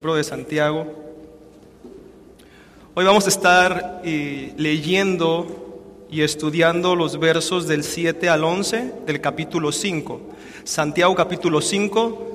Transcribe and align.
libro 0.00 0.14
de 0.14 0.22
Santiago. 0.22 0.86
Hoy 2.94 3.04
vamos 3.04 3.26
a 3.26 3.30
estar 3.30 4.00
eh, 4.04 4.54
leyendo 4.56 6.06
y 6.08 6.22
estudiando 6.22 6.94
los 6.94 7.18
versos 7.18 7.66
del 7.66 7.82
7 7.82 8.28
al 8.28 8.44
11 8.44 8.94
del 9.06 9.20
capítulo 9.20 9.72
5. 9.72 10.20
Santiago 10.62 11.16
capítulo 11.16 11.60
5, 11.60 12.28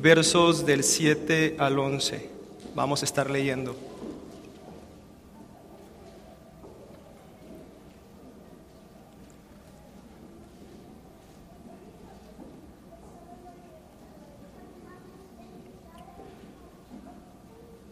versos 0.00 0.64
del 0.64 0.84
7 0.84 1.56
al 1.58 1.80
11. 1.80 2.30
Vamos 2.76 3.02
a 3.02 3.06
estar 3.06 3.28
leyendo. 3.28 3.74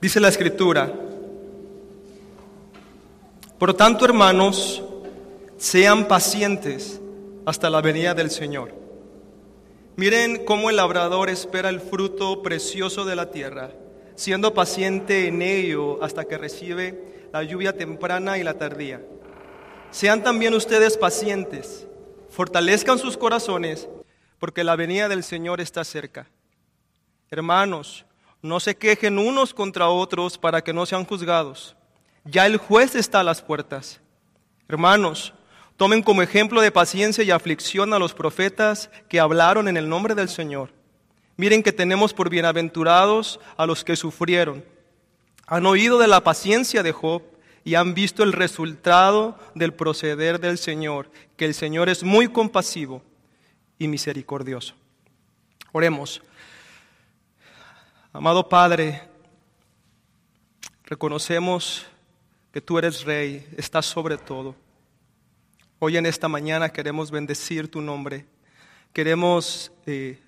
Dice 0.08 0.20
la 0.20 0.28
escritura, 0.28 0.90
por 3.58 3.74
tanto 3.74 4.06
hermanos, 4.06 4.82
sean 5.58 6.08
pacientes 6.08 6.98
hasta 7.44 7.68
la 7.68 7.82
venida 7.82 8.14
del 8.14 8.30
Señor. 8.30 8.72
Miren 9.96 10.46
cómo 10.46 10.70
el 10.70 10.76
labrador 10.76 11.28
espera 11.28 11.68
el 11.68 11.82
fruto 11.82 12.40
precioso 12.40 13.04
de 13.04 13.16
la 13.16 13.30
tierra, 13.30 13.72
siendo 14.14 14.54
paciente 14.54 15.28
en 15.28 15.42
ello 15.42 16.02
hasta 16.02 16.24
que 16.24 16.38
recibe 16.38 17.28
la 17.30 17.42
lluvia 17.42 17.76
temprana 17.76 18.38
y 18.38 18.44
la 18.44 18.54
tardía. 18.54 19.02
Sean 19.90 20.22
también 20.22 20.54
ustedes 20.54 20.96
pacientes, 20.96 21.86
fortalezcan 22.30 22.98
sus 22.98 23.18
corazones, 23.18 23.86
porque 24.38 24.64
la 24.64 24.74
venida 24.74 25.06
del 25.10 25.22
Señor 25.22 25.60
está 25.60 25.84
cerca. 25.84 26.30
Hermanos, 27.30 28.06
no 28.42 28.60
se 28.60 28.76
quejen 28.76 29.18
unos 29.18 29.52
contra 29.52 29.88
otros 29.88 30.38
para 30.38 30.62
que 30.62 30.72
no 30.72 30.86
sean 30.86 31.04
juzgados. 31.04 31.76
Ya 32.24 32.46
el 32.46 32.56
juez 32.56 32.94
está 32.94 33.20
a 33.20 33.24
las 33.24 33.42
puertas. 33.42 34.00
Hermanos, 34.68 35.32
tomen 35.76 36.02
como 36.02 36.22
ejemplo 36.22 36.60
de 36.60 36.70
paciencia 36.70 37.24
y 37.24 37.30
aflicción 37.30 37.92
a 37.94 37.98
los 37.98 38.14
profetas 38.14 38.90
que 39.08 39.20
hablaron 39.20 39.68
en 39.68 39.76
el 39.76 39.88
nombre 39.88 40.14
del 40.14 40.28
Señor. 40.28 40.70
Miren 41.36 41.62
que 41.62 41.72
tenemos 41.72 42.12
por 42.12 42.30
bienaventurados 42.30 43.40
a 43.56 43.64
los 43.64 43.84
que 43.84 43.96
sufrieron. 43.96 44.64
Han 45.46 45.66
oído 45.66 45.98
de 45.98 46.08
la 46.08 46.22
paciencia 46.22 46.82
de 46.82 46.92
Job 46.92 47.22
y 47.64 47.74
han 47.76 47.94
visto 47.94 48.22
el 48.22 48.32
resultado 48.32 49.38
del 49.54 49.72
proceder 49.72 50.40
del 50.40 50.58
Señor, 50.58 51.10
que 51.36 51.44
el 51.44 51.54
Señor 51.54 51.88
es 51.88 52.02
muy 52.02 52.28
compasivo 52.28 53.02
y 53.78 53.88
misericordioso. 53.88 54.74
Oremos. 55.72 56.22
Amado 58.18 58.48
Padre, 58.48 59.00
reconocemos 60.82 61.86
que 62.50 62.60
tú 62.60 62.76
eres 62.76 63.04
rey, 63.04 63.46
estás 63.56 63.86
sobre 63.86 64.18
todo. 64.18 64.56
Hoy 65.78 65.98
en 65.98 66.04
esta 66.04 66.26
mañana 66.26 66.68
queremos 66.68 67.12
bendecir 67.12 67.70
tu 67.70 67.80
nombre, 67.80 68.26
queremos 68.92 69.70
eh, 69.86 70.18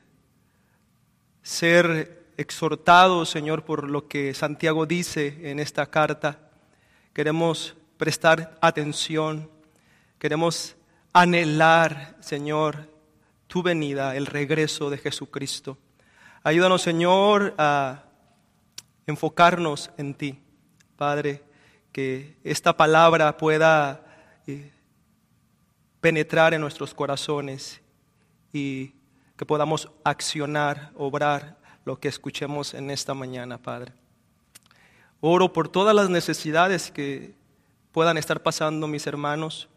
ser 1.43 2.29
exhortados, 2.37 3.29
Señor, 3.29 3.65
por 3.65 3.91
lo 3.91 4.07
que 4.07 4.35
Santiago 4.35 4.87
dice 4.87 5.51
en 5.51 5.59
esta 5.59 5.85
carta. 5.87 6.39
Queremos 7.13 7.75
prestar 7.97 8.57
atención, 8.61 9.51
queremos 10.21 10.77
anhelar, 11.13 12.17
Señor, 12.21 12.89
tu 13.49 13.65
venida, 13.65 14.15
el 14.15 14.27
regreso 14.27 14.91
de 14.91 14.99
Jesucristo. 14.99 15.77
Ayúdanos, 16.43 16.81
Señor, 16.81 17.55
a 17.59 18.05
enfocarnos 19.07 19.91
en 19.99 20.15
ti, 20.15 20.41
Padre, 20.97 21.43
que 21.93 22.35
esta 22.45 22.75
palabra 22.75 23.37
pueda 23.37 24.01
eh, 24.47 24.73
penetrar 26.01 26.55
en 26.55 26.63
nuestros 26.63 26.95
corazones 26.95 27.83
y 28.55 28.95
que 29.37 29.45
podamos 29.45 29.91
accionar, 30.03 30.93
obrar 30.97 31.59
lo 31.85 32.01
que 32.01 32.09
escuchemos 32.09 32.73
en 32.73 32.91
esta 32.91 33.13
mañana, 33.13 33.59
Padre. 33.59 33.93
Oro 35.21 35.53
por 35.53 35.69
todas 35.69 35.95
las 35.95 36.09
necesidades 36.09 36.91
que 36.91 37.35
puedan 37.93 38.17
estar 38.17 38.43
pasando 38.43 38.87
mis 38.87 39.07
hermanos 39.07 39.69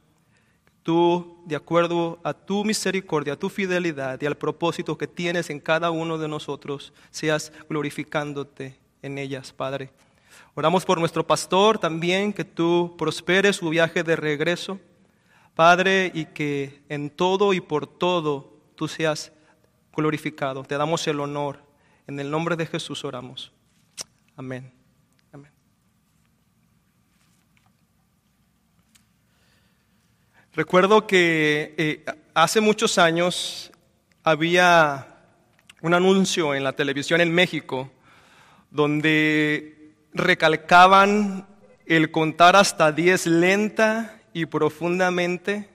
tú, 0.83 1.37
de 1.45 1.55
acuerdo 1.55 2.19
a 2.23 2.33
tu 2.33 2.63
misericordia, 2.63 3.33
a 3.33 3.39
tu 3.39 3.49
fidelidad 3.49 4.21
y 4.21 4.25
al 4.25 4.37
propósito 4.37 4.97
que 4.97 5.07
tienes 5.07 5.49
en 5.49 5.59
cada 5.59 5.91
uno 5.91 6.17
de 6.17 6.27
nosotros, 6.27 6.93
seas 7.09 7.51
glorificándote 7.69 8.77
en 9.01 9.17
ellas, 9.17 9.51
Padre. 9.51 9.89
Oramos 10.55 10.85
por 10.85 10.99
nuestro 10.99 11.25
pastor 11.25 11.79
también, 11.79 12.33
que 12.33 12.45
tú 12.45 12.95
prosperes 12.97 13.55
su 13.55 13.69
viaje 13.69 14.03
de 14.03 14.15
regreso, 14.15 14.79
Padre, 15.55 16.11
y 16.13 16.25
que 16.25 16.81
en 16.89 17.09
todo 17.09 17.53
y 17.53 17.61
por 17.61 17.87
todo 17.87 18.53
tú 18.75 18.87
seas 18.87 19.31
glorificado. 19.95 20.63
Te 20.63 20.77
damos 20.77 21.07
el 21.07 21.19
honor. 21.19 21.59
En 22.05 22.19
el 22.19 22.29
nombre 22.29 22.55
de 22.55 22.65
Jesús 22.65 23.05
oramos. 23.05 23.51
Amén. 24.35 24.82
Recuerdo 30.55 31.07
que 31.07 31.73
eh, 31.79 32.05
hace 32.35 32.61
muchos 32.61 32.99
años 32.99 33.71
había 34.23 35.07
un 35.81 35.95
anuncio 35.95 36.53
en 36.53 36.63
la 36.63 36.73
televisión 36.73 37.21
en 37.21 37.33
México 37.33 37.89
donde 38.69 39.95
recalcaban 40.13 41.47
el 41.87 42.11
contar 42.11 42.55
hasta 42.55 42.91
10 42.91 43.25
lenta 43.25 44.19
y 44.31 44.45
profundamente 44.45 45.69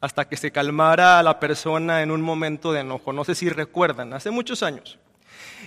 hasta 0.00 0.28
que 0.28 0.36
se 0.36 0.52
calmara 0.52 1.20
la 1.24 1.40
persona 1.40 2.00
en 2.00 2.12
un 2.12 2.22
momento 2.22 2.72
de 2.72 2.82
enojo. 2.82 3.12
No 3.12 3.24
sé 3.24 3.34
si 3.34 3.48
recuerdan, 3.48 4.12
hace 4.12 4.30
muchos 4.30 4.62
años. 4.62 4.96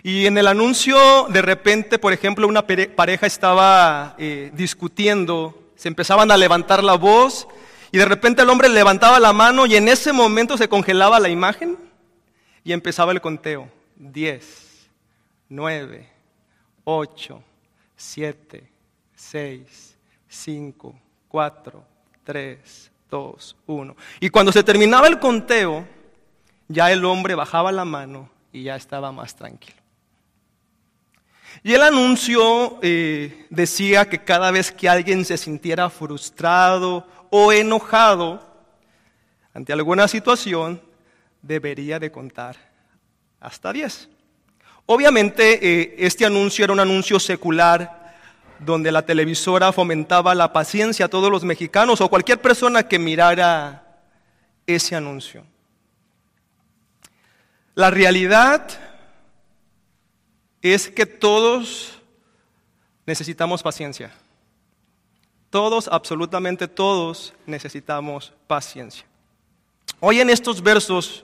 Y 0.03 0.25
en 0.25 0.38
el 0.38 0.47
anuncio, 0.47 1.28
de 1.28 1.41
repente, 1.41 2.00
por 2.00 2.13
ejemplo, 2.13 2.47
una 2.47 2.66
pareja 2.66 3.28
estaba 3.28 4.16
eh, 4.18 4.52
discutiendo, 4.53 5.74
se 5.75 5.90
empezaban 5.90 6.31
a 6.31 6.38
levantar 6.38 6.81
la 6.81 6.96
voz 6.96 7.46
y 7.92 7.98
de 7.98 8.06
repente 8.06 8.42
el 8.42 8.50
hombre 8.50 8.70
levantaba 8.70 9.20
la 9.20 9.34
mano 9.34 9.66
y 9.66 9.75
en 9.75 9.88
ese 9.88 10.12
momento 10.14 10.58
se 10.58 10.68
congelaba 10.68 11.20
la 11.20 11.30
imagen 11.30 11.78
y 12.64 12.74
empezaba 12.74 13.12
el 13.12 13.22
conteo. 13.22 13.70
Diez, 13.96 14.90
nueve, 15.50 16.09
ocho, 16.84 17.42
siete, 17.96 18.70
seis, 19.16 19.96
cinco, 20.28 20.96
cuatro, 21.28 21.84
tres, 22.24 22.92
dos, 23.09 23.56
uno. 23.66 23.96
Y 24.19 24.30
cuando 24.30 24.52
se 24.52 24.64
terminaba 24.64 25.08
el 25.08 25.19
conteo, 25.19 25.88
ya 26.68 26.92
el 26.92 27.06
hombre 27.06 27.36
bajaba 27.36 27.72
la 27.72 27.86
mano 27.86 28.30
y 28.52 28.64
ya 28.64 28.75
estaba 28.75 29.12
más 29.12 29.36
tranquilo. 29.36 29.78
Y 31.64 31.74
el 31.74 31.81
anuncio 31.81 32.78
eh, 32.81 33.48
decía 33.50 34.08
que 34.08 34.24
cada 34.24 34.52
vez 34.52 34.72
que 34.72 34.88
alguien 34.88 35.25
se 35.25 35.38
sintiera 35.38 35.90
frustrado 35.90 37.08
o 37.29 37.51
enojado 37.51 38.45
ante 39.53 39.73
alguna 39.73 40.07
situación, 40.07 40.81
debería 41.41 41.99
de 41.99 42.11
contar 42.11 42.55
hasta 43.39 43.73
10. 43.73 44.09
Obviamente 44.85 45.59
eh, 45.61 45.95
este 45.97 46.25
anuncio 46.25 46.63
era 46.63 46.73
un 46.73 46.79
anuncio 46.79 47.19
secular 47.19 48.15
donde 48.59 48.91
la 48.91 49.05
televisora 49.05 49.71
fomentaba 49.71 50.33
la 50.35 50.53
paciencia 50.53 51.05
a 51.05 51.09
todos 51.09 51.31
los 51.31 51.43
mexicanos 51.43 52.01
o 52.01 52.09
cualquier 52.09 52.41
persona 52.41 52.88
que 52.88 52.99
mirara 52.99 53.99
ese 54.65 54.95
anuncio. 54.95 55.45
La 57.75 57.91
realidad 57.91 58.67
es 60.61 60.89
que 60.89 61.05
todos 61.05 61.99
necesitamos 63.05 63.62
paciencia. 63.62 64.12
Todos, 65.49 65.88
absolutamente 65.91 66.67
todos, 66.67 67.33
necesitamos 67.45 68.33
paciencia. 68.47 69.05
Hoy 69.99 70.19
en 70.19 70.29
estos 70.29 70.61
versos 70.61 71.23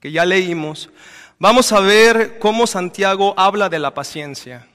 que 0.00 0.10
ya 0.10 0.24
leímos, 0.24 0.90
vamos 1.38 1.72
a 1.72 1.80
ver 1.80 2.38
cómo 2.38 2.66
Santiago 2.66 3.34
habla 3.36 3.68
de 3.68 3.78
la 3.78 3.94
paciencia. 3.94 4.66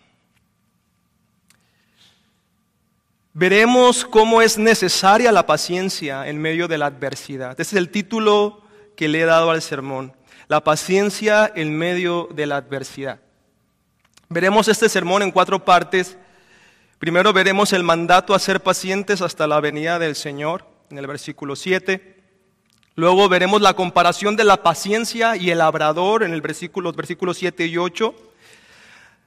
Veremos 3.33 4.05
cómo 4.05 4.41
es 4.41 4.57
necesaria 4.57 5.31
la 5.31 5.45
paciencia 5.45 6.27
en 6.27 6.39
medio 6.39 6.67
de 6.67 6.79
la 6.79 6.87
adversidad. 6.87 7.51
Ese 7.59 7.75
es 7.75 7.79
el 7.79 7.89
título 7.89 8.63
que 8.95 9.07
le 9.07 9.21
he 9.21 9.25
dado 9.25 9.51
al 9.51 9.61
sermón. 9.61 10.13
La 10.47 10.63
paciencia 10.63 11.51
en 11.53 11.77
medio 11.77 12.29
de 12.31 12.47
la 12.47 12.55
adversidad. 12.55 13.19
Veremos 14.29 14.67
este 14.67 14.89
sermón 14.89 15.21
en 15.21 15.31
cuatro 15.31 15.63
partes 15.63 16.17
Primero 16.99 17.31
veremos 17.31 17.73
el 17.73 17.83
mandato 17.83 18.33
a 18.33 18.39
ser 18.39 18.63
pacientes 18.63 19.21
hasta 19.21 19.45
la 19.45 19.59
venida 19.59 19.99
del 19.99 20.15
Señor, 20.15 20.65
en 20.89 20.97
el 20.97 21.05
versículo 21.05 21.55
7. 21.55 22.17
Luego 22.95 23.29
veremos 23.29 23.61
la 23.61 23.75
comparación 23.75 24.35
de 24.35 24.43
la 24.43 24.63
paciencia 24.63 25.35
y 25.35 25.51
el 25.51 25.59
labrador 25.59 26.23
en 26.23 26.33
el 26.33 26.41
versículo, 26.41 26.91
versículos 26.93 27.37
7 27.37 27.67
y 27.67 27.77
8. 27.77 28.15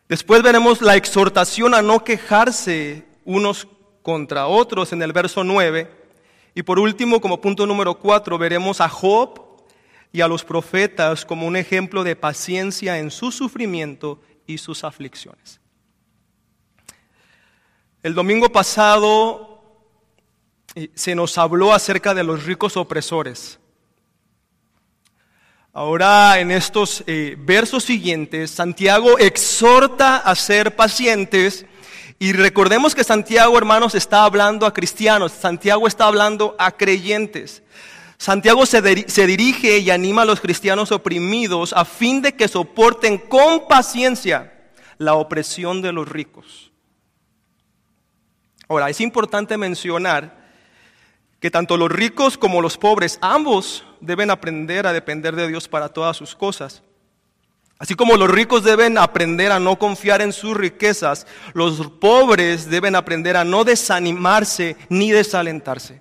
Después 0.09 0.43
veremos 0.43 0.83
la 0.83 0.97
exhortación 0.97 1.73
a 1.75 1.81
no 1.81 2.03
quejarse 2.03 3.07
unos 3.25 3.69
contra 4.03 4.49
otros 4.49 4.93
en 4.93 5.03
el 5.03 5.13
verso 5.13 5.45
9. 5.45 5.89
Y 6.57 6.65
por 6.65 6.81
último, 6.81 7.21
como 7.21 7.41
punto 7.41 7.67
número 7.67 7.95
4, 8.01 8.37
veremos 8.37 8.81
a 8.81 8.89
Job 8.89 9.63
y 10.13 10.23
a 10.23 10.27
los 10.27 10.43
profetas 10.43 11.25
como 11.25 11.47
un 11.47 11.55
ejemplo 11.55 12.03
de 12.03 12.17
paciencia 12.17 12.99
en 12.99 13.13
su 13.13 13.31
sufrimiento 13.31 14.21
y 14.45 14.59
sus 14.59 14.83
aflicciones. 14.83 15.61
El 18.03 18.15
domingo 18.15 18.51
pasado 18.51 19.63
eh, 20.75 20.89
se 20.95 21.15
nos 21.15 21.37
habló 21.37 21.75
acerca 21.75 22.15
de 22.15 22.25
los 22.25 22.45
ricos 22.45 22.79
opresores. 22.79 23.59
Ahora 25.75 26.41
en 26.41 26.51
estos 26.51 27.05
eh, 27.07 27.37
versos 27.39 27.85
siguientes, 27.85 28.51
Santiago 28.51 29.19
exhorta 29.19 30.17
a 30.17 30.35
ser 30.35 30.75
pacientes 30.77 31.67
y 32.19 32.33
recordemos 32.33 32.95
que 32.95 33.05
Santiago, 33.05 33.59
hermanos, 33.59 33.95
está 33.95 34.25
hablando 34.25 34.65
a 34.65 34.73
cristianos, 34.73 35.33
Santiago 35.33 35.87
está 35.87 36.07
hablando 36.07 36.57
a 36.59 36.73
creyentes. 36.73 37.63
Santiago 38.17 38.65
se, 38.65 38.81
dirige 39.27 39.79
y 39.79 39.91
anima 39.91 40.23
a 40.23 40.27
los 40.27 40.41
cristianos 40.41 40.91
oprimidos 40.91 41.75
a 41.75 41.85
fin 41.85 42.23
de 42.23 42.35
que 42.35 42.49
soporten 42.49 43.19
con 43.19 43.69
paciencia 43.69 44.71
la 44.97 45.15
opresión 45.15 45.83
de 45.83 45.93
los 45.93 46.09
ricos. 46.09 46.70
Ahora, 48.71 48.89
es 48.89 49.01
importante 49.01 49.59
mencionar 49.59 50.33
que 51.41 51.51
tanto 51.51 51.77
los 51.77 51.91
ricos 51.91 52.39
como 52.39 52.63
los 52.63 52.79
pobres, 52.79 53.19
ambos 53.21 53.85
deben 54.01 54.31
aprender 54.31 54.87
a 54.87 54.93
depender 54.93 55.35
de 55.35 55.49
Dios 55.49 55.67
para 55.67 55.89
todas 55.89 56.17
sus 56.17 56.37
cosas. 56.37 56.81
Así 57.81 57.97
como 57.97 58.17
los 58.17 58.31
ricos 58.31 58.63
deben 58.63 58.97
aprender 58.97 59.51
a 59.51 59.59
no 59.59 59.77
confiar 59.77 60.23
en 60.23 60.33
sus 60.33 60.57
riquezas, 60.57 61.27
los 61.53 61.85
pobres 61.89 62.71
deben 62.71 62.95
aprender 62.95 63.37
a 63.37 63.43
no 63.43 63.65
desanimarse 63.65 64.77
ni 64.89 65.11
desalentarse. 65.11 66.01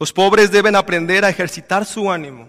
Los 0.00 0.12
pobres 0.12 0.50
deben 0.50 0.74
aprender 0.74 1.24
a 1.24 1.28
ejercitar 1.28 1.86
su 1.86 2.10
ánimo. 2.10 2.48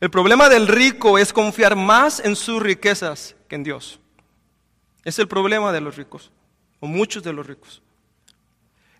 El 0.00 0.10
problema 0.10 0.50
del 0.50 0.68
rico 0.68 1.16
es 1.16 1.32
confiar 1.32 1.76
más 1.76 2.20
en 2.20 2.36
sus 2.36 2.62
riquezas 2.62 3.36
que 3.48 3.54
en 3.54 3.64
Dios. 3.64 4.00
Es 5.04 5.18
el 5.18 5.28
problema 5.28 5.72
de 5.72 5.80
los 5.80 5.96
ricos, 5.96 6.30
o 6.80 6.86
muchos 6.86 7.22
de 7.22 7.32
los 7.32 7.46
ricos. 7.46 7.82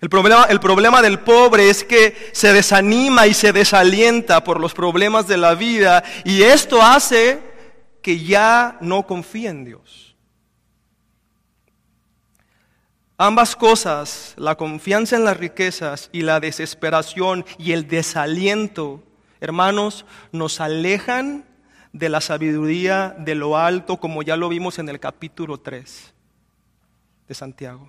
El 0.01 0.11
problema, 0.11 0.45
el 0.45 0.61
problema 0.61 1.01
del 1.01 1.21
pobre 1.21 1.71
es 1.71 1.83
que 1.83 2.31
se 2.33 2.53
desanima 2.53 3.27
y 3.27 3.33
se 3.33 3.53
desalienta 3.53 4.45
por 4.45 4.61
los 4.61 4.75
problemas 4.75 5.27
de 5.27 5.39
la 5.39 5.55
vida 5.55 6.05
y 6.25 6.43
esto 6.43 6.83
hace 6.83 7.41
que 8.03 8.23
ya 8.23 8.77
no 8.83 9.07
confíe 9.07 9.49
en 9.49 9.65
Dios. 9.65 10.15
Ambas 13.17 13.57
cosas, 13.57 14.35
la 14.37 14.57
confianza 14.57 15.17
en 15.17 15.25
las 15.25 15.39
riquezas 15.39 16.11
y 16.13 16.21
la 16.21 16.39
desesperación 16.39 17.47
y 17.57 17.73
el 17.73 17.89
desaliento, 17.89 19.03
hermanos, 19.41 20.05
nos 20.33 20.61
alejan 20.61 21.47
de 21.95 22.09
la 22.09 22.21
sabiduría 22.21 23.15
de 23.19 23.37
lo 23.37 23.57
alto, 23.57 23.99
como 23.99 24.23
ya 24.23 24.37
lo 24.37 24.49
vimos 24.49 24.81
en 24.81 24.89
el 24.89 24.99
capítulo 24.99 25.59
3 25.59 26.13
de 27.29 27.35
Santiago. 27.35 27.89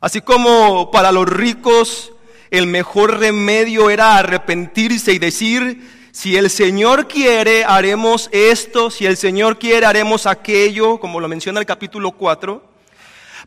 Así 0.00 0.22
como 0.22 0.90
para 0.90 1.12
los 1.12 1.28
ricos 1.28 2.14
el 2.50 2.66
mejor 2.66 3.18
remedio 3.18 3.90
era 3.90 4.16
arrepentirse 4.16 5.12
y 5.12 5.18
decir, 5.18 5.86
si 6.12 6.36
el 6.36 6.48
Señor 6.48 7.08
quiere, 7.08 7.62
haremos 7.64 8.30
esto, 8.32 8.90
si 8.90 9.04
el 9.04 9.18
Señor 9.18 9.58
quiere, 9.58 9.84
haremos 9.84 10.26
aquello, 10.26 10.98
como 10.98 11.20
lo 11.20 11.28
menciona 11.28 11.60
el 11.60 11.66
capítulo 11.66 12.12
4. 12.12 12.64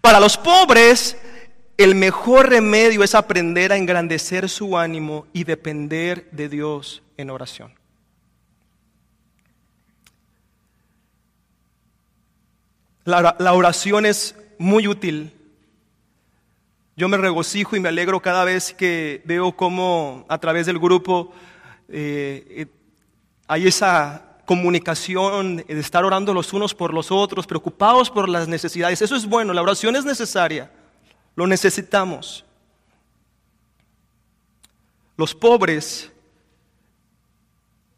Para 0.02 0.20
los 0.20 0.38
pobres, 0.38 1.18
el 1.78 1.96
mejor 1.96 2.50
remedio 2.50 3.04
es 3.04 3.16
aprender 3.16 3.72
a 3.72 3.78
engrandecer 3.78 4.48
su 4.50 4.78
ánimo 4.78 5.26
y 5.34 5.46
depender 5.46 6.30
de 6.32 6.48
Dios 6.48 7.02
en 7.18 7.32
oración. 7.32 7.83
La, 13.06 13.54
oración 13.54 14.06
es 14.06 14.36
muy 14.58 14.88
útil. 14.88 15.34
Yo 16.96 17.10
me 17.10 17.18
regocijo 17.18 17.76
y 17.76 17.82
me 17.82 17.90
alegro 17.90 18.22
cada 18.22 18.46
vez 18.46 18.74
que 18.74 19.22
veo 19.26 19.52
cómo 19.56 20.26
a 20.30 20.38
través 20.38 20.68
del 20.68 20.80
grupo 20.80 21.34
eh, 21.90 22.46
eh, 22.50 22.66
hay 23.48 23.68
esa 23.68 24.38
comunicación, 24.46 25.58
de 25.58 25.80
estar 25.80 26.06
orando 26.06 26.34
los 26.34 26.54
unos 26.54 26.74
por 26.74 26.94
los 26.94 27.12
otros, 27.12 27.46
preocupados 27.46 28.10
por 28.10 28.30
las 28.30 28.48
necesidades. 28.48 29.02
Eso 29.02 29.18
es 29.18 29.26
bueno, 29.26 29.52
la 29.52 29.62
oración 29.62 29.96
es 29.98 30.06
necesaria, 30.06 30.72
lo 31.36 31.46
necesitamos. 31.46 32.46
Los 35.18 35.36
pobres 35.36 36.10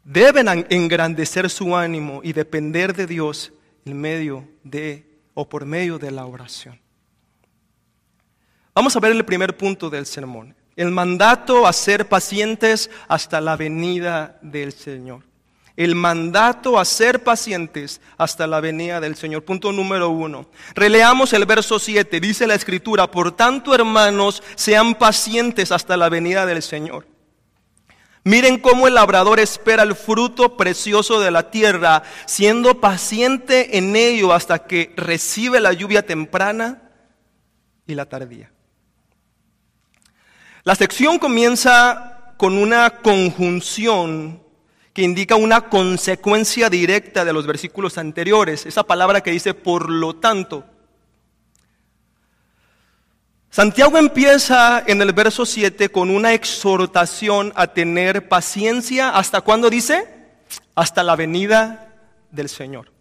deben 0.02 0.66
engrandecer 0.68 1.48
su 1.48 1.76
ánimo 1.76 2.20
y 2.24 2.32
depender 2.32 2.94
de 2.94 3.06
Dios 3.06 3.52
en 3.86 3.98
medio 3.98 4.46
de 4.62 5.06
o 5.32 5.48
por 5.48 5.64
medio 5.64 5.98
de 5.98 6.10
la 6.10 6.26
oración. 6.26 6.78
Vamos 8.74 8.94
a 8.94 9.00
ver 9.00 9.12
el 9.12 9.24
primer 9.24 9.56
punto 9.56 9.88
del 9.88 10.04
sermón, 10.04 10.54
el 10.76 10.90
mandato 10.90 11.66
a 11.66 11.72
ser 11.72 12.08
pacientes 12.08 12.90
hasta 13.08 13.40
la 13.40 13.56
venida 13.56 14.38
del 14.42 14.72
Señor 14.72 15.22
el 15.76 15.94
mandato 15.94 16.78
a 16.78 16.84
ser 16.84 17.22
pacientes 17.22 18.00
hasta 18.16 18.46
la 18.46 18.60
venida 18.60 19.00
del 19.00 19.14
Señor. 19.14 19.44
Punto 19.44 19.72
número 19.72 20.08
uno. 20.08 20.48
Releamos 20.74 21.32
el 21.34 21.44
verso 21.44 21.78
7. 21.78 22.18
Dice 22.18 22.46
la 22.46 22.54
Escritura, 22.54 23.10
por 23.10 23.32
tanto 23.32 23.74
hermanos, 23.74 24.42
sean 24.54 24.94
pacientes 24.94 25.72
hasta 25.72 25.96
la 25.96 26.08
venida 26.08 26.46
del 26.46 26.62
Señor. 26.62 27.06
Miren 28.26 28.58
cómo 28.58 28.88
el 28.88 28.94
labrador 28.94 29.38
espera 29.38 29.84
el 29.84 29.94
fruto 29.94 30.56
precioso 30.56 31.20
de 31.20 31.30
la 31.30 31.48
tierra, 31.52 32.02
siendo 32.26 32.80
paciente 32.80 33.78
en 33.78 33.94
ello 33.94 34.32
hasta 34.32 34.66
que 34.66 34.92
recibe 34.96 35.60
la 35.60 35.72
lluvia 35.72 36.04
temprana 36.04 36.82
y 37.86 37.94
la 37.94 38.06
tardía. 38.06 38.50
La 40.64 40.74
sección 40.74 41.20
comienza 41.20 42.34
con 42.36 42.58
una 42.58 42.98
conjunción 43.00 44.42
que 44.92 45.02
indica 45.02 45.36
una 45.36 45.68
consecuencia 45.68 46.68
directa 46.68 47.24
de 47.24 47.32
los 47.32 47.46
versículos 47.46 47.96
anteriores, 47.96 48.66
esa 48.66 48.82
palabra 48.82 49.20
que 49.20 49.30
dice 49.30 49.54
por 49.54 49.88
lo 49.88 50.16
tanto. 50.16 50.64
Santiago 53.56 53.96
empieza 53.96 54.84
en 54.86 55.00
el 55.00 55.14
verso 55.14 55.46
7 55.46 55.88
con 55.88 56.10
una 56.10 56.34
exhortación 56.34 57.54
a 57.56 57.68
tener 57.68 58.28
paciencia. 58.28 59.08
¿Hasta 59.08 59.40
cuándo 59.40 59.70
dice? 59.70 60.06
Hasta 60.74 61.02
la 61.02 61.16
venida 61.16 61.94
del 62.30 62.50
Señor. 62.50 62.92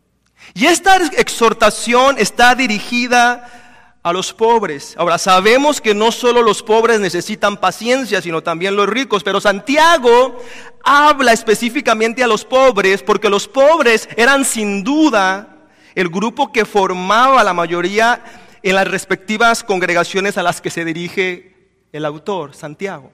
Y 0.54 0.68
esta 0.68 0.96
exhortación 1.18 2.16
está 2.20 2.56
dirigida 2.56 3.98
a 4.02 4.14
los 4.14 4.32
pobres. 4.32 4.96
Ahora, 4.98 5.18
sabemos 5.18 5.82
que 5.82 5.94
no 5.94 6.10
solo 6.14 6.42
los 6.42 6.64
pobres 6.64 7.02
necesitan 7.02 7.58
paciencia, 7.58 8.22
sino 8.22 8.42
también 8.42 8.78
los 8.78 8.88
ricos, 8.88 9.24
pero 9.24 9.42
Santiago 9.42 10.42
habla 10.86 11.34
específicamente 11.34 12.24
a 12.24 12.28
los 12.28 12.46
pobres 12.46 13.04
porque 13.04 13.30
los 13.30 13.50
pobres 13.50 14.08
eran 14.16 14.46
sin 14.46 14.86
duda 14.86 15.50
el 15.96 16.08
grupo 16.08 16.54
que 16.54 16.64
formaba 16.64 17.44
la 17.44 17.54
mayoría 17.54 18.45
en 18.66 18.76
las 18.76 18.88
respectivas 18.88 19.64
congregaciones 19.64 20.40
a 20.40 20.44
las 20.44 20.60
que 20.60 20.72
se 20.72 20.84
dirige 20.84 21.54
el 21.94 22.04
autor, 22.04 22.56
Santiago. 22.56 23.12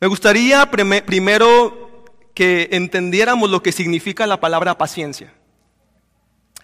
Me 0.00 0.08
gustaría 0.08 0.68
primero 0.68 2.04
que 2.34 2.70
entendiéramos 2.72 3.48
lo 3.48 3.62
que 3.62 3.70
significa 3.70 4.26
la 4.26 4.40
palabra 4.40 4.76
paciencia. 4.76 5.32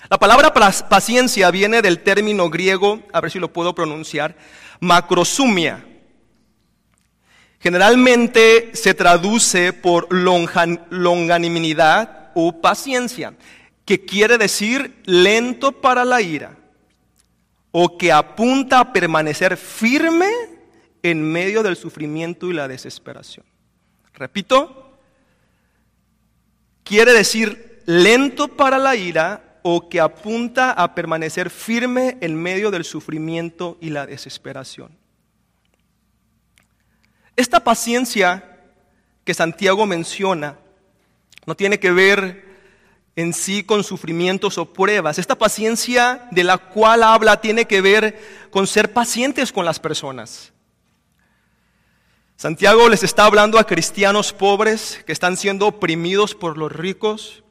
La 0.08 0.18
palabra 0.18 0.52
paciencia 0.52 1.52
viene 1.52 1.82
del 1.82 2.00
término 2.00 2.50
griego, 2.50 3.04
a 3.12 3.20
ver 3.20 3.30
si 3.30 3.38
lo 3.38 3.52
puedo 3.52 3.72
pronunciar, 3.72 4.36
macrosumia. 4.80 5.86
Generalmente 7.60 8.72
se 8.74 8.92
traduce 8.92 9.72
por 9.72 10.12
longanimidad 10.12 12.32
o 12.34 12.60
paciencia, 12.60 13.34
que 13.90 14.04
quiere 14.04 14.38
decir 14.38 15.02
lento 15.04 15.72
para 15.72 16.04
la 16.04 16.22
ira, 16.22 16.56
o 17.72 17.98
que 17.98 18.12
apunta 18.12 18.78
a 18.78 18.92
permanecer 18.92 19.56
firme 19.56 20.30
en 21.02 21.20
medio 21.20 21.64
del 21.64 21.74
sufrimiento 21.74 22.48
y 22.48 22.52
la 22.52 22.68
desesperación. 22.68 23.44
Repito, 24.14 24.96
quiere 26.84 27.12
decir 27.12 27.82
lento 27.84 28.46
para 28.46 28.78
la 28.78 28.94
ira 28.94 29.58
o 29.62 29.88
que 29.88 29.98
apunta 29.98 30.70
a 30.70 30.94
permanecer 30.94 31.50
firme 31.50 32.16
en 32.20 32.40
medio 32.40 32.70
del 32.70 32.84
sufrimiento 32.84 33.76
y 33.80 33.90
la 33.90 34.06
desesperación. 34.06 34.96
Esta 37.34 37.58
paciencia 37.58 38.56
que 39.24 39.34
Santiago 39.34 39.84
menciona 39.84 40.58
No 41.44 41.56
tiene 41.56 41.80
que 41.80 41.90
ver 41.90 42.49
en 43.16 43.32
sí 43.32 43.62
con 43.62 43.84
sufrimientos 43.84 44.58
o 44.58 44.72
pruebas. 44.72 45.18
Esta 45.18 45.36
paciencia 45.36 46.28
de 46.30 46.44
la 46.44 46.58
cual 46.58 47.02
habla 47.02 47.40
tiene 47.40 47.66
que 47.66 47.80
ver 47.80 48.48
con 48.50 48.66
ser 48.66 48.92
pacientes 48.92 49.52
con 49.52 49.64
las 49.64 49.80
personas. 49.80 50.52
Santiago 52.36 52.88
les 52.88 53.02
está 53.02 53.26
hablando 53.26 53.58
a 53.58 53.66
cristianos 53.66 54.32
pobres 54.32 55.02
que 55.06 55.12
están 55.12 55.36
siendo 55.36 55.66
oprimidos 55.66 56.34
por 56.34 56.56
los 56.56 56.72
ricos, 56.72 57.44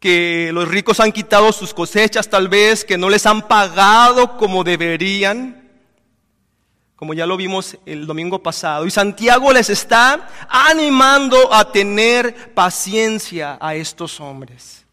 que 0.00 0.50
los 0.52 0.66
ricos 0.68 0.98
han 0.98 1.12
quitado 1.12 1.52
sus 1.52 1.72
cosechas 1.72 2.28
tal 2.28 2.48
vez, 2.48 2.84
que 2.84 2.98
no 2.98 3.10
les 3.10 3.26
han 3.26 3.46
pagado 3.46 4.36
como 4.36 4.64
deberían, 4.64 5.57
como 6.98 7.14
ya 7.14 7.26
lo 7.26 7.36
vimos 7.36 7.78
el 7.86 8.08
domingo 8.08 8.42
pasado. 8.42 8.84
Y 8.84 8.90
Santiago 8.90 9.52
les 9.52 9.70
está 9.70 10.28
animando 10.48 11.54
a 11.54 11.70
tener 11.70 12.52
paciencia 12.54 13.56
a 13.60 13.76
estos 13.76 14.18
hombres. 14.18 14.84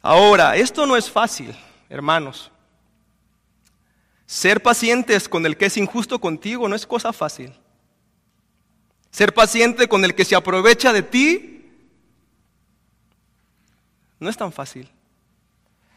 Ahora, 0.00 0.54
esto 0.54 0.86
no 0.86 0.96
es 0.96 1.10
fácil, 1.10 1.52
hermanos. 1.88 2.52
Ser 4.24 4.62
pacientes 4.62 5.28
con 5.28 5.44
el 5.44 5.56
que 5.56 5.66
es 5.66 5.76
injusto 5.76 6.20
contigo 6.20 6.68
no 6.68 6.76
es 6.76 6.86
cosa 6.86 7.12
fácil. 7.12 7.52
Ser 9.10 9.34
paciente 9.34 9.88
con 9.88 10.04
el 10.04 10.14
que 10.14 10.24
se 10.24 10.36
aprovecha 10.36 10.92
de 10.92 11.02
ti 11.02 11.72
no 14.20 14.30
es 14.30 14.36
tan 14.36 14.52
fácil. 14.52 14.88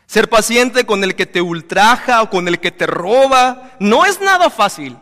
Ser 0.09 0.27
paciente 0.27 0.87
con 0.87 1.03
el 1.03 1.13
que 1.13 1.27
te 1.27 1.39
ultraja 1.39 2.23
o 2.23 2.31
con 2.31 2.47
el 2.47 2.59
que 2.59 2.71
te 2.71 2.87
roba 2.87 3.73
no 3.79 4.07
es 4.07 4.19
nada 4.19 4.49
fácil. 4.49 4.97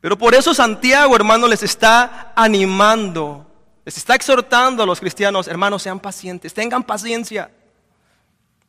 Pero 0.00 0.16
por 0.16 0.36
eso 0.36 0.54
Santiago, 0.54 1.16
hermano, 1.16 1.48
les 1.48 1.64
está 1.64 2.32
animando, 2.36 3.44
les 3.84 3.96
está 3.96 4.14
exhortando 4.14 4.84
a 4.84 4.86
los 4.86 5.00
cristianos, 5.00 5.48
hermanos, 5.48 5.82
sean 5.82 5.98
pacientes, 5.98 6.54
tengan 6.54 6.84
paciencia, 6.84 7.50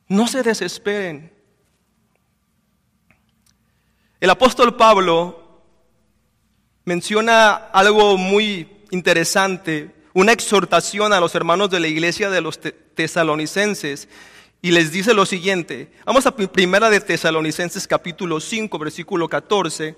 no 0.08 0.26
se 0.26 0.42
desesperen. 0.42 1.32
El 4.18 4.30
apóstol 4.30 4.74
Pablo 4.74 5.62
menciona 6.84 7.54
algo 7.54 8.18
muy 8.18 8.82
interesante, 8.90 9.94
una 10.14 10.32
exhortación 10.32 11.12
a 11.12 11.20
los 11.20 11.36
hermanos 11.36 11.70
de 11.70 11.78
la 11.78 11.86
iglesia 11.86 12.28
de 12.28 12.40
los 12.40 12.58
tesalonicenses 12.58 14.08
y 14.60 14.70
les 14.72 14.90
dice 14.90 15.14
lo 15.14 15.24
siguiente. 15.24 15.92
Vamos 16.04 16.26
a 16.26 16.34
primera 16.34 16.90
de 16.90 17.00
Tesalonicenses 17.00 17.86
capítulo 17.86 18.40
5, 18.40 18.78
versículo 18.78 19.28
14. 19.28 19.94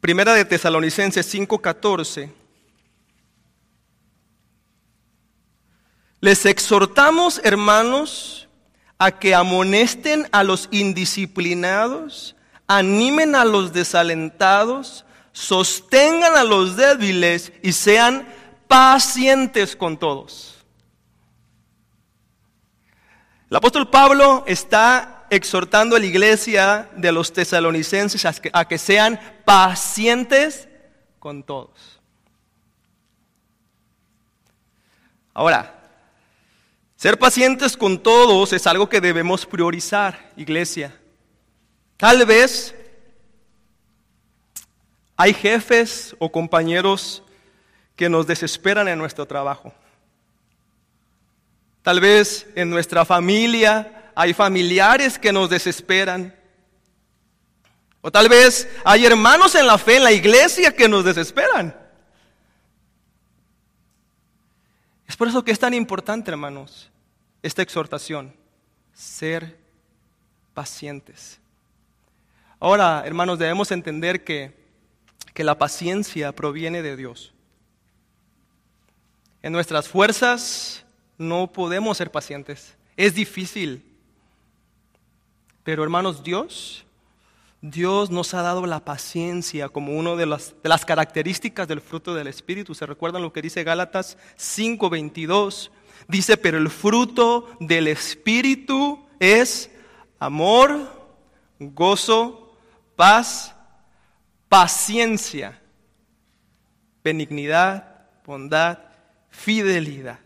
Primera 0.00 0.34
de 0.34 0.44
Tesalonicenses 0.44 1.26
5, 1.26 1.60
14. 1.60 2.30
Les 6.20 6.44
exhortamos, 6.46 7.40
hermanos, 7.44 8.48
a 8.98 9.12
que 9.12 9.34
amonesten 9.34 10.28
a 10.32 10.42
los 10.42 10.68
indisciplinados, 10.72 12.36
animen 12.66 13.34
a 13.34 13.44
los 13.44 13.72
desalentados, 13.72 15.04
sostengan 15.32 16.36
a 16.36 16.44
los 16.44 16.76
débiles 16.76 17.52
y 17.62 17.72
sean 17.72 18.26
pacientes 18.68 19.74
con 19.74 19.96
todos. 19.96 20.54
El 23.50 23.56
apóstol 23.56 23.88
Pablo 23.88 24.44
está 24.46 25.26
exhortando 25.30 25.96
a 25.96 25.98
la 25.98 26.06
iglesia 26.06 26.90
de 26.96 27.10
los 27.10 27.32
tesalonicenses 27.32 28.24
a 28.24 28.32
que, 28.34 28.50
a 28.52 28.68
que 28.68 28.78
sean 28.78 29.18
pacientes 29.44 30.68
con 31.18 31.42
todos. 31.42 31.98
Ahora, 35.32 35.74
ser 36.96 37.18
pacientes 37.18 37.76
con 37.76 38.02
todos 38.02 38.52
es 38.52 38.66
algo 38.66 38.88
que 38.88 39.00
debemos 39.00 39.46
priorizar, 39.46 40.32
iglesia. 40.36 40.98
Tal 41.96 42.26
vez 42.26 42.74
hay 45.16 45.32
jefes 45.32 46.14
o 46.18 46.30
compañeros 46.30 47.22
que 47.98 48.08
nos 48.08 48.28
desesperan 48.28 48.86
en 48.86 48.96
nuestro 48.96 49.26
trabajo. 49.26 49.74
Tal 51.82 51.98
vez 51.98 52.46
en 52.54 52.70
nuestra 52.70 53.04
familia 53.04 54.12
hay 54.14 54.32
familiares 54.32 55.18
que 55.18 55.32
nos 55.32 55.50
desesperan. 55.50 56.32
O 58.00 58.12
tal 58.12 58.28
vez 58.28 58.68
hay 58.84 59.04
hermanos 59.04 59.56
en 59.56 59.66
la 59.66 59.78
fe, 59.78 59.96
en 59.96 60.04
la 60.04 60.12
iglesia, 60.12 60.72
que 60.72 60.88
nos 60.88 61.04
desesperan. 61.04 61.76
Es 65.08 65.16
por 65.16 65.26
eso 65.26 65.42
que 65.42 65.50
es 65.50 65.58
tan 65.58 65.74
importante, 65.74 66.30
hermanos, 66.30 66.92
esta 67.42 67.62
exhortación, 67.62 68.32
ser 68.94 69.58
pacientes. 70.54 71.40
Ahora, 72.60 73.02
hermanos, 73.04 73.40
debemos 73.40 73.72
entender 73.72 74.22
que, 74.22 74.54
que 75.34 75.42
la 75.42 75.58
paciencia 75.58 76.30
proviene 76.30 76.80
de 76.80 76.96
Dios. 76.96 77.34
En 79.42 79.52
nuestras 79.52 79.88
fuerzas 79.88 80.84
no 81.16 81.52
podemos 81.52 81.96
ser 81.96 82.10
pacientes. 82.10 82.76
Es 82.96 83.14
difícil. 83.14 83.84
Pero 85.64 85.82
hermanos, 85.82 86.22
Dios 86.22 86.86
Dios 87.60 88.10
nos 88.10 88.34
ha 88.34 88.42
dado 88.42 88.66
la 88.66 88.84
paciencia 88.84 89.68
como 89.68 89.98
una 89.98 90.14
de 90.14 90.26
las, 90.26 90.54
de 90.62 90.68
las, 90.68 90.84
características 90.84 91.66
del 91.66 91.80
fruto 91.80 92.14
del 92.14 92.28
Espíritu. 92.28 92.74
¿Se 92.74 92.86
recuerdan 92.86 93.22
lo 93.22 93.32
que 93.32 93.42
dice 93.42 93.64
Gálatas 93.64 94.16
5:22? 94.36 95.70
Dice, 96.06 96.36
pero 96.36 96.58
el 96.58 96.70
fruto 96.70 97.48
del 97.58 97.88
Espíritu 97.88 99.04
es 99.18 99.70
amor, 100.20 100.88
gozo, 101.58 102.56
paz, 102.94 103.54
paciencia, 104.48 105.60
benignidad, 107.02 108.06
bondad, 108.24 108.78
fidelidad. 109.30 110.18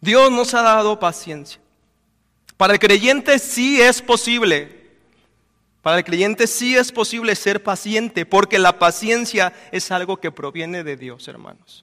Dios 0.00 0.30
nos 0.30 0.54
ha 0.54 0.62
dado 0.62 0.98
paciencia. 0.98 1.60
Para 2.56 2.74
el 2.74 2.78
creyente 2.78 3.38
sí 3.38 3.80
es 3.80 4.02
posible 4.02 4.78
para 5.88 5.96
el 5.98 6.04
creyente 6.04 6.46
sí 6.46 6.76
es 6.76 6.92
posible 6.92 7.34
ser 7.34 7.62
paciente, 7.62 8.26
porque 8.26 8.58
la 8.58 8.78
paciencia 8.78 9.54
es 9.72 9.90
algo 9.90 10.18
que 10.18 10.30
proviene 10.30 10.84
de 10.84 10.98
Dios, 10.98 11.26
hermanos. 11.28 11.82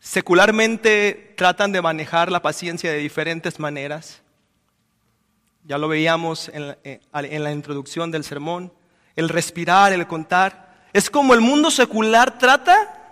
Secularmente 0.00 1.34
tratan 1.36 1.72
de 1.72 1.82
manejar 1.82 2.32
la 2.32 2.40
paciencia 2.40 2.90
de 2.90 2.98
diferentes 2.98 3.60
maneras. 3.60 4.22
Ya 5.64 5.78
lo 5.78 5.88
veíamos 5.88 6.48
en 6.50 6.68
la, 6.68 6.78
eh, 6.84 7.00
en 7.12 7.42
la, 7.42 7.52
introducción 7.52 8.10
del 8.10 8.22
sermón. 8.22 8.72
El 9.16 9.28
respirar, 9.28 9.92
el 9.92 10.06
contar. 10.06 10.86
Es 10.92 11.10
como 11.10 11.34
el 11.34 11.40
mundo 11.40 11.70
secular 11.70 12.38
trata 12.38 13.04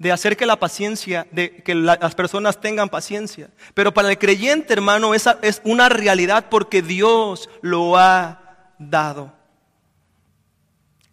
de 0.00 0.12
hacer 0.12 0.34
que 0.34 0.46
la 0.46 0.58
paciencia, 0.58 1.26
de 1.30 1.56
que 1.56 1.74
las 1.74 2.14
personas 2.14 2.58
tengan 2.58 2.88
paciencia. 2.88 3.50
Pero 3.74 3.92
para 3.92 4.08
el 4.08 4.16
creyente, 4.16 4.72
hermano, 4.72 5.12
esa 5.12 5.38
es 5.42 5.60
una 5.62 5.90
realidad 5.90 6.46
porque 6.48 6.80
Dios 6.80 7.50
lo 7.60 7.98
ha 7.98 8.72
dado. 8.78 9.30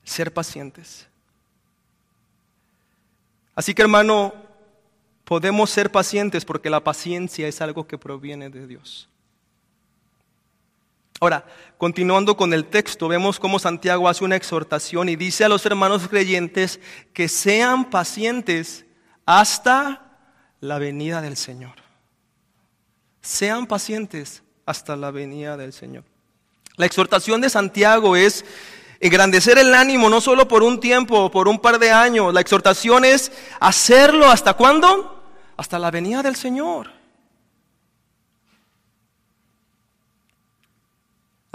Ser 0.05 0.33
pacientes. 0.33 1.05
Así 3.55 3.73
que, 3.73 3.81
hermano, 3.81 4.33
podemos 5.25 5.69
ser 5.69 5.91
pacientes 5.91 6.45
porque 6.45 6.69
la 6.69 6.81
paciencia 6.81 7.45
es 7.45 7.59
algo 7.59 7.87
que 7.87 7.97
proviene 7.97 8.49
de 8.49 8.67
Dios. 8.67 9.09
Ahora, 11.19 11.45
continuando 11.77 12.37
con 12.37 12.53
el 12.53 12.65
texto, 12.65 13.07
vemos 13.07 13.39
cómo 13.39 13.57
Santiago 13.57 14.07
hace 14.07 14.23
una 14.23 14.35
exhortación 14.35 15.09
y 15.09 15.15
dice 15.15 15.43
a 15.43 15.49
los 15.49 15.65
hermanos 15.65 16.07
creyentes 16.07 16.79
que 17.13 17.27
sean 17.27 17.89
pacientes 17.89 18.85
hasta 19.25 20.19
la 20.59 20.77
venida 20.77 21.21
del 21.21 21.35
Señor. 21.35 21.73
Sean 23.21 23.65
pacientes 23.65 24.43
hasta 24.65 24.95
la 24.95 25.09
venida 25.09 25.57
del 25.57 25.73
Señor. 25.73 26.03
La 26.75 26.85
exhortación 26.85 27.41
de 27.41 27.49
Santiago 27.49 28.15
es 28.15 28.45
engrandecer 28.99 29.57
el 29.57 29.73
ánimo 29.73 30.09
no 30.09 30.21
solo 30.21 30.47
por 30.47 30.61
un 30.61 30.79
tiempo 30.79 31.31
por 31.31 31.47
un 31.47 31.59
par 31.59 31.79
de 31.79 31.91
años. 31.91 32.31
La 32.31 32.41
exhortación 32.41 33.05
es 33.05 33.31
hacerlo 33.59 34.27
hasta 34.27 34.53
cuándo? 34.53 35.23
Hasta 35.57 35.79
la 35.79 35.89
venida 35.89 36.21
del 36.21 36.35
Señor. 36.35 36.96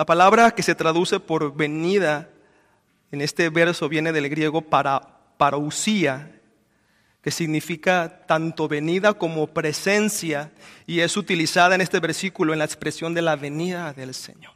La 0.03 0.07
palabra 0.07 0.51
que 0.51 0.65
se 0.65 0.75
traduce 0.75 1.21
por 1.21 1.55
venida 1.55 2.29
en 3.13 3.21
este 3.21 3.51
verso 3.51 3.89
viene 3.89 4.11
del 4.11 4.29
griego 4.29 4.61
para, 4.61 5.01
parousia, 5.37 6.41
que 7.21 7.31
significa 7.31 8.27
tanto 8.27 8.67
venida 8.67 9.15
como 9.15 9.47
presencia, 9.47 10.51
y 10.89 10.99
es 10.99 11.17
utilizada 11.17 11.77
en 11.77 11.83
este 11.83 12.01
versículo 12.01 12.53
en 12.53 12.59
la 12.59 12.65
expresión 12.65 13.15
de 13.15 13.23
la 13.23 13.37
venida 13.37 13.93
del 13.93 14.13
Señor. 14.13 14.55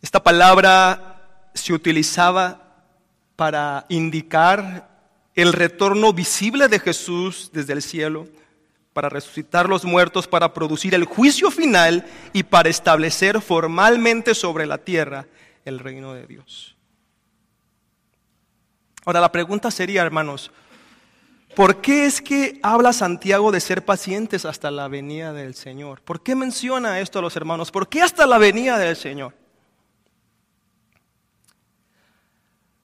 Esta 0.00 0.20
palabra 0.20 1.50
se 1.54 1.72
utilizaba 1.72 2.82
para 3.36 3.86
indicar 3.88 4.88
el 5.36 5.52
retorno 5.52 6.12
visible 6.12 6.66
de 6.66 6.80
Jesús 6.80 7.50
desde 7.52 7.74
el 7.74 7.80
cielo, 7.80 8.26
para 8.92 9.08
resucitar 9.08 9.68
los 9.68 9.84
muertos, 9.84 10.28
para 10.28 10.52
producir 10.52 10.94
el 10.94 11.04
juicio 11.04 11.50
final 11.50 12.06
y 12.32 12.42
para 12.42 12.68
establecer 12.68 13.40
formalmente 13.40 14.34
sobre 14.34 14.66
la 14.66 14.78
tierra 14.78 15.26
el 15.64 15.78
reino 15.78 16.12
de 16.12 16.26
Dios. 16.26 16.76
Ahora 19.04 19.20
la 19.20 19.32
pregunta 19.32 19.70
sería, 19.70 20.02
hermanos, 20.02 20.52
¿por 21.56 21.80
qué 21.80 22.06
es 22.06 22.20
que 22.20 22.60
habla 22.62 22.92
Santiago 22.92 23.50
de 23.50 23.60
ser 23.60 23.84
pacientes 23.84 24.44
hasta 24.44 24.70
la 24.70 24.88
venida 24.88 25.32
del 25.32 25.54
Señor? 25.54 26.02
¿Por 26.02 26.22
qué 26.22 26.34
menciona 26.34 27.00
esto 27.00 27.18
a 27.18 27.22
los 27.22 27.34
hermanos? 27.36 27.70
¿Por 27.70 27.88
qué 27.88 28.02
hasta 28.02 28.26
la 28.26 28.38
venida 28.38 28.78
del 28.78 28.96
Señor? 28.96 29.34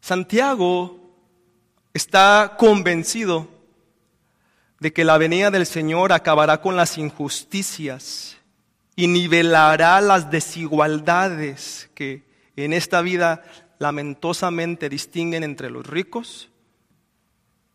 Santiago 0.00 0.98
está 1.92 2.56
convencido 2.58 3.57
de 4.80 4.92
que 4.92 5.04
la 5.04 5.18
venida 5.18 5.50
del 5.50 5.66
Señor 5.66 6.12
acabará 6.12 6.60
con 6.60 6.76
las 6.76 6.98
injusticias 6.98 8.36
y 8.94 9.06
nivelará 9.06 10.00
las 10.00 10.30
desigualdades 10.30 11.90
que 11.94 12.24
en 12.56 12.72
esta 12.72 13.00
vida 13.00 13.44
lamentosamente 13.78 14.88
distinguen 14.88 15.44
entre 15.44 15.70
los 15.70 15.86
ricos 15.86 16.50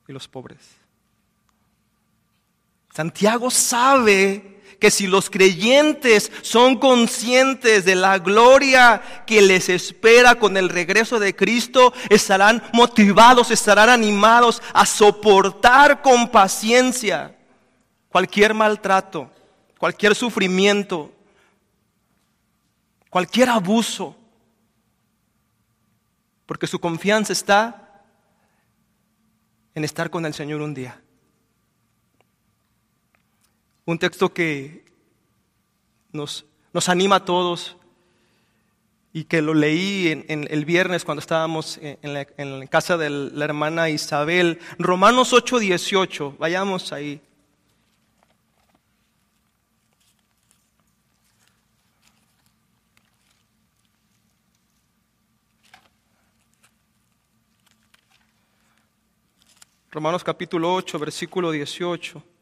y 0.07 0.13
los 0.13 0.27
pobres. 0.27 0.59
Santiago 2.93 3.49
sabe 3.49 4.52
que 4.83 4.91
si 4.91 5.07
los 5.07 5.29
creyentes 5.29 6.29
son 6.41 6.77
conscientes 6.77 7.85
de 7.85 7.95
la 7.95 8.19
gloria 8.19 9.01
que 9.25 9.41
les 9.41 9.69
espera 9.69 10.35
con 10.35 10.57
el 10.57 10.67
regreso 10.67 11.19
de 11.19 11.33
Cristo, 11.33 11.93
estarán 12.09 12.61
motivados, 12.73 13.49
estarán 13.49 13.87
animados 13.87 14.61
a 14.73 14.85
soportar 14.85 16.01
con 16.01 16.27
paciencia 16.27 17.33
cualquier 18.09 18.53
maltrato, 18.53 19.31
cualquier 19.77 20.15
sufrimiento, 20.15 21.13
cualquier 23.09 23.51
abuso, 23.51 24.17
porque 26.45 26.67
su 26.67 26.77
confianza 26.77 27.31
está 27.31 28.03
en 29.75 29.85
estar 29.85 30.09
con 30.09 30.25
el 30.25 30.33
Señor 30.33 30.61
un 30.61 30.73
día. 30.73 31.02
Un 33.85 33.99
texto 33.99 34.33
que 34.33 34.85
nos, 36.11 36.45
nos 36.71 36.87
anima 36.87 37.17
a 37.17 37.25
todos 37.25 37.75
y 39.11 39.25
que 39.25 39.41
lo 39.41 39.53
leí 39.53 40.25
en, 40.27 40.47
el 40.49 40.65
viernes 40.65 41.05
cuando 41.05 41.19
estábamos 41.19 41.79
en 41.81 42.13
la, 42.13 42.25
casa 42.67 42.97
de 42.97 43.09
la 43.09 43.45
hermana 43.45 43.89
Isabel. 43.89 44.59
Romanos 44.79 45.33
8, 45.33 45.59
18. 45.59 46.35
Vayamos 46.39 46.91
ahí. 46.93 47.21
Romanos 59.91 60.23
capítulo 60.23 60.73
8, 60.73 60.97
versículo 60.97 61.51
18. 61.51 62.32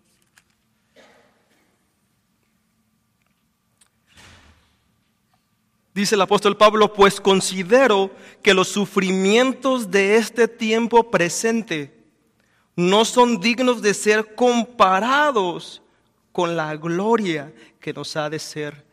Dice 5.93 6.15
el 6.15 6.21
apóstol 6.21 6.55
Pablo, 6.55 6.93
pues 6.93 7.19
considero 7.19 8.11
que 8.41 8.53
los 8.53 8.69
sufrimientos 8.69 9.91
de 9.91 10.15
este 10.15 10.47
tiempo 10.47 11.11
presente 11.11 12.01
no 12.75 13.03
son 13.03 13.39
dignos 13.39 13.81
de 13.81 13.93
ser 13.93 14.35
comparados 14.35 15.81
con 16.31 16.55
la 16.55 16.75
gloria 16.77 17.53
que 17.79 17.91
nos 17.91 18.15
ha 18.15 18.29
de 18.29 18.39
ser 18.39 18.85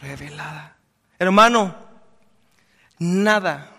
revelada. 0.00 0.76
Hermano, 1.18 1.74
nada, 2.98 3.74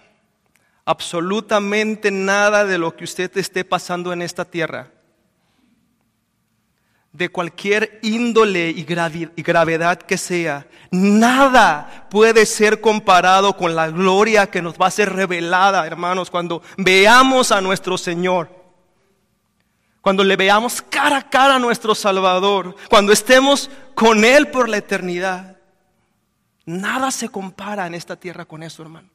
absolutamente 0.85 2.09
nada 2.09 2.65
de 2.65 2.79
lo 2.79 2.95
que 2.95 3.03
usted 3.03 3.35
esté 3.37 3.63
pasando 3.63 4.11
en 4.11 4.23
esta 4.23 4.43
tierra 4.43 4.92
de 7.13 7.29
cualquier 7.29 7.99
índole 8.01 8.69
y 8.71 8.83
gravedad 8.83 9.99
que 9.99 10.17
sea, 10.17 10.65
nada 10.89 12.07
puede 12.09 12.45
ser 12.47 12.81
comparado 12.81 13.55
con 13.55 13.75
la 13.75 13.89
gloria 13.89 14.49
que 14.49 14.63
nos 14.63 14.75
va 14.75 14.87
a 14.87 14.91
ser 14.91 15.13
revelada, 15.13 15.85
hermanos, 15.85 16.31
cuando 16.31 16.63
veamos 16.75 17.51
a 17.51 17.61
nuestro 17.61 17.99
Señor, 17.99 18.49
cuando 20.01 20.23
le 20.23 20.35
veamos 20.35 20.81
cara 20.81 21.17
a 21.17 21.29
cara 21.29 21.55
a 21.55 21.59
nuestro 21.59 21.93
Salvador, 21.93 22.75
cuando 22.89 23.13
estemos 23.13 23.69
con 23.93 24.25
Él 24.25 24.47
por 24.47 24.67
la 24.67 24.77
eternidad. 24.77 25.57
Nada 26.65 27.11
se 27.11 27.29
compara 27.29 27.85
en 27.85 27.93
esta 27.93 28.15
tierra 28.15 28.45
con 28.45 28.63
eso, 28.63 28.81
hermano. 28.81 29.09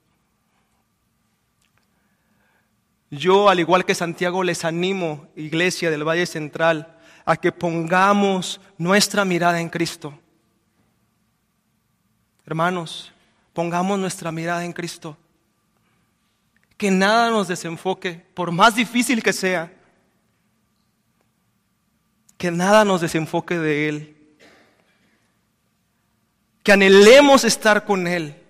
Yo, 3.11 3.49
al 3.49 3.59
igual 3.59 3.85
que 3.85 3.95
Santiago, 3.95 4.45
les 4.45 4.65
animo, 4.65 5.29
iglesia 5.35 5.91
del 5.91 6.07
Valle 6.07 6.27
Central, 6.27 6.98
a 7.29 7.37
que 7.37 7.53
pongamos 7.53 8.59
nuestra 8.79 9.23
mirada 9.23 9.61
en 9.61 9.69
Cristo. 9.69 10.19
Hermanos, 12.47 13.13
pongamos 13.53 13.99
nuestra 13.99 14.33
mirada 14.33 14.65
en 14.65 14.73
Cristo. 14.73 15.15
Que 16.79 16.91
nada 16.91 17.29
nos 17.29 17.47
desenfoque, 17.47 18.25
por 18.33 18.51
más 18.51 18.77
difícil 18.77 19.23
que 19.23 19.35
sea. 19.35 19.71
Que 22.39 22.51
nada 22.51 22.83
nos 22.87 23.03
desenfoque 23.03 23.59
de 23.59 23.91
Él. 23.91 24.17
Que 26.63 26.73
anhelemos 26.73 27.45
estar 27.45 27.85
con 27.85 28.07
Él. 28.07 28.43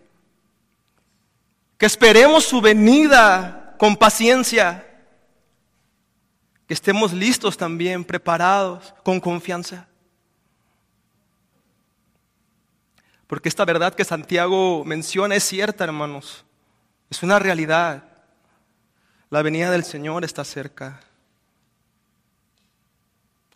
Que 1.79 1.87
esperemos 1.87 2.45
su 2.45 2.61
venida 2.61 3.75
con 3.77 3.97
paciencia 3.97 4.88
que 6.69 6.75
estemos 6.75 7.15
listos 7.15 7.57
también, 7.57 8.05
preparados, 8.05 8.95
con 9.03 9.19
confianza. 9.21 9.89
Porque 13.27 13.49
esta 13.49 13.65
verdad 13.65 13.95
que 13.95 14.05
Santiago 14.05 14.85
menciona 14.85 15.35
es 15.35 15.45
cierta, 15.45 15.85
hermanos. 15.85 16.45
Es 17.09 17.23
una 17.23 17.39
realidad. 17.39 18.05
La 19.31 19.41
venida 19.41 19.71
del 19.71 19.83
Señor 19.83 20.25
está 20.27 20.45
cerca. 20.45 21.01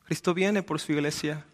Cristo 0.04 0.32
viene 0.32 0.62
por 0.62 0.80
su 0.80 0.92
iglesia. 0.92 1.44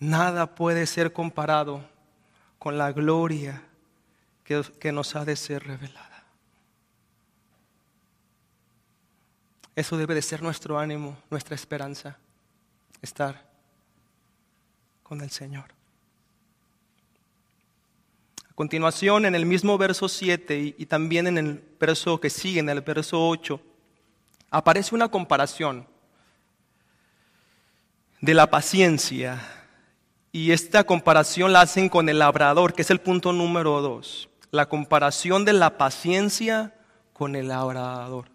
Nada 0.00 0.56
puede 0.56 0.86
ser 0.86 1.12
comparado 1.12 1.88
con 2.58 2.76
la 2.78 2.90
gloria 2.90 3.62
que, 4.78 4.90
nos 4.90 5.14
ha 5.14 5.24
de 5.24 5.36
ser 5.36 5.64
revelada. 5.64 6.24
Eso 9.76 9.96
debe 9.96 10.14
de 10.14 10.22
ser 10.22 10.42
nuestro 10.42 10.78
ánimo, 10.78 11.16
nuestra 11.30 11.54
esperanza, 11.54 12.18
estar 13.00 13.46
con 15.04 15.20
el 15.20 15.30
Señor. 15.30 15.66
A 18.50 18.54
continuación, 18.54 19.24
en 19.24 19.36
el 19.36 19.46
mismo 19.46 19.78
verso 19.78 20.08
7 20.08 20.74
y, 20.76 20.86
también 20.86 21.28
en 21.28 21.38
el 21.38 21.64
verso 21.78 22.20
que 22.20 22.28
sigue, 22.28 22.58
en 22.58 22.68
el 22.68 22.80
verso 22.80 23.28
8, 23.28 23.60
aparece 24.50 24.96
una 24.96 25.08
comparación 25.08 25.86
de 28.20 28.34
la 28.34 28.50
paciencia. 28.50 29.40
Y 30.32 30.50
esta 30.50 30.82
comparación 30.82 31.52
la 31.52 31.60
hacen 31.60 31.88
con 31.88 32.08
el 32.08 32.18
labrador, 32.18 32.74
que 32.74 32.82
es 32.82 32.90
el 32.90 33.00
punto 33.00 33.32
número 33.32 33.80
2 33.80 34.29
la 34.50 34.68
comparación 34.68 35.44
de 35.44 35.52
la 35.52 35.78
paciencia 35.78 36.74
con 37.12 37.36
el 37.36 37.48
labrador. 37.48 38.26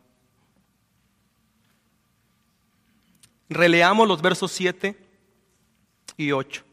Releamos 3.50 4.08
los 4.08 4.22
versos 4.22 4.52
7 4.52 4.98
y 6.18 6.32
8. 6.32 6.64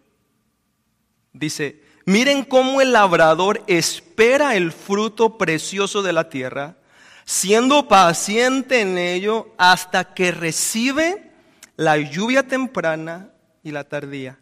Dice, 1.32 1.82
miren 2.04 2.44
cómo 2.44 2.80
el 2.80 2.92
labrador 2.92 3.62
espera 3.66 4.56
el 4.56 4.72
fruto 4.72 5.38
precioso 5.38 6.02
de 6.02 6.12
la 6.12 6.28
tierra, 6.28 6.76
siendo 7.24 7.88
paciente 7.88 8.80
en 8.80 8.98
ello 8.98 9.54
hasta 9.58 10.14
que 10.14 10.32
recibe 10.32 11.30
la 11.76 11.96
lluvia 11.96 12.46
temprana 12.46 13.30
y 13.62 13.70
la 13.70 13.84
tardía. 13.84 14.38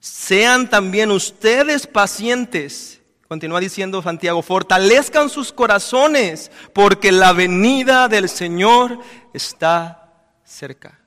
sean 0.00 0.70
también 0.70 1.10
ustedes 1.10 1.86
pacientes. 1.86 3.00
Continúa 3.28 3.58
diciendo 3.58 4.02
Santiago, 4.02 4.40
fortalezcan 4.40 5.28
sus 5.28 5.52
corazones 5.52 6.52
porque 6.72 7.10
la 7.10 7.32
venida 7.32 8.06
del 8.08 8.28
Señor 8.28 9.00
está 9.34 10.30
cerca. 10.44 11.00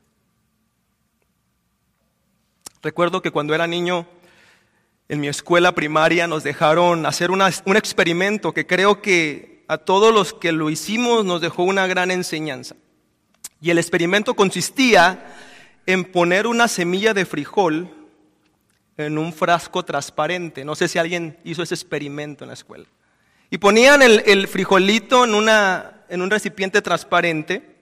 Recuerdo 2.81 3.21
que 3.21 3.31
cuando 3.31 3.55
era 3.55 3.67
niño, 3.67 4.05
en 5.07 5.21
mi 5.21 5.27
escuela 5.27 5.73
primaria 5.73 6.27
nos 6.27 6.43
dejaron 6.43 7.05
hacer 7.05 7.31
un 7.31 7.41
experimento 7.77 8.53
que 8.53 8.67
creo 8.67 9.01
que 9.01 9.63
a 9.69 9.77
todos 9.77 10.13
los 10.13 10.33
que 10.33 10.51
lo 10.51 10.69
hicimos 10.69 11.23
nos 11.23 11.41
dejó 11.41 11.63
una 11.63 11.87
gran 11.87 12.11
enseñanza. 12.11 12.75
Y 13.61 13.69
el 13.69 13.77
experimento 13.77 14.35
consistía 14.35 15.35
en 15.85 16.05
poner 16.05 16.47
una 16.47 16.67
semilla 16.67 17.13
de 17.13 17.25
frijol 17.25 17.98
en 19.05 19.17
un 19.17 19.33
frasco 19.33 19.83
transparente. 19.83 20.65
No 20.65 20.75
sé 20.75 20.87
si 20.87 20.99
alguien 20.99 21.37
hizo 21.43 21.63
ese 21.63 21.75
experimento 21.75 22.43
en 22.43 22.49
la 22.49 22.53
escuela. 22.53 22.85
Y 23.49 23.57
ponían 23.57 24.01
el, 24.01 24.47
frijolito 24.47 25.25
en, 25.25 25.33
una, 25.33 26.03
en, 26.09 26.21
un 26.21 26.29
recipiente 26.29 26.81
transparente, 26.81 27.77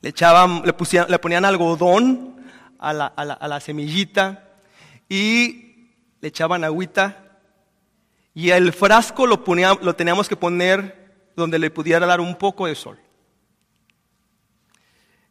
le, 0.00 0.08
echaban, 0.08 0.62
le, 0.64 0.74
le 1.08 1.18
ponían 1.18 1.44
algodón 1.44 2.44
a 2.78 2.92
la, 2.92 3.06
a 3.06 3.48
la 3.48 3.60
semillita 3.60 4.48
y 5.08 5.90
le 6.20 6.28
echaban 6.28 6.64
agüita 6.64 7.26
y 8.36 8.50
el 8.50 8.74
frasco 8.74 9.26
lo, 9.26 9.42
ponía, 9.44 9.78
lo 9.80 9.96
teníamos 9.96 10.28
que 10.28 10.36
poner 10.36 11.06
donde 11.36 11.58
le 11.58 11.70
pudiera 11.70 12.04
dar 12.04 12.20
un 12.20 12.34
poco 12.34 12.66
de 12.66 12.74
sol. 12.74 12.98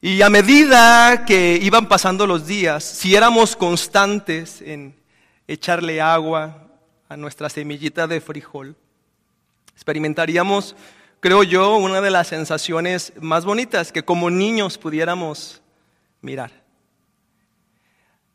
Y 0.07 0.21
a 0.21 0.29
medida 0.29 1.25
que 1.25 1.57
iban 1.59 1.87
pasando 1.87 2.27
los 2.27 2.45
días, 2.45 2.83
si 2.83 3.15
éramos 3.15 3.55
constantes 3.55 4.61
en 4.61 4.95
echarle 5.47 5.99
agua 5.99 6.67
a 7.09 7.17
nuestra 7.17 7.49
semillita 7.49 8.05
de 8.05 8.21
frijol, 8.21 8.75
experimentaríamos, 9.73 10.75
creo 11.19 11.41
yo, 11.41 11.77
una 11.77 12.01
de 12.01 12.11
las 12.11 12.27
sensaciones 12.27 13.13
más 13.19 13.45
bonitas 13.45 13.91
que 13.91 14.05
como 14.05 14.29
niños 14.29 14.77
pudiéramos 14.77 15.63
mirar. 16.21 16.51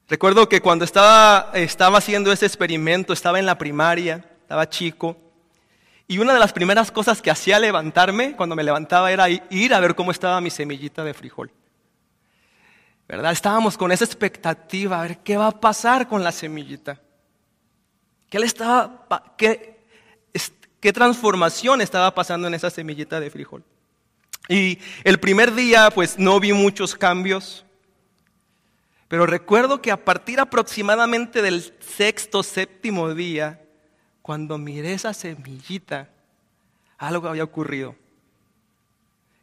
Recuerdo 0.09 0.49
que 0.49 0.61
cuando 0.61 0.85
estaba, 0.85 1.53
estaba 1.55 1.99
haciendo 1.99 2.33
ese 2.33 2.47
experimento, 2.47 3.13
estaba 3.13 3.39
en 3.39 3.47
la 3.47 3.59
primaria, 3.59 4.25
estaba 4.41 4.69
chico, 4.69 5.17
y 6.09 6.19
una 6.19 6.35
de 6.35 6.41
las 6.41 6.53
primeras 6.53 6.91
cosas 6.91 7.23
que 7.23 7.31
hacía 7.31 7.61
levantarme, 7.61 8.35
cuando 8.35 8.57
me 8.57 8.65
levantaba, 8.65 9.13
era 9.13 9.29
ir 9.29 9.73
a 9.73 9.79
ver 9.79 9.95
cómo 9.95 10.11
estaba 10.11 10.41
mi 10.41 10.51
semillita 10.51 11.05
de 11.05 11.15
frijol. 11.15 11.53
¿Verdad? 13.11 13.33
Estábamos 13.33 13.77
con 13.77 13.91
esa 13.91 14.05
expectativa, 14.05 15.01
a 15.01 15.03
ver 15.03 15.19
qué 15.19 15.37
va 15.37 15.49
a 15.49 15.61
pasar 15.61 16.07
con 16.07 16.23
la 16.23 16.31
semillita. 16.31 17.01
¿Qué, 18.29 18.39
estaba, 18.39 19.05
qué 19.37 20.93
transformación 20.93 21.81
estaba 21.81 22.15
pasando 22.15 22.47
en 22.47 22.55
esa 22.55 22.71
semillita 22.71 23.19
de 23.19 23.29
frijol? 23.29 23.65
Y 24.49 24.79
el 25.03 25.19
primer 25.19 25.57
día, 25.57 25.91
pues 25.91 26.21
no 26.21 26.39
vi 26.39 26.53
muchos 26.53 26.95
cambios. 26.95 27.65
Pero 29.09 29.27
recuerdo 29.27 29.83
que 29.83 29.91
a 29.91 30.05
partir 30.05 30.39
aproximadamente 30.39 31.43
del 31.43 31.75
sexto, 31.81 32.45
séptimo 32.45 33.13
día, 33.13 33.61
cuando 34.23 34.57
miré 34.57 34.93
esa 34.93 35.15
semillita, 35.15 36.11
algo 36.97 37.27
había 37.27 37.43
ocurrido. 37.43 37.97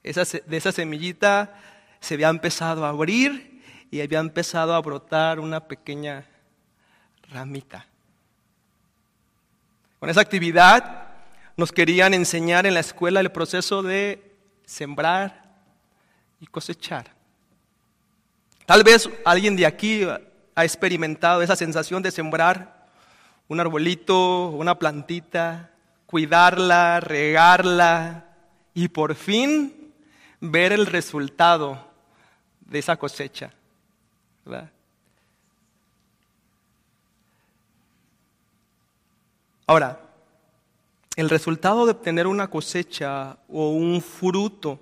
Esa, 0.03 0.23
de 0.23 0.55
esa 0.55 0.71
semillita 0.71 1.59
se 1.99 2.13
había 2.13 2.29
empezado 2.29 2.85
a 2.85 2.89
abrir 2.89 3.56
y 3.89 4.01
había 4.01 4.19
empezado 4.19 4.73
a 4.73 4.81
brotar 4.81 5.39
una 5.39 5.67
pequeña 5.67 6.25
ramita. 7.29 7.85
Con 9.99 10.09
esa 10.09 10.21
actividad 10.21 11.07
nos 11.55 11.71
querían 11.71 12.13
enseñar 12.13 12.65
en 12.65 12.73
la 12.73 12.81
escuela 12.81 13.19
el 13.19 13.31
proceso 13.31 13.81
de 13.81 14.35
sembrar 14.65 15.43
y 16.39 16.45
cosechar. 16.47 17.11
Tal 18.65 18.83
vez 18.83 19.09
alguien 19.25 19.55
de 19.55 19.65
aquí 19.65 20.03
ha 20.55 20.63
experimentado 20.63 21.41
esa 21.41 21.55
sensación 21.55 22.03
de 22.03 22.11
sembrar 22.11 22.87
un 23.47 23.59
arbolito, 23.59 24.49
una 24.49 24.77
plantita, 24.77 25.71
cuidarla, 26.05 26.99
regarla 26.99 28.25
y 28.73 28.89
por 28.89 29.15
fin 29.15 29.93
ver 30.39 30.73
el 30.73 30.85
resultado 30.85 31.87
de 32.61 32.79
esa 32.79 32.97
cosecha. 32.97 33.51
Ahora, 39.65 39.99
el 41.15 41.29
resultado 41.29 41.85
de 41.85 41.91
obtener 41.91 42.27
una 42.27 42.49
cosecha 42.49 43.37
o 43.49 43.71
un 43.71 44.01
fruto 44.01 44.79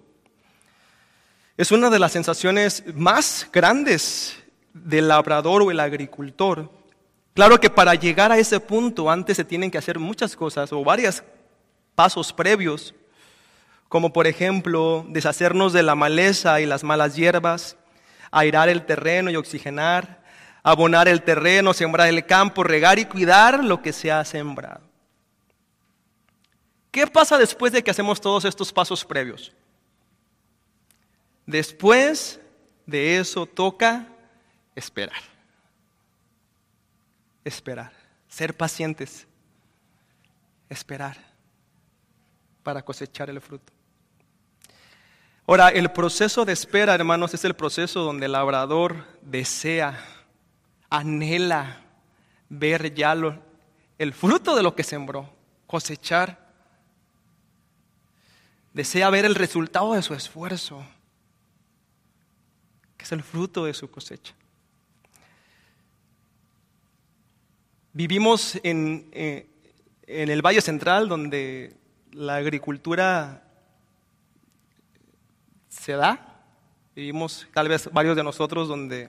es 1.58 1.72
una 1.72 1.90
de 1.90 2.00
las 2.00 2.12
sensaciones 2.12 2.84
más 2.94 3.48
grandes 3.52 4.38
del 4.74 5.08
labrador 5.08 5.62
o 5.62 5.72
el 5.72 5.80
agricultor. 5.80 6.70
Claro 7.34 7.60
que 7.60 7.70
para 7.70 7.96
llegar 7.96 8.32
a 8.32 8.38
ese 8.38 8.60
punto 8.60 9.10
antes 9.10 9.38
se 9.38 9.46
tienen 9.46 9.72
que 9.72 9.78
hacer 9.78 9.98
muchas 9.98 10.36
cosas 10.36 10.72
o 10.74 10.84
varios 10.84 11.24
pasos 11.96 12.34
previos, 12.34 12.94
como 13.88 14.12
por 14.12 14.28
ejemplo 14.28 15.06
deshacernos 15.10 15.72
de 15.72 15.84
la 15.84 15.96
maleza 15.96 16.60
y 16.60 16.66
las 16.66 16.84
malas 16.84 17.16
hierbas, 17.16 17.78
airar 18.36 18.68
el 18.68 18.86
terreno 18.86 19.32
y 19.32 19.38
oxigenar, 19.38 20.22
abonar 20.62 21.08
el 21.08 21.24
terreno, 21.24 21.74
sembrar 21.74 22.10
el 22.10 22.26
campo, 22.26 22.64
regar 22.64 23.00
y 23.00 23.06
cuidar 23.06 23.64
lo 23.64 23.82
que 23.82 23.94
se 23.94 24.12
ha 24.12 24.24
sembrado. 24.26 24.82
¿Qué 26.92 27.08
pasa 27.08 27.38
después 27.38 27.72
de 27.72 27.82
que 27.82 27.92
hacemos 27.92 28.20
todos 28.20 28.44
estos 28.44 28.74
pasos 28.74 29.06
previos? 29.06 29.54
Después 31.46 32.42
de 32.86 33.20
eso 33.20 33.46
toca 33.46 34.06
esperar. 34.76 35.22
Esperar. 37.46 37.94
Ser 38.28 38.54
pacientes. 38.54 39.26
Esperar 40.70 41.18
para 42.64 42.82
cosechar 42.82 43.30
el 43.30 43.40
fruto. 43.40 43.75
Ahora, 45.48 45.70
el 45.70 45.92
proceso 45.92 46.44
de 46.44 46.54
espera, 46.54 46.96
hermanos, 46.96 47.36
es 47.36 47.46
el 47.46 47.54
proceso 47.54 48.02
donde 48.02 48.26
el 48.26 48.32
labrador 48.32 49.06
desea, 49.22 50.04
anhela 50.90 51.84
ver 52.50 52.96
ya 52.96 53.16
el 54.00 54.14
fruto 54.16 54.56
de 54.56 54.64
lo 54.64 54.74
que 54.74 54.82
sembró, 54.82 55.32
cosechar. 55.68 56.52
Desea 58.74 59.08
ver 59.12 59.26
el 59.26 59.36
resultado 59.36 59.94
de 59.94 60.02
su 60.02 60.16
esfuerzo, 60.16 60.84
que 62.98 63.06
es 63.06 63.12
el 63.12 63.22
fruto 63.22 63.66
de 63.66 63.76
su 63.76 63.92
cosecha. 63.92 64.34
Vivimos 67.94 68.60
en, 68.64 69.10
eh, 69.12 69.48
en 70.08 70.30
el 70.30 70.42
Valle 70.42 70.62
Central, 70.62 71.08
donde 71.08 71.78
la 72.12 72.38
agricultura 72.38 73.45
se 75.86 75.92
da. 75.92 76.20
Vivimos 76.96 77.46
tal 77.54 77.68
vez 77.68 77.88
varios 77.94 78.16
de 78.16 78.24
nosotros 78.24 78.68
donde 78.68 79.08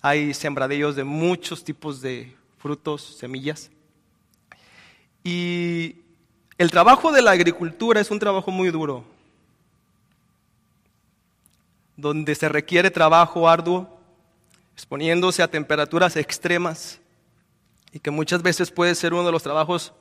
hay 0.00 0.32
sembradillos 0.32 0.96
de 0.96 1.04
muchos 1.04 1.62
tipos 1.62 2.00
de 2.00 2.34
frutos, 2.56 3.18
semillas. 3.18 3.70
Y 5.22 5.96
el 6.56 6.70
trabajo 6.70 7.12
de 7.12 7.20
la 7.20 7.32
agricultura 7.32 8.00
es 8.00 8.10
un 8.10 8.18
trabajo 8.18 8.50
muy 8.50 8.70
duro, 8.70 9.04
donde 11.94 12.34
se 12.34 12.48
requiere 12.48 12.90
trabajo 12.90 13.46
arduo, 13.46 14.00
exponiéndose 14.72 15.42
a 15.42 15.50
temperaturas 15.50 16.16
extremas 16.16 17.00
y 17.92 17.98
que 17.98 18.10
muchas 18.10 18.40
veces 18.40 18.70
puede 18.70 18.94
ser 18.94 19.12
uno 19.12 19.26
de 19.26 19.32
los 19.32 19.42
trabajos 19.42 19.92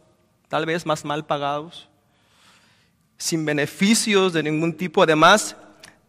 tal 0.48 0.66
vez 0.66 0.86
más 0.86 1.04
mal 1.04 1.26
pagados, 1.26 1.90
sin 3.18 3.44
beneficios 3.44 4.32
de 4.32 4.42
ningún 4.42 4.72
tipo. 4.72 5.04
Además, 5.04 5.58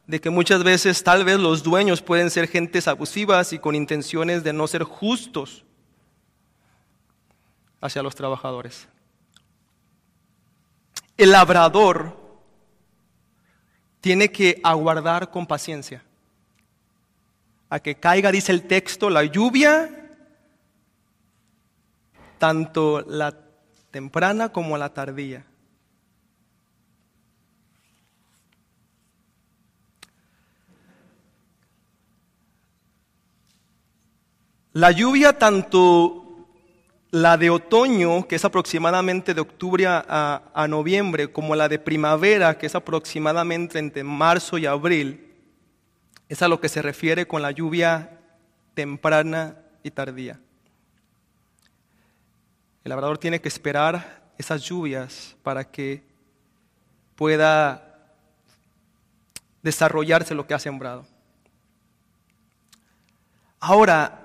de 0.06 0.20
que 0.20 0.30
muchas 0.30 0.62
veces 0.62 1.02
tal 1.02 1.24
vez 1.24 1.38
los 1.38 1.62
dueños 1.62 2.00
pueden 2.00 2.30
ser 2.30 2.48
gentes 2.48 2.86
abusivas 2.86 3.52
y 3.52 3.58
con 3.58 3.74
intenciones 3.74 4.44
de 4.44 4.52
no 4.52 4.66
ser 4.66 4.84
justos 4.84 5.64
hacia 7.80 8.02
los 8.02 8.14
trabajadores. 8.14 8.88
El 11.16 11.32
labrador 11.32 12.16
tiene 14.00 14.30
que 14.30 14.60
aguardar 14.62 15.30
con 15.30 15.46
paciencia 15.46 16.04
a 17.68 17.80
que 17.80 17.96
caiga, 17.96 18.30
dice 18.30 18.52
el 18.52 18.62
texto, 18.62 19.10
la 19.10 19.24
lluvia, 19.24 19.90
tanto 22.38 23.00
la 23.00 23.36
temprana 23.90 24.50
como 24.50 24.78
la 24.78 24.94
tardía. 24.94 25.44
La 34.76 34.90
lluvia, 34.90 35.38
tanto 35.38 36.22
la 37.10 37.38
de 37.38 37.48
otoño, 37.48 38.28
que 38.28 38.36
es 38.36 38.44
aproximadamente 38.44 39.32
de 39.32 39.40
octubre 39.40 39.86
a, 39.86 40.66
noviembre, 40.68 41.32
como 41.32 41.56
la 41.56 41.66
de 41.66 41.78
primavera, 41.78 42.58
que 42.58 42.66
es 42.66 42.74
aproximadamente 42.74 43.78
entre 43.78 44.04
marzo 44.04 44.58
y 44.58 44.66
abril, 44.66 45.32
es 46.28 46.42
a 46.42 46.48
lo 46.48 46.60
que 46.60 46.68
se 46.68 46.82
refiere 46.82 47.26
con 47.26 47.40
la 47.40 47.52
lluvia 47.52 48.20
temprana 48.74 49.56
y 49.82 49.90
tardía. 49.90 50.38
El 52.84 52.90
labrador 52.90 53.16
tiene 53.16 53.40
que 53.40 53.48
esperar 53.48 54.28
esas 54.36 54.60
lluvias 54.60 55.36
para 55.42 55.64
que 55.64 56.02
pueda 57.14 58.12
desarrollarse 59.62 60.34
lo 60.34 60.46
que 60.46 60.52
ha 60.52 60.58
sembrado. 60.58 61.06
Ahora, 63.58 64.24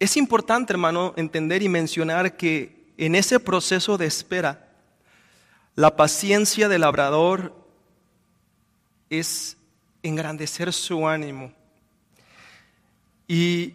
es 0.00 0.16
importante, 0.16 0.72
hermano, 0.72 1.12
entender 1.16 1.62
y 1.62 1.68
mencionar 1.68 2.36
que 2.38 2.90
en 2.96 3.14
ese 3.14 3.38
proceso 3.38 3.98
de 3.98 4.06
espera, 4.06 4.66
la 5.76 5.94
paciencia 5.94 6.68
del 6.70 6.80
labrador 6.80 7.54
es 9.10 9.58
engrandecer 10.02 10.72
su 10.72 11.06
ánimo. 11.06 11.52
¿Y 13.28 13.74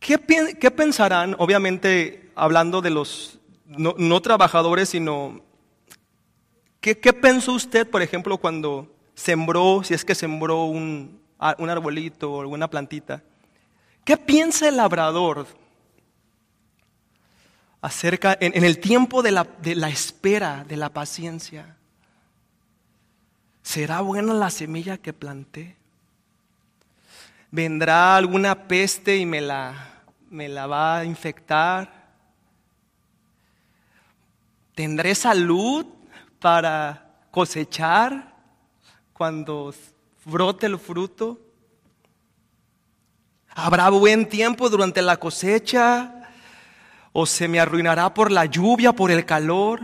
qué, 0.00 0.18
pensarán, 0.18 1.36
obviamente 1.38 2.32
hablando 2.34 2.82
de 2.82 2.90
los 2.90 3.38
no, 3.66 4.20
trabajadores, 4.20 4.88
sino, 4.88 5.40
¿qué, 6.80 6.96
pensó 6.96 7.52
usted, 7.52 7.88
por 7.88 8.02
ejemplo, 8.02 8.38
cuando 8.38 8.92
sembró, 9.14 9.82
si 9.84 9.94
es 9.94 10.04
que 10.04 10.16
sembró 10.16 10.64
un, 10.64 11.20
un 11.58 11.70
arbolito 11.70 12.32
o 12.32 12.40
alguna 12.40 12.68
plantita? 12.68 13.22
¿Qué 14.04 14.16
piensa 14.16 14.68
el 14.68 14.76
labrador 14.76 15.46
acerca, 17.80 18.36
en, 18.40 18.64
el 18.64 18.78
tiempo 18.78 19.22
de 19.22 19.32
la, 19.32 19.44
de 19.44 19.74
la 19.74 19.88
espera, 19.88 20.64
de 20.64 20.76
la 20.76 20.88
paciencia? 20.90 21.76
¿Será 23.62 24.00
buena 24.00 24.34
la 24.34 24.50
semilla 24.50 24.98
que 24.98 25.12
planté? 25.12 25.76
¿Vendrá 27.50 28.16
alguna 28.16 28.68
peste 28.68 29.16
y 29.16 29.26
me 29.26 29.40
la, 29.40 30.02
me 30.30 30.48
la 30.48 30.66
va 30.66 30.98
a 30.98 31.04
infectar? 31.04 32.00
¿Tendré 34.74 35.14
salud 35.14 35.84
para 36.38 37.18
cosechar 37.30 38.34
cuando 39.12 39.74
brote 40.24 40.66
el 40.66 40.78
fruto? 40.78 41.38
¿Habrá 43.62 43.90
buen 43.90 44.26
tiempo 44.26 44.70
durante 44.70 45.02
la 45.02 45.18
cosecha? 45.18 46.30
¿O 47.12 47.26
se 47.26 47.46
me 47.46 47.60
arruinará 47.60 48.14
por 48.14 48.30
la 48.30 48.46
lluvia, 48.46 48.92
por 48.92 49.10
el 49.10 49.26
calor? 49.26 49.82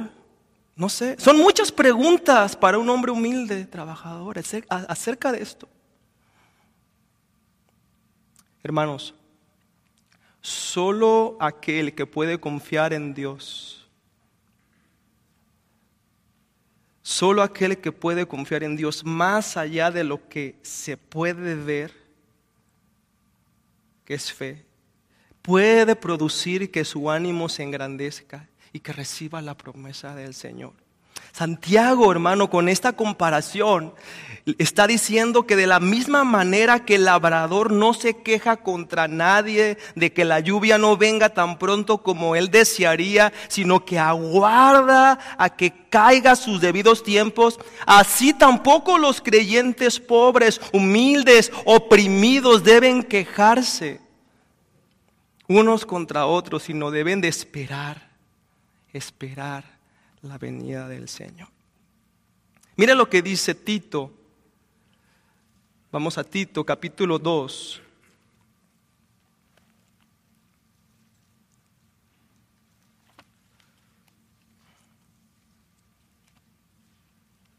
No 0.74 0.88
sé. 0.88 1.16
Son 1.18 1.36
muchas 1.36 1.70
preguntas 1.70 2.56
para 2.56 2.78
un 2.78 2.88
hombre 2.88 3.12
humilde, 3.12 3.66
trabajador, 3.66 4.38
acerca 4.38 5.30
de 5.30 5.42
esto. 5.42 5.68
Hermanos, 8.62 9.14
solo 10.40 11.36
aquel 11.38 11.94
que 11.94 12.06
puede 12.06 12.40
confiar 12.40 12.94
en 12.94 13.12
Dios, 13.12 13.86
solo 17.02 17.42
aquel 17.42 17.78
que 17.78 17.92
puede 17.92 18.26
confiar 18.26 18.62
en 18.62 18.74
Dios 18.74 19.04
más 19.04 19.58
allá 19.58 19.90
de 19.90 20.02
lo 20.02 20.28
que 20.28 20.58
se 20.62 20.96
puede 20.96 21.54
ver, 21.54 22.05
que 24.06 24.14
es 24.14 24.32
fe, 24.32 24.64
puede 25.42 25.94
producir 25.96 26.70
que 26.70 26.86
su 26.86 27.10
ánimo 27.10 27.50
se 27.50 27.64
engrandezca 27.64 28.48
y 28.72 28.80
que 28.80 28.94
reciba 28.94 29.42
la 29.42 29.56
promesa 29.56 30.14
del 30.14 30.32
Señor. 30.32 30.85
Santiago, 31.32 32.10
hermano, 32.10 32.48
con 32.48 32.68
esta 32.68 32.94
comparación, 32.94 33.92
está 34.58 34.86
diciendo 34.86 35.46
que 35.46 35.56
de 35.56 35.66
la 35.66 35.80
misma 35.80 36.24
manera 36.24 36.84
que 36.84 36.94
el 36.94 37.04
labrador 37.04 37.72
no 37.72 37.94
se 37.94 38.22
queja 38.22 38.58
contra 38.58 39.08
nadie 39.08 39.76
de 39.96 40.12
que 40.12 40.24
la 40.24 40.40
lluvia 40.40 40.78
no 40.78 40.96
venga 40.96 41.30
tan 41.30 41.58
pronto 41.58 41.98
como 41.98 42.36
él 42.36 42.50
desearía, 42.50 43.32
sino 43.48 43.84
que 43.84 43.98
aguarda 43.98 45.18
a 45.36 45.50
que 45.50 45.72
caiga 45.90 46.36
sus 46.36 46.60
debidos 46.60 47.02
tiempos, 47.02 47.58
así 47.86 48.32
tampoco 48.32 48.98
los 48.98 49.20
creyentes 49.20 49.98
pobres, 49.98 50.60
humildes, 50.72 51.52
oprimidos 51.64 52.62
deben 52.62 53.02
quejarse 53.02 54.00
unos 55.48 55.84
contra 55.84 56.26
otros, 56.26 56.64
sino 56.64 56.90
deben 56.90 57.20
de 57.20 57.28
esperar, 57.28 58.10
esperar 58.92 59.75
la 60.22 60.38
venida 60.38 60.88
del 60.88 61.08
Señor. 61.08 61.48
Mire 62.76 62.94
lo 62.94 63.08
que 63.08 63.22
dice 63.22 63.54
Tito. 63.54 64.12
Vamos 65.90 66.18
a 66.18 66.24
Tito, 66.24 66.64
capítulo 66.64 67.18
2. 67.18 67.82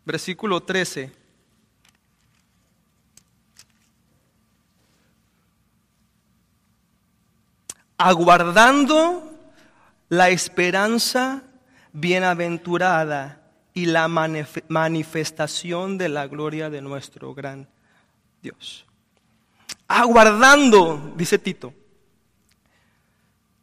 Versículo 0.05 0.61
13. 0.61 1.11
Aguardando 7.97 9.33
la 10.09 10.29
esperanza 10.29 11.43
bienaventurada 11.99 13.41
y 13.73 13.87
la 13.87 14.07
manifestación 14.07 15.97
de 15.97 16.09
la 16.09 16.27
gloria 16.27 16.69
de 16.69 16.81
nuestro 16.81 17.33
gran 17.33 17.67
Dios. 18.41 18.85
Aguardando, 19.87 21.13
dice 21.15 21.39
Tito, 21.39 21.73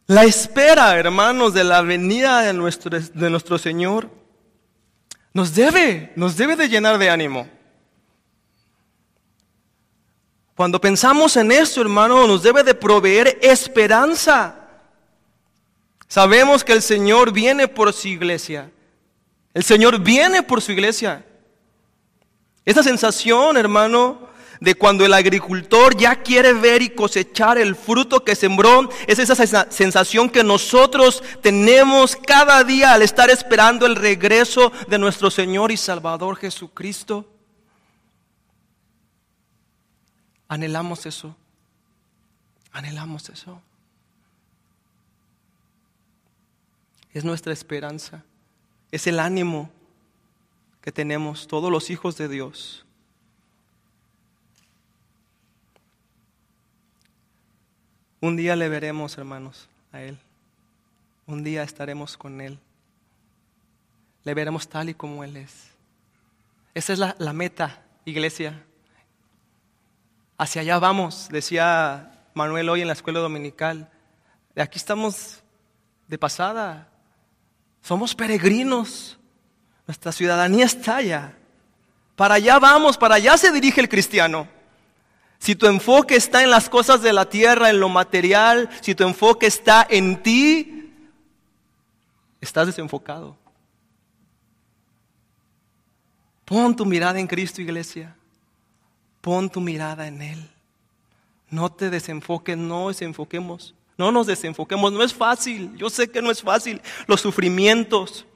la 0.06 0.24
espera, 0.24 0.98
hermanos, 0.98 1.54
de 1.54 1.64
la 1.64 1.82
venida 1.82 2.42
de 2.42 2.52
nuestro, 2.52 2.98
de 2.98 3.30
nuestro 3.30 3.56
Señor, 3.56 4.10
nos 5.32 5.54
debe, 5.54 6.12
nos 6.16 6.36
debe 6.36 6.56
de 6.56 6.68
llenar 6.68 6.98
de 6.98 7.10
ánimo. 7.10 7.48
Cuando 10.56 10.80
pensamos 10.80 11.36
en 11.36 11.50
esto, 11.52 11.80
hermano, 11.80 12.26
nos 12.26 12.42
debe 12.42 12.62
de 12.62 12.74
proveer 12.74 13.38
esperanza. 13.42 14.63
Sabemos 16.14 16.62
que 16.62 16.72
el 16.72 16.80
Señor 16.80 17.32
viene 17.32 17.66
por 17.66 17.92
su 17.92 18.06
iglesia. 18.06 18.70
El 19.52 19.64
Señor 19.64 19.98
viene 19.98 20.44
por 20.44 20.62
su 20.62 20.70
iglesia. 20.70 21.26
Esa 22.64 22.84
sensación, 22.84 23.56
hermano, 23.56 24.28
de 24.60 24.76
cuando 24.76 25.04
el 25.04 25.12
agricultor 25.12 25.96
ya 25.96 26.22
quiere 26.22 26.52
ver 26.52 26.82
y 26.82 26.90
cosechar 26.90 27.58
el 27.58 27.74
fruto 27.74 28.22
que 28.22 28.36
sembró, 28.36 28.88
es 29.08 29.18
esa 29.18 29.34
sensación 29.72 30.30
que 30.30 30.44
nosotros 30.44 31.20
tenemos 31.42 32.14
cada 32.14 32.62
día 32.62 32.92
al 32.92 33.02
estar 33.02 33.28
esperando 33.28 33.84
el 33.84 33.96
regreso 33.96 34.70
de 34.86 34.98
nuestro 34.98 35.32
Señor 35.32 35.72
y 35.72 35.76
Salvador 35.76 36.36
Jesucristo. 36.36 37.28
Anhelamos 40.46 41.06
eso. 41.06 41.34
Anhelamos 42.70 43.28
eso. 43.30 43.60
Es 47.14 47.24
nuestra 47.24 47.52
esperanza, 47.52 48.24
es 48.90 49.06
el 49.06 49.20
ánimo 49.20 49.70
que 50.82 50.92
tenemos 50.92 51.46
todos 51.46 51.70
los 51.70 51.88
hijos 51.88 52.18
de 52.18 52.28
Dios. 52.28 52.84
Un 58.20 58.36
día 58.36 58.56
le 58.56 58.68
veremos, 58.68 59.16
hermanos, 59.16 59.68
a 59.92 60.02
Él. 60.02 60.18
Un 61.26 61.44
día 61.44 61.62
estaremos 61.62 62.16
con 62.16 62.40
Él. 62.40 62.58
Le 64.24 64.34
veremos 64.34 64.68
tal 64.68 64.88
y 64.88 64.94
como 64.94 65.22
Él 65.22 65.36
es. 65.36 65.68
Esa 66.74 66.92
es 66.92 66.98
la, 66.98 67.32
meta, 67.32 67.82
iglesia. 68.04 68.64
Hacia 70.36 70.62
allá 70.62 70.78
vamos, 70.78 71.28
decía 71.30 72.26
Manuel 72.34 72.68
hoy 72.68 72.80
en 72.80 72.88
la 72.88 72.94
escuela 72.94 73.20
dominical. 73.20 73.88
Aquí 74.56 74.78
estamos 74.78 75.42
de 76.08 76.18
pasada. 76.18 76.88
Somos 77.84 78.14
peregrinos. 78.14 79.18
Nuestra 79.86 80.10
ciudadanía 80.10 80.64
está 80.64 80.96
allá. 80.96 81.36
Para 82.16 82.36
allá 82.36 82.58
vamos, 82.58 82.96
para 82.96 83.16
allá 83.16 83.36
se 83.36 83.52
dirige 83.52 83.82
el 83.82 83.90
cristiano. 83.90 84.48
Si 85.38 85.54
tu 85.54 85.66
enfoque 85.66 86.16
está 86.16 86.42
en 86.42 86.50
las 86.50 86.70
cosas 86.70 87.02
de 87.02 87.12
la 87.12 87.28
tierra, 87.28 87.68
en 87.68 87.80
lo 87.80 87.90
material, 87.90 88.70
si 88.80 88.94
tu 88.94 89.04
enfoque 89.04 89.46
está 89.46 89.86
en 89.90 90.22
ti, 90.22 90.94
estás 92.40 92.68
desenfocado. 92.68 93.36
Pon 96.46 96.74
tu 96.74 96.86
mirada 96.86 97.20
en 97.20 97.26
Cristo, 97.26 97.60
iglesia. 97.60 98.16
Pon 99.20 99.50
tu 99.50 99.60
mirada 99.60 100.06
en 100.06 100.22
Él. 100.22 100.50
No 101.50 101.70
te 101.70 101.90
desenfoques, 101.90 102.56
no 102.56 102.88
desenfoquemos. 102.88 103.74
No 103.96 104.10
nos 104.10 104.26
desenfoquemos, 104.26 104.92
no 104.92 105.02
es 105.02 105.14
fácil. 105.14 105.76
Yo 105.76 105.88
sé 105.88 106.10
que 106.10 106.20
no 106.20 106.30
es 106.30 106.42
fácil. 106.42 106.80
Los 107.06 107.20
sufrimientos, 107.20 108.26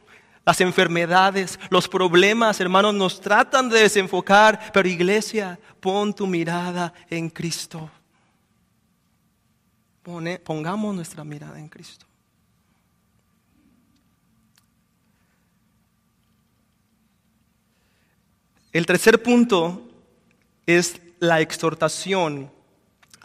las 0.45 0.61
enfermedades, 0.61 1.59
los 1.71 1.89
problemas, 1.89 2.61
hermanos, 2.61 2.95
nos 2.95 3.21
tratan 3.21 3.69
de 3.69 3.81
desenfocar. 3.81 4.71
Pero 4.73 4.89
iglesia, 4.89 5.59
pon 5.81 6.15
tu 6.15 6.27
mirada 6.27 6.93
en 7.11 7.29
Cristo. 7.29 7.91
pongamos 10.45 10.95
nuestra 10.95 11.25
mirada 11.25 11.59
en 11.59 11.69
Cristo. 11.69 12.07
El 18.73 18.87
tercer 18.87 19.23
punto 19.23 19.89
es 20.67 21.01
la 21.19 21.41
exhortación 21.41 22.51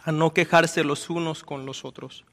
a 0.04 0.12
no 0.12 0.32
quejarse 0.34 0.84
los 0.84 1.08
unos 1.10 1.42
con 1.42 1.66
los 1.66 1.84
otros. 1.84 2.24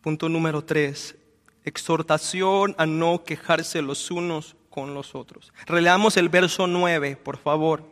Punto 0.00 0.28
número 0.28 0.64
tres, 0.64 1.16
exhortación 1.64 2.74
a 2.78 2.86
no 2.86 3.22
quejarse 3.24 3.82
los 3.82 4.10
unos 4.10 4.56
con 4.70 4.94
los 4.94 5.14
otros. 5.14 5.52
Releamos 5.66 6.16
el 6.16 6.28
verso 6.28 6.66
9, 6.66 7.16
por 7.16 7.36
favor. 7.36 7.84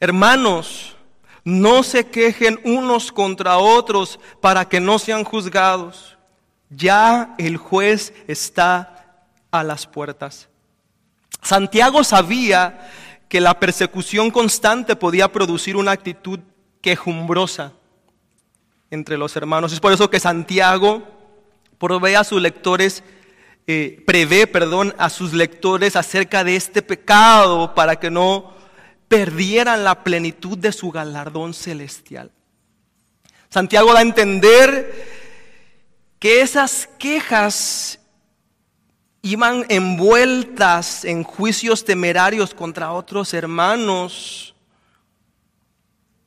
Hermanos, 0.00 0.96
no 1.44 1.82
se 1.82 2.06
quejen 2.06 2.58
unos 2.64 3.12
contra 3.12 3.58
otros 3.58 4.18
para 4.40 4.68
que 4.68 4.80
no 4.80 4.98
sean 4.98 5.24
juzgados. 5.24 6.16
Ya 6.70 7.34
el 7.38 7.58
juez 7.58 8.12
está 8.26 9.28
a 9.50 9.62
las 9.62 9.86
puertas. 9.86 10.48
Santiago 11.42 12.02
sabía 12.02 12.90
que 13.34 13.40
la 13.40 13.58
persecución 13.58 14.30
constante 14.30 14.94
podía 14.94 15.26
producir 15.26 15.74
una 15.74 15.90
actitud 15.90 16.38
quejumbrosa 16.80 17.72
entre 18.92 19.18
los 19.18 19.34
hermanos. 19.34 19.72
Es 19.72 19.80
por 19.80 19.92
eso 19.92 20.08
que 20.08 20.20
Santiago 20.20 21.02
provee 21.76 22.14
a 22.14 22.22
sus 22.22 22.40
lectores, 22.40 23.02
eh, 23.66 24.00
prevé, 24.06 24.46
perdón, 24.46 24.94
a 24.98 25.10
sus 25.10 25.32
lectores 25.32 25.96
acerca 25.96 26.44
de 26.44 26.54
este 26.54 26.80
pecado 26.80 27.74
para 27.74 27.96
que 27.96 28.08
no 28.08 28.54
perdieran 29.08 29.82
la 29.82 30.04
plenitud 30.04 30.56
de 30.56 30.70
su 30.70 30.92
galardón 30.92 31.54
celestial. 31.54 32.30
Santiago 33.50 33.94
da 33.94 33.98
a 33.98 34.02
entender 34.02 35.08
que 36.20 36.40
esas 36.40 36.88
quejas 37.00 37.98
iban 39.24 39.64
envueltas 39.70 41.02
en 41.06 41.24
juicios 41.24 41.82
temerarios 41.82 42.52
contra 42.52 42.92
otros 42.92 43.32
hermanos, 43.32 44.54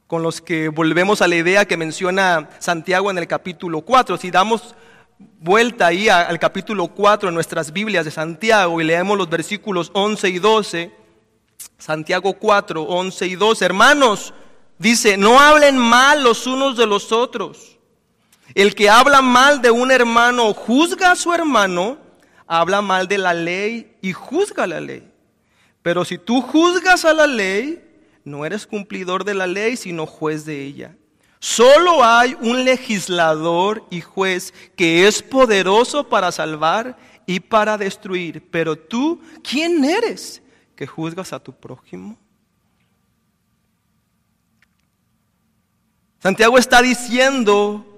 con 0.07 0.23
los 0.23 0.41
que 0.41 0.69
volvemos 0.69 1.21
a 1.21 1.27
la 1.27 1.35
idea 1.35 1.65
que 1.65 1.77
menciona 1.77 2.49
Santiago 2.57 3.11
en 3.11 3.19
el 3.19 3.27
capítulo 3.27 3.81
4. 3.81 4.17
Si 4.17 4.31
damos 4.31 4.73
vuelta 5.39 5.85
ahí 5.85 6.09
al 6.09 6.39
capítulo 6.39 6.87
4 6.87 7.29
en 7.29 7.35
nuestras 7.35 7.71
Biblias 7.71 8.03
de 8.03 8.09
Santiago 8.09 8.81
y 8.81 8.85
leemos 8.85 9.15
los 9.15 9.29
versículos 9.29 9.91
11 9.93 10.29
y 10.29 10.39
12, 10.39 10.91
Santiago 11.77 12.33
4, 12.33 12.81
11 12.81 13.27
y 13.27 13.35
12, 13.35 13.63
hermanos, 13.63 14.33
dice, 14.79 15.17
no 15.17 15.39
hablen 15.39 15.77
mal 15.77 16.23
los 16.23 16.47
unos 16.47 16.75
de 16.75 16.87
los 16.87 17.11
otros. 17.11 17.77
El 18.55 18.73
que 18.73 18.89
habla 18.89 19.21
mal 19.21 19.61
de 19.61 19.69
un 19.69 19.91
hermano 19.91 20.51
juzga 20.55 21.11
a 21.11 21.15
su 21.15 21.31
hermano 21.31 22.06
habla 22.47 22.81
mal 22.81 23.07
de 23.07 23.17
la 23.17 23.33
ley 23.33 23.95
y 24.01 24.13
juzga 24.13 24.65
la 24.65 24.79
ley. 24.79 25.11
Pero 25.81 26.03
si 26.05 26.17
tú 26.17 26.41
juzgas 26.41 27.05
a 27.05 27.13
la 27.13 27.27
ley, 27.27 27.83
no 28.23 28.45
eres 28.45 28.65
cumplidor 28.65 29.23
de 29.23 29.33
la 29.33 29.47
ley, 29.47 29.77
sino 29.77 30.05
juez 30.05 30.45
de 30.45 30.63
ella. 30.63 30.95
Solo 31.39 32.03
hay 32.03 32.35
un 32.41 32.65
legislador 32.65 33.85
y 33.91 34.01
juez 34.01 34.53
que 34.75 35.07
es 35.07 35.21
poderoso 35.21 36.07
para 36.07 36.31
salvar 36.31 36.97
y 37.25 37.39
para 37.39 37.77
destruir. 37.77 38.49
Pero 38.49 38.75
tú, 38.75 39.21
¿quién 39.43 39.85
eres 39.85 40.41
que 40.75 40.87
juzgas 40.87 41.31
a 41.31 41.39
tu 41.39 41.53
prójimo? 41.53 42.17
Santiago 46.19 46.57
está 46.57 46.81
diciendo 46.81 47.96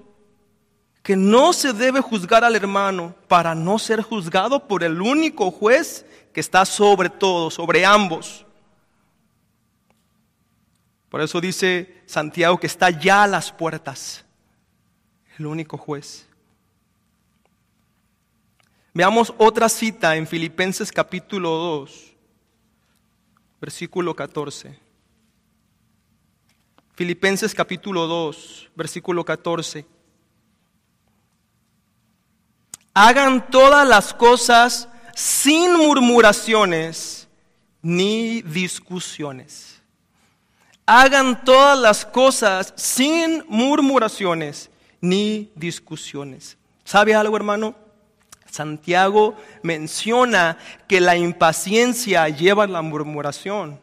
que 1.02 1.16
no 1.16 1.52
se 1.52 1.72
debe 1.72 2.00
juzgar 2.00 2.44
al 2.44 2.56
hermano 2.56 3.14
para 3.26 3.54
no 3.54 3.78
ser 3.78 4.02
juzgado 4.02 4.66
por 4.66 4.84
el 4.84 5.00
único 5.00 5.50
juez 5.50 6.04
que 6.32 6.40
está 6.40 6.64
sobre 6.64 7.08
todo, 7.08 7.50
sobre 7.50 7.84
ambos. 7.84 8.44
Por 11.08 11.20
eso 11.22 11.40
dice 11.40 12.02
Santiago 12.06 12.58
que 12.60 12.66
está 12.66 12.90
ya 12.90 13.22
a 13.24 13.26
las 13.26 13.50
puertas, 13.50 14.24
el 15.38 15.46
único 15.46 15.76
juez. 15.78 16.28
Veamos 18.92 19.32
otra 19.38 19.68
cita 19.68 20.16
en 20.16 20.26
Filipenses 20.26 20.92
capítulo 20.92 21.50
2, 21.50 22.12
versículo 23.60 24.14
14. 24.14 24.78
Filipenses 26.94 27.54
capítulo 27.54 28.06
2, 28.06 28.70
versículo 28.76 29.24
14 29.24 29.99
hagan 33.00 33.50
todas 33.50 33.88
las 33.88 34.12
cosas 34.12 34.86
sin 35.14 35.72
murmuraciones 35.72 37.28
ni 37.80 38.42
discusiones. 38.42 39.80
Hagan 40.84 41.42
todas 41.42 41.78
las 41.78 42.04
cosas 42.04 42.74
sin 42.76 43.42
murmuraciones 43.48 44.68
ni 45.00 45.50
discusiones. 45.54 46.58
¿Sabe 46.84 47.14
algo, 47.14 47.38
hermano? 47.38 47.74
Santiago 48.50 49.34
menciona 49.62 50.58
que 50.86 51.00
la 51.00 51.16
impaciencia 51.16 52.28
lleva 52.28 52.64
a 52.64 52.66
la 52.66 52.82
murmuración. 52.82 53.80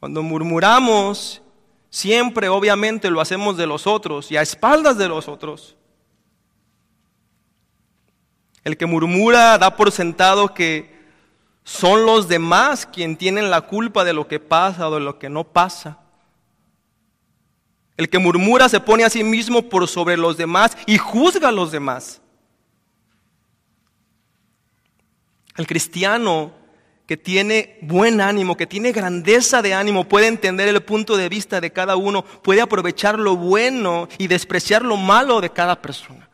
Cuando 0.00 0.22
murmuramos, 0.22 1.40
siempre 1.88 2.50
obviamente 2.50 3.08
lo 3.08 3.22
hacemos 3.22 3.56
de 3.56 3.66
los 3.66 3.86
otros 3.86 4.30
y 4.30 4.36
a 4.36 4.42
espaldas 4.42 4.98
de 4.98 5.08
los 5.08 5.28
otros. 5.28 5.76
El 8.64 8.78
que 8.78 8.86
murmura 8.86 9.58
da 9.58 9.76
por 9.76 9.92
sentado 9.92 10.54
que 10.54 10.94
son 11.64 12.06
los 12.06 12.28
demás 12.28 12.86
quien 12.86 13.16
tienen 13.16 13.50
la 13.50 13.62
culpa 13.62 14.04
de 14.04 14.14
lo 14.14 14.26
que 14.26 14.40
pasa 14.40 14.88
o 14.88 14.94
de 14.94 15.00
lo 15.00 15.18
que 15.18 15.28
no 15.28 15.44
pasa. 15.44 15.98
El 17.96 18.08
que 18.08 18.18
murmura 18.18 18.68
se 18.68 18.80
pone 18.80 19.04
a 19.04 19.10
sí 19.10 19.22
mismo 19.22 19.68
por 19.68 19.86
sobre 19.86 20.16
los 20.16 20.36
demás 20.36 20.76
y 20.86 20.98
juzga 20.98 21.48
a 21.48 21.52
los 21.52 21.70
demás. 21.70 22.20
El 25.56 25.66
cristiano 25.66 26.52
que 27.06 27.16
tiene 27.16 27.78
buen 27.82 28.20
ánimo, 28.20 28.56
que 28.56 28.66
tiene 28.66 28.90
grandeza 28.90 29.62
de 29.62 29.74
ánimo, 29.74 30.08
puede 30.08 30.26
entender 30.26 30.68
el 30.68 30.82
punto 30.82 31.16
de 31.16 31.28
vista 31.28 31.60
de 31.60 31.70
cada 31.70 31.96
uno, 31.96 32.24
puede 32.24 32.62
aprovechar 32.62 33.18
lo 33.18 33.36
bueno 33.36 34.08
y 34.18 34.26
despreciar 34.26 34.82
lo 34.82 34.96
malo 34.96 35.40
de 35.40 35.50
cada 35.50 35.80
persona. 35.80 36.28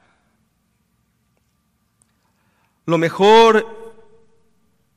Lo 2.90 2.98
mejor 2.98 3.68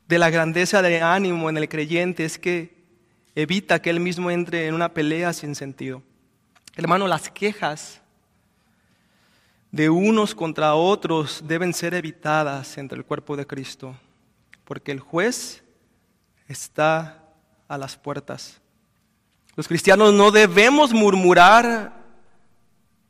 de 0.07 0.17
la 0.17 0.31
grandeza 0.31 0.81
de 0.81 1.03
ánimo 1.03 1.47
en 1.47 1.57
el 1.57 1.69
creyente 1.69 2.25
es 2.25 2.39
que 2.39 2.75
evita 3.35 3.83
que 3.83 3.91
él 3.91 3.99
mismo 3.99 4.31
entre 4.31 4.65
en 4.65 4.73
una 4.73 4.95
pelea 4.95 5.31
sin 5.31 5.53
sentido. 5.53 6.01
Hermano, 6.75 7.07
las 7.07 7.29
quejas 7.29 8.01
de 9.69 9.91
unos 9.91 10.33
contra 10.33 10.73
otros 10.73 11.43
deben 11.45 11.71
ser 11.71 11.93
evitadas 11.93 12.79
entre 12.79 12.97
el 12.97 13.05
cuerpo 13.05 13.37
de 13.37 13.45
Cristo, 13.45 13.95
porque 14.65 14.91
el 14.91 14.99
juez 14.99 15.63
está 16.47 17.23
a 17.67 17.77
las 17.77 17.95
puertas. 17.95 18.59
Los 19.55 19.67
cristianos 19.67 20.15
no 20.15 20.31
debemos 20.31 20.93
murmurar 20.93 21.93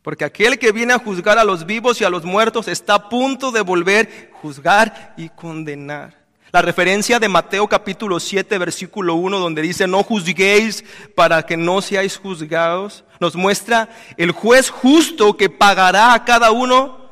porque 0.04 0.26
aquel 0.26 0.60
que 0.60 0.74
viene 0.74 0.94
a 0.94 1.00
juzgar 1.00 1.40
a 1.40 1.46
los 1.46 1.66
vivos 1.66 2.00
y 2.00 2.04
a 2.04 2.10
los 2.10 2.26
muertos 2.26 2.68
está 2.68 2.96
a 2.96 3.10
punto 3.10 3.52
de 3.52 3.62
volver 3.62 4.32
a 4.34 4.38
juzgar 4.38 5.14
y 5.18 5.30
condenar. 5.30 6.22
La 6.52 6.62
referencia 6.62 7.20
de 7.20 7.30
Mateo 7.30 7.68
capítulo 7.68 8.20
7, 8.20 8.58
versículo 8.60 9.16
1, 9.16 9.40
donde 9.40 9.62
dice, 9.64 9.88
no 9.88 10.04
juzguéis 10.04 10.84
para 11.16 11.44
que 11.44 11.58
no 11.58 11.82
seáis 11.82 12.18
juzgados, 12.18 13.06
nos 13.20 13.36
muestra 13.36 13.90
el 14.18 14.32
juez 14.32 14.70
justo 14.70 15.36
que 15.36 15.50
pagará 15.50 16.14
a 16.14 16.24
cada 16.26 16.52
uno 16.52 17.10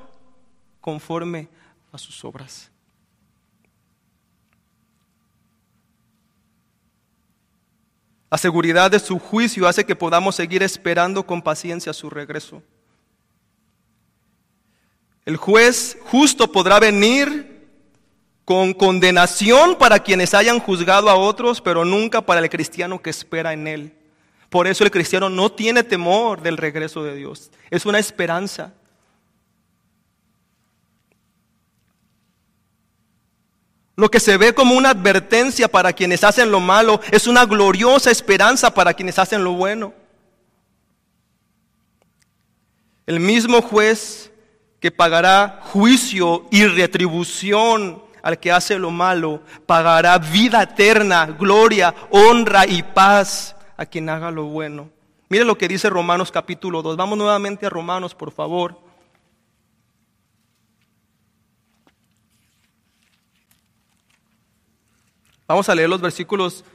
conforme 0.82 1.48
a 1.92 1.98
sus 1.98 2.24
obras. 2.26 2.70
La 8.30 8.38
seguridad 8.38 8.92
de 8.92 9.00
su 9.00 9.18
juicio 9.18 9.68
hace 9.68 9.86
que 9.86 9.96
podamos 9.96 10.36
seguir 10.36 10.62
esperando 10.62 11.26
con 11.26 11.42
paciencia 11.42 11.94
su 11.94 12.10
regreso. 12.10 12.62
El 15.32 15.38
juez 15.38 15.98
justo 16.08 16.52
podrá 16.52 16.78
venir 16.78 17.66
con 18.44 18.74
condenación 18.74 19.78
para 19.78 20.00
quienes 20.00 20.34
hayan 20.34 20.60
juzgado 20.60 21.10
a 21.10 21.16
otros, 21.16 21.62
pero 21.62 21.86
nunca 21.86 22.20
para 22.20 22.42
el 22.42 22.50
cristiano 22.50 23.02
que 23.02 23.12
espera 23.12 23.54
en 23.54 23.66
él. 23.66 23.94
Por 24.50 24.68
eso 24.68 24.84
el 24.84 24.92
cristiano 24.92 25.30
no 25.30 25.50
tiene 25.50 25.84
temor 25.84 26.42
del 26.42 26.58
regreso 26.58 27.02
de 27.06 27.16
Dios. 27.16 27.50
Es 27.70 27.86
una 27.86 27.98
esperanza. 27.98 28.74
Lo 33.96 34.12
que 34.12 34.20
se 34.20 34.36
ve 34.36 34.54
como 34.54 34.76
una 34.76 34.90
advertencia 34.90 35.70
para 35.70 35.94
quienes 35.94 36.26
hacen 36.26 36.52
lo 36.52 36.60
malo 36.60 37.00
es 37.10 37.26
una 37.26 37.46
gloriosa 37.46 38.12
esperanza 38.12 38.74
para 38.74 38.94
quienes 38.94 39.18
hacen 39.18 39.46
lo 39.46 39.54
bueno. 39.54 39.94
El 43.06 43.22
mismo 43.22 43.62
juez 43.62 44.21
que 44.82 44.90
pagará 44.90 45.62
juicio 45.62 46.48
y 46.50 46.66
retribución 46.66 48.04
al 48.24 48.40
que 48.40 48.52
hace 48.52 48.80
lo 48.80 48.90
malo, 48.90 49.44
pagará 49.68 50.18
vida 50.18 50.64
eterna, 50.64 51.28
gloria, 51.28 51.94
honra 52.10 52.66
y 52.66 52.82
paz 52.82 53.56
a 53.78 53.86
quien 53.86 54.10
haga 54.10 54.32
lo 54.32 54.46
bueno. 54.46 54.90
Mire 55.30 55.46
lo 55.46 55.56
que 55.56 55.68
dice 55.68 55.90
Romanos 55.90 56.32
capítulo 56.32 56.82
2. 56.82 56.98
Vamos 56.98 57.18
nuevamente 57.18 57.68
a 57.68 57.70
Romanos, 57.70 58.16
por 58.16 58.32
favor. 58.32 58.82
Vamos 65.48 65.70
a 65.70 65.76
leer 65.76 65.90
los 65.90 66.02
versículos 66.02 66.66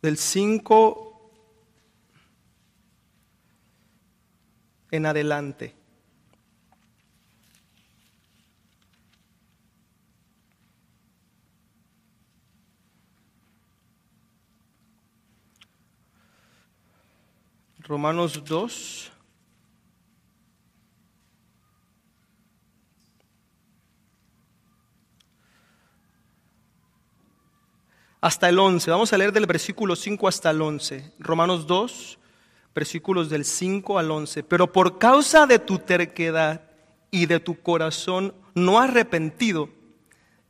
del 0.00 0.16
5 0.16 1.30
en 4.92 5.06
adelante. 5.06 5.83
Romanos 17.86 18.42
2. 18.42 19.12
Hasta 28.22 28.48
el 28.48 28.58
11. 28.58 28.90
Vamos 28.90 29.12
a 29.12 29.18
leer 29.18 29.32
del 29.32 29.44
versículo 29.44 29.96
5 29.96 30.28
hasta 30.28 30.48
el 30.48 30.62
11. 30.62 31.12
Romanos 31.18 31.66
2, 31.66 32.18
versículos 32.74 33.28
del 33.28 33.44
5 33.44 33.98
al 33.98 34.10
11. 34.10 34.42
Pero 34.44 34.72
por 34.72 34.98
causa 34.98 35.46
de 35.46 35.58
tu 35.58 35.78
terquedad 35.78 36.62
y 37.10 37.26
de 37.26 37.38
tu 37.38 37.60
corazón 37.60 38.34
no 38.54 38.78
arrepentido, 38.78 39.68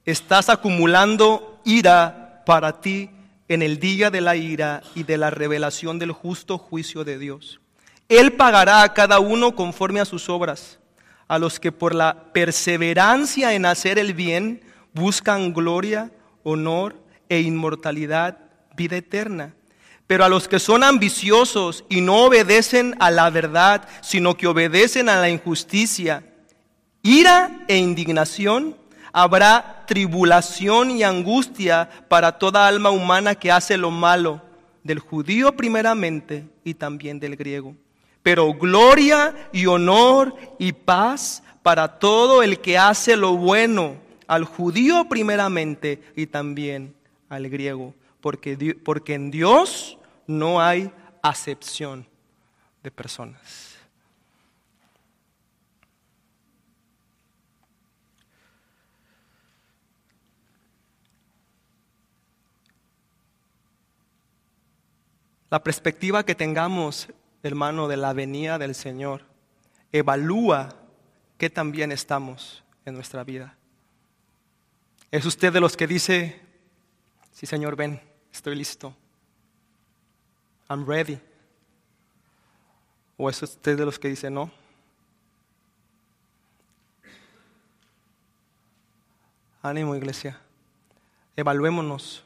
estás 0.04 0.48
acumulando 0.48 1.60
ira 1.64 2.44
para 2.46 2.80
ti 2.80 3.10
en 3.48 3.62
el 3.62 3.78
día 3.78 4.10
de 4.10 4.20
la 4.20 4.36
ira 4.36 4.82
y 4.94 5.02
de 5.02 5.18
la 5.18 5.30
revelación 5.30 5.98
del 5.98 6.12
justo 6.12 6.58
juicio 6.58 7.04
de 7.04 7.18
Dios. 7.18 7.60
Él 8.08 8.32
pagará 8.32 8.82
a 8.82 8.94
cada 8.94 9.18
uno 9.18 9.54
conforme 9.54 10.00
a 10.00 10.04
sus 10.04 10.28
obras, 10.28 10.78
a 11.28 11.38
los 11.38 11.58
que 11.58 11.72
por 11.72 11.94
la 11.94 12.32
perseverancia 12.32 13.54
en 13.54 13.66
hacer 13.66 13.98
el 13.98 14.14
bien 14.14 14.62
buscan 14.92 15.52
gloria, 15.52 16.10
honor 16.42 16.96
e 17.28 17.40
inmortalidad, 17.40 18.38
vida 18.76 18.96
eterna. 18.96 19.54
Pero 20.06 20.24
a 20.24 20.28
los 20.28 20.48
que 20.48 20.58
son 20.58 20.84
ambiciosos 20.84 21.84
y 21.88 22.02
no 22.02 22.24
obedecen 22.24 22.94
a 23.00 23.10
la 23.10 23.30
verdad, 23.30 23.88
sino 24.02 24.36
que 24.36 24.46
obedecen 24.46 25.08
a 25.08 25.16
la 25.16 25.30
injusticia, 25.30 26.24
ira 27.02 27.64
e 27.68 27.78
indignación, 27.78 28.76
habrá 29.14 29.84
tribulación 29.86 30.90
y 30.90 31.04
angustia 31.04 31.88
para 32.08 32.32
toda 32.32 32.66
alma 32.66 32.90
humana 32.90 33.36
que 33.36 33.52
hace 33.52 33.78
lo 33.78 33.92
malo, 33.92 34.42
del 34.82 34.98
judío 34.98 35.56
primeramente 35.56 36.44
y 36.64 36.74
también 36.74 37.20
del 37.20 37.36
griego. 37.36 37.76
Pero 38.24 38.52
gloria 38.52 39.48
y 39.52 39.66
honor 39.66 40.34
y 40.58 40.72
paz 40.72 41.44
para 41.62 42.00
todo 42.00 42.42
el 42.42 42.58
que 42.58 42.76
hace 42.76 43.16
lo 43.16 43.36
bueno, 43.36 43.94
al 44.26 44.44
judío 44.44 45.08
primeramente 45.08 46.02
y 46.16 46.26
también 46.26 46.92
al 47.28 47.48
griego, 47.48 47.94
porque, 48.20 48.76
porque 48.82 49.14
en 49.14 49.30
Dios 49.30 49.96
no 50.26 50.60
hay 50.60 50.90
acepción 51.22 52.04
de 52.82 52.90
personas. 52.90 53.73
La 65.50 65.62
perspectiva 65.62 66.24
que 66.24 66.34
tengamos, 66.34 67.08
hermano, 67.42 67.88
de 67.88 67.96
la 67.96 68.12
venida 68.12 68.58
del 68.58 68.74
Señor, 68.74 69.22
evalúa 69.92 70.76
qué 71.38 71.50
también 71.50 71.92
estamos 71.92 72.64
en 72.84 72.94
nuestra 72.94 73.24
vida. 73.24 73.56
¿Es 75.10 75.24
usted 75.26 75.52
de 75.52 75.60
los 75.60 75.76
que 75.76 75.86
dice, 75.86 76.40
sí 77.32 77.46
Señor, 77.46 77.76
ven, 77.76 78.00
estoy 78.32 78.56
listo? 78.56 78.96
I'm 80.68 80.86
ready. 80.86 81.20
¿O 83.16 83.30
es 83.30 83.40
usted 83.42 83.76
de 83.76 83.84
los 83.84 83.98
que 83.98 84.08
dice, 84.08 84.28
no? 84.28 84.50
Ánimo, 89.62 89.94
iglesia. 89.94 90.40
Evaluémonos 91.36 92.24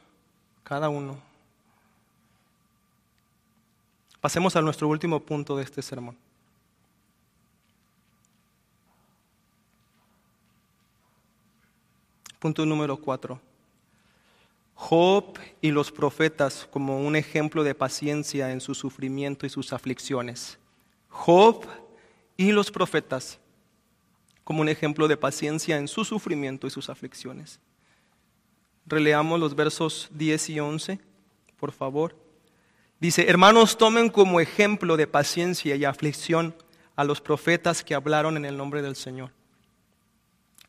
cada 0.63 0.89
uno. 0.89 1.28
Pasemos 4.21 4.55
a 4.55 4.61
nuestro 4.61 4.87
último 4.87 5.19
punto 5.19 5.55
de 5.55 5.63
este 5.63 5.81
sermón. 5.81 6.17
Punto 12.39 12.65
número 12.65 12.97
cuatro. 12.97 13.39
Job 14.73 15.37
y 15.61 15.71
los 15.71 15.91
profetas 15.91 16.67
como 16.71 16.99
un 17.05 17.15
ejemplo 17.17 17.63
de 17.63 17.75
paciencia 17.75 18.51
en 18.51 18.61
su 18.61 18.73
sufrimiento 18.73 19.45
y 19.45 19.49
sus 19.49 19.73
aflicciones. 19.73 20.57
Job 21.09 21.65
y 22.37 22.51
los 22.51 22.71
profetas 22.71 23.39
como 24.45 24.61
un 24.61 24.69
ejemplo 24.69 25.07
de 25.07 25.17
paciencia 25.17 25.77
en 25.77 25.87
su 25.87 26.05
sufrimiento 26.05 26.65
y 26.65 26.69
sus 26.69 26.89
aflicciones. 26.89 27.59
Releamos 28.85 29.39
los 29.39 29.53
versos 29.53 30.09
10 30.11 30.49
y 30.49 30.59
11, 30.59 30.99
por 31.59 31.71
favor. 31.71 32.15
Dice, 32.99 33.29
hermanos, 33.29 33.77
tomen 33.77 34.09
como 34.09 34.41
ejemplo 34.41 34.97
de 34.97 35.07
paciencia 35.07 35.75
y 35.75 35.85
aflicción 35.85 36.53
a 36.97 37.05
los 37.05 37.21
profetas 37.21 37.83
que 37.83 37.95
hablaron 37.95 38.35
en 38.35 38.43
el 38.43 38.57
nombre 38.57 38.81
del 38.81 38.97
Señor. 38.97 39.31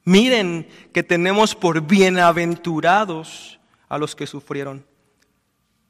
Miren 0.04 0.68
que 0.92 1.02
tenemos 1.02 1.56
por 1.56 1.82
bienaventurados 1.82 3.58
a 3.88 3.98
los 3.98 4.14
que 4.14 4.28
sufrieron. 4.28 4.86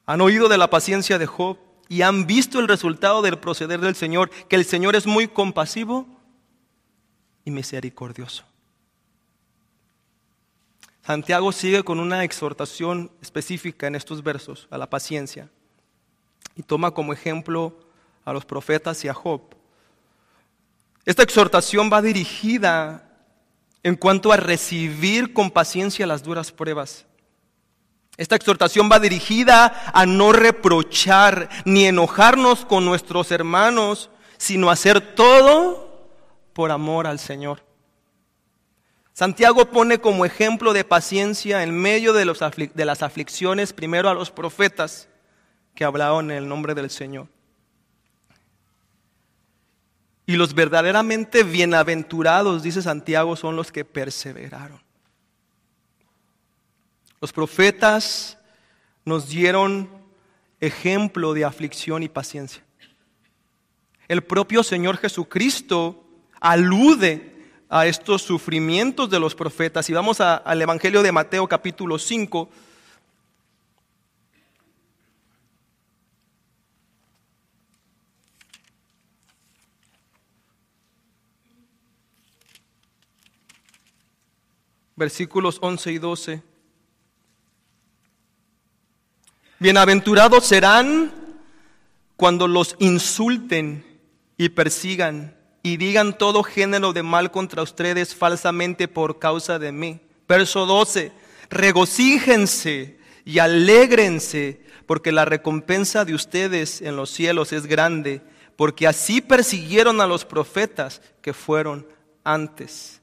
Han 0.06 0.22
oído 0.22 0.48
de 0.48 0.56
la 0.56 0.70
paciencia 0.70 1.18
de 1.18 1.26
Job 1.26 1.58
y 1.88 2.02
han 2.02 2.26
visto 2.26 2.58
el 2.58 2.68
resultado 2.68 3.20
del 3.20 3.38
proceder 3.38 3.80
del 3.80 3.94
Señor, 3.94 4.30
que 4.48 4.56
el 4.56 4.64
Señor 4.64 4.96
es 4.96 5.06
muy 5.06 5.28
compasivo 5.28 6.06
y 7.44 7.50
misericordioso. 7.50 8.44
Santiago 11.02 11.52
sigue 11.52 11.82
con 11.82 12.00
una 12.00 12.24
exhortación 12.24 13.10
específica 13.20 13.86
en 13.86 13.94
estos 13.94 14.22
versos 14.22 14.68
a 14.70 14.78
la 14.78 14.88
paciencia 14.88 15.50
y 16.60 16.62
toma 16.62 16.90
como 16.90 17.14
ejemplo 17.14 17.74
a 18.22 18.34
los 18.34 18.44
profetas 18.44 19.02
y 19.06 19.08
a 19.08 19.14
Job. 19.14 19.40
Esta 21.06 21.22
exhortación 21.22 21.88
va 21.90 22.02
dirigida 22.02 23.08
en 23.82 23.96
cuanto 23.96 24.30
a 24.30 24.36
recibir 24.36 25.32
con 25.32 25.50
paciencia 25.50 26.06
las 26.06 26.22
duras 26.22 26.52
pruebas. 26.52 27.06
Esta 28.18 28.36
exhortación 28.36 28.90
va 28.92 29.00
dirigida 29.00 29.90
a 29.94 30.04
no 30.04 30.32
reprochar 30.32 31.48
ni 31.64 31.86
enojarnos 31.86 32.66
con 32.66 32.84
nuestros 32.84 33.30
hermanos, 33.30 34.10
sino 34.36 34.68
hacer 34.68 35.14
todo 35.14 36.10
por 36.52 36.72
amor 36.72 37.06
al 37.06 37.18
Señor. 37.18 37.64
Santiago 39.14 39.64
pone 39.70 39.98
como 39.98 40.26
ejemplo 40.26 40.74
de 40.74 40.84
paciencia 40.84 41.62
en 41.62 41.72
medio 41.72 42.12
de, 42.12 42.70
de 42.74 42.84
las 42.84 43.02
aflicciones 43.02 43.72
primero 43.72 44.10
a 44.10 44.14
los 44.14 44.30
profetas 44.30 45.08
que 45.80 45.86
hablaron 45.86 46.30
en 46.30 46.36
el 46.36 46.46
nombre 46.46 46.74
del 46.74 46.90
Señor. 46.90 47.26
Y 50.26 50.36
los 50.36 50.52
verdaderamente 50.52 51.42
bienaventurados, 51.42 52.62
dice 52.62 52.82
Santiago, 52.82 53.34
son 53.34 53.56
los 53.56 53.72
que 53.72 53.86
perseveraron. 53.86 54.78
Los 57.18 57.32
profetas 57.32 58.36
nos 59.06 59.30
dieron 59.30 59.88
ejemplo 60.60 61.32
de 61.32 61.46
aflicción 61.46 62.02
y 62.02 62.10
paciencia. 62.10 62.62
El 64.06 64.22
propio 64.22 64.62
Señor 64.62 64.98
Jesucristo 64.98 66.04
alude 66.42 67.48
a 67.70 67.86
estos 67.86 68.20
sufrimientos 68.20 69.08
de 69.08 69.18
los 69.18 69.34
profetas. 69.34 69.88
Y 69.88 69.94
vamos 69.94 70.20
al 70.20 70.60
Evangelio 70.60 71.02
de 71.02 71.10
Mateo 71.10 71.48
capítulo 71.48 71.98
5, 71.98 72.50
versículos 85.00 85.56
11 85.62 85.92
y 85.92 85.98
12. 85.98 86.42
Bienaventurados 89.58 90.44
serán 90.44 91.10
cuando 92.16 92.46
los 92.46 92.76
insulten 92.80 93.98
y 94.36 94.50
persigan 94.50 95.34
y 95.62 95.78
digan 95.78 96.18
todo 96.18 96.42
género 96.42 96.92
de 96.92 97.02
mal 97.02 97.30
contra 97.30 97.62
ustedes 97.62 98.14
falsamente 98.14 98.88
por 98.88 99.18
causa 99.18 99.58
de 99.58 99.72
mí. 99.72 100.00
Verso 100.28 100.66
12, 100.66 101.12
regocíjense 101.48 102.98
y 103.24 103.38
alégrense, 103.38 104.60
porque 104.84 105.12
la 105.12 105.24
recompensa 105.24 106.04
de 106.04 106.12
ustedes 106.12 106.82
en 106.82 106.96
los 106.96 107.08
cielos 107.08 107.54
es 107.54 107.64
grande, 107.64 108.20
porque 108.54 108.86
así 108.86 109.22
persiguieron 109.22 110.02
a 110.02 110.06
los 110.06 110.26
profetas 110.26 111.00
que 111.22 111.32
fueron 111.32 111.86
antes 112.22 113.00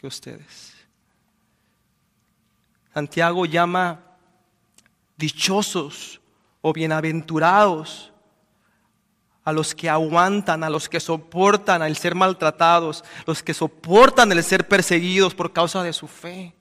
que 0.00 0.08
ustedes. 0.08 0.75
Santiago 2.96 3.44
llama 3.44 4.00
dichosos 5.18 6.18
o 6.62 6.72
bienaventurados 6.72 8.10
a 9.44 9.52
los 9.52 9.74
que 9.74 9.90
aguantan, 9.90 10.64
a 10.64 10.70
los 10.70 10.88
que 10.88 10.98
soportan 10.98 11.82
el 11.82 11.94
ser 11.98 12.14
maltratados, 12.14 13.04
los 13.26 13.42
que 13.42 13.52
soportan 13.52 14.32
el 14.32 14.42
ser 14.42 14.66
perseguidos 14.66 15.34
por 15.34 15.52
causa 15.52 15.82
de 15.82 15.92
su 15.92 16.08
fe. 16.08 16.54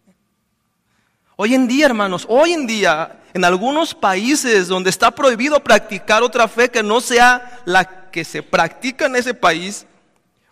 Hoy 1.37 1.53
en 1.53 1.69
día, 1.69 1.85
hermanos, 1.85 2.25
hoy 2.27 2.51
en 2.51 2.67
día, 2.67 3.23
en 3.33 3.45
algunos 3.45 3.95
países 3.95 4.67
donde 4.67 4.89
está 4.89 5.11
prohibido 5.11 5.63
practicar 5.63 6.21
otra 6.21 6.49
fe 6.49 6.69
que 6.69 6.83
no 6.83 6.99
sea 6.99 7.61
la 7.63 8.11
que 8.11 8.25
se 8.25 8.43
practica 8.43 9.05
en 9.05 9.15
ese 9.15 9.33
país, 9.33 9.87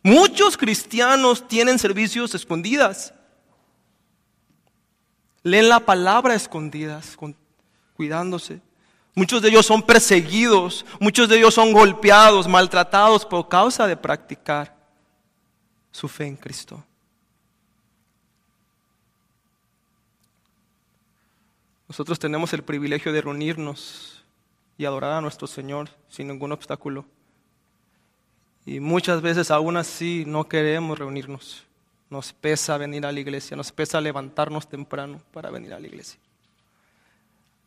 muchos 0.02 0.56
cristianos 0.56 1.46
tienen 1.46 1.78
servicios 1.78 2.34
escondidas. 2.36 3.14
Leen 5.44 5.68
la 5.68 5.82
palabra 5.82 6.34
escondidas, 6.34 7.18
cuidándose. 7.96 8.62
Muchos 9.14 9.42
de 9.42 9.50
ellos 9.50 9.66
son 9.66 9.84
perseguidos, 9.84 10.86
muchos 11.00 11.30
de 11.30 11.38
ellos 11.38 11.54
son 11.54 11.74
golpeados, 11.74 12.48
maltratados 12.48 13.26
por 13.26 13.48
causa 13.48 13.86
de 13.86 13.96
practicar 13.96 14.76
su 15.92 16.08
fe 16.08 16.26
en 16.26 16.36
Cristo. 16.36 16.84
Nosotros 21.88 22.18
tenemos 22.18 22.52
el 22.54 22.64
privilegio 22.64 23.14
de 23.14 23.22
reunirnos 23.22 24.24
y 24.80 24.86
adorar 24.86 25.12
a 25.12 25.22
nuestro 25.22 25.46
Señor 25.46 25.90
sin 26.10 26.28
ningún 26.28 26.52
obstáculo. 26.52 27.06
Y 28.66 28.80
muchas 28.80 29.22
veces 29.22 29.52
aún 29.52 29.78
así 29.78 30.24
no 30.26 30.48
queremos 30.48 30.98
reunirnos. 30.98 31.68
Nos 32.14 32.32
pesa 32.32 32.78
venir 32.78 33.08
a 33.08 33.12
la 33.12 33.20
iglesia, 33.20 33.58
nos 33.58 33.72
pesa 33.72 34.00
levantarnos 34.00 34.70
temprano 34.70 35.20
para 35.32 35.50
venir 35.50 35.74
a 35.74 35.80
la 35.80 35.88
iglesia. 35.88 36.20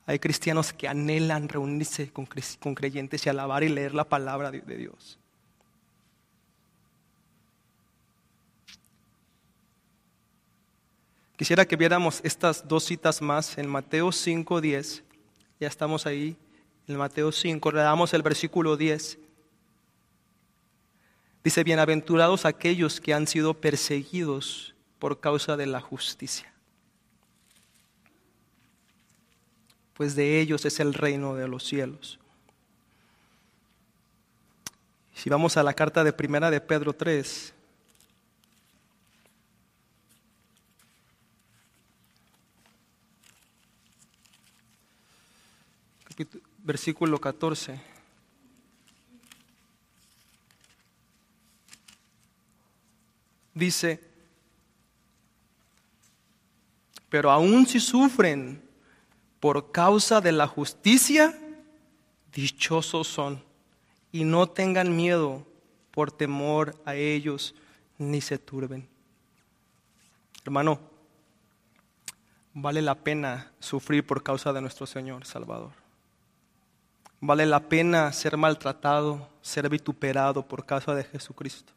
Hay 0.06 0.20
cristianos 0.20 0.72
que 0.72 0.86
anhelan 0.86 1.48
reunirse 1.48 2.12
con, 2.12 2.26
creyentes 2.76 3.26
y 3.26 3.28
alabar 3.28 3.64
y 3.64 3.68
leer 3.68 3.92
la 3.92 4.04
palabra 4.04 4.52
de 4.52 4.76
Dios. 4.76 5.18
Quisiera 11.36 11.64
que 11.64 11.74
viéramos 11.74 12.20
estas 12.22 12.68
dos 12.68 12.84
citas 12.84 13.20
más 13.20 13.58
en 13.58 13.68
Mateo 13.68 14.12
5, 14.12 14.60
10. 14.60 15.02
Ya 15.58 15.66
estamos 15.66 16.06
ahí, 16.06 16.36
en 16.86 16.96
Mateo 16.96 17.32
5, 17.32 17.72
le 17.72 17.80
damos 17.80 18.14
el 18.14 18.22
versículo 18.22 18.76
10. 18.76 19.18
Dice, 21.46 21.62
bienaventurados 21.62 22.44
aquellos 22.44 23.00
que 23.00 23.14
han 23.14 23.28
sido 23.28 23.54
perseguidos 23.54 24.74
por 24.98 25.20
causa 25.20 25.56
de 25.56 25.66
la 25.66 25.80
justicia, 25.80 26.52
pues 29.94 30.16
de 30.16 30.40
ellos 30.40 30.64
es 30.64 30.80
el 30.80 30.92
reino 30.92 31.36
de 31.36 31.46
los 31.46 31.62
cielos. 31.62 32.18
Si 35.14 35.30
vamos 35.30 35.56
a 35.56 35.62
la 35.62 35.72
carta 35.72 36.02
de 36.02 36.12
primera 36.12 36.50
de 36.50 36.60
Pedro 36.60 36.92
3, 36.92 37.54
versículo 46.64 47.20
14. 47.20 47.95
Dice, 53.56 53.98
pero 57.08 57.30
aun 57.30 57.66
si 57.66 57.80
sufren 57.80 58.62
por 59.40 59.72
causa 59.72 60.20
de 60.20 60.30
la 60.30 60.46
justicia, 60.46 61.34
dichosos 62.34 63.08
son, 63.08 63.42
y 64.12 64.24
no 64.24 64.46
tengan 64.46 64.94
miedo 64.94 65.46
por 65.90 66.12
temor 66.12 66.78
a 66.84 66.96
ellos, 66.96 67.54
ni 67.96 68.20
se 68.20 68.36
turben. 68.36 68.86
Hermano, 70.44 70.78
vale 72.52 72.82
la 72.82 72.94
pena 72.94 73.52
sufrir 73.58 74.06
por 74.06 74.22
causa 74.22 74.52
de 74.52 74.60
nuestro 74.60 74.86
Señor 74.86 75.24
Salvador. 75.24 75.72
Vale 77.22 77.46
la 77.46 77.60
pena 77.60 78.12
ser 78.12 78.36
maltratado, 78.36 79.30
ser 79.40 79.66
vituperado 79.70 80.46
por 80.46 80.66
causa 80.66 80.94
de 80.94 81.04
Jesucristo. 81.04 81.72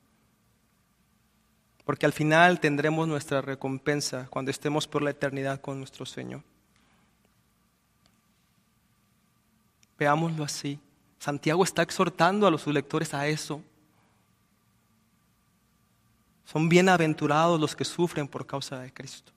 Porque 1.90 2.06
al 2.06 2.14
final 2.14 2.60
tendremos 2.60 3.08
nuestra 3.08 3.42
recompensa 3.42 4.28
cuando 4.30 4.52
estemos 4.52 4.88
por 4.88 5.02
la 5.02 5.10
eternidad 5.10 5.60
con 5.60 5.80
nuestro 5.80 6.06
Señor. 6.06 6.44
Veámoslo 9.98 10.44
así. 10.44 10.80
Santiago 11.18 11.64
está 11.64 11.82
exhortando 11.82 12.46
a 12.46 12.52
los 12.52 12.68
lectores 12.68 13.16
a 13.16 13.28
eso. 13.28 13.64
Son 16.46 16.70
bienaventurados 16.70 17.60
los 17.60 17.76
que 17.76 17.86
sufren 17.86 18.28
por 18.28 18.46
causa 18.46 18.78
de 18.78 18.94
Cristo. 18.94 19.32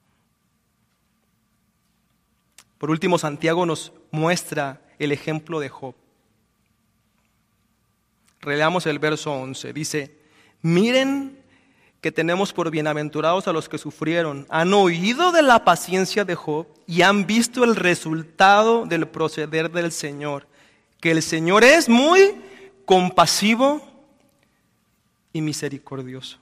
Por 2.76 2.90
último, 2.90 3.16
Santiago 3.16 3.64
nos 3.64 3.94
muestra 4.10 4.78
el 4.98 5.12
ejemplo 5.12 5.58
de 5.58 5.70
Job. 5.70 5.94
Releamos 8.42 8.84
el 8.84 8.98
verso 8.98 9.32
11. 9.32 9.72
Dice, 9.72 10.18
miren 10.60 11.41
que 12.02 12.10
tenemos 12.10 12.52
por 12.52 12.68
bienaventurados 12.72 13.46
a 13.46 13.52
los 13.52 13.68
que 13.68 13.78
sufrieron. 13.78 14.44
Han 14.50 14.74
oído 14.74 15.30
de 15.30 15.40
la 15.40 15.64
paciencia 15.64 16.24
de 16.24 16.34
Job 16.34 16.66
y 16.84 17.02
han 17.02 17.28
visto 17.28 17.62
el 17.62 17.76
resultado 17.76 18.86
del 18.86 19.06
proceder 19.06 19.70
del 19.70 19.92
Señor. 19.92 20.48
Que 21.00 21.12
el 21.12 21.22
Señor 21.22 21.62
es 21.62 21.88
muy 21.88 22.34
compasivo 22.84 23.80
y 25.32 25.42
misericordioso. 25.42 26.38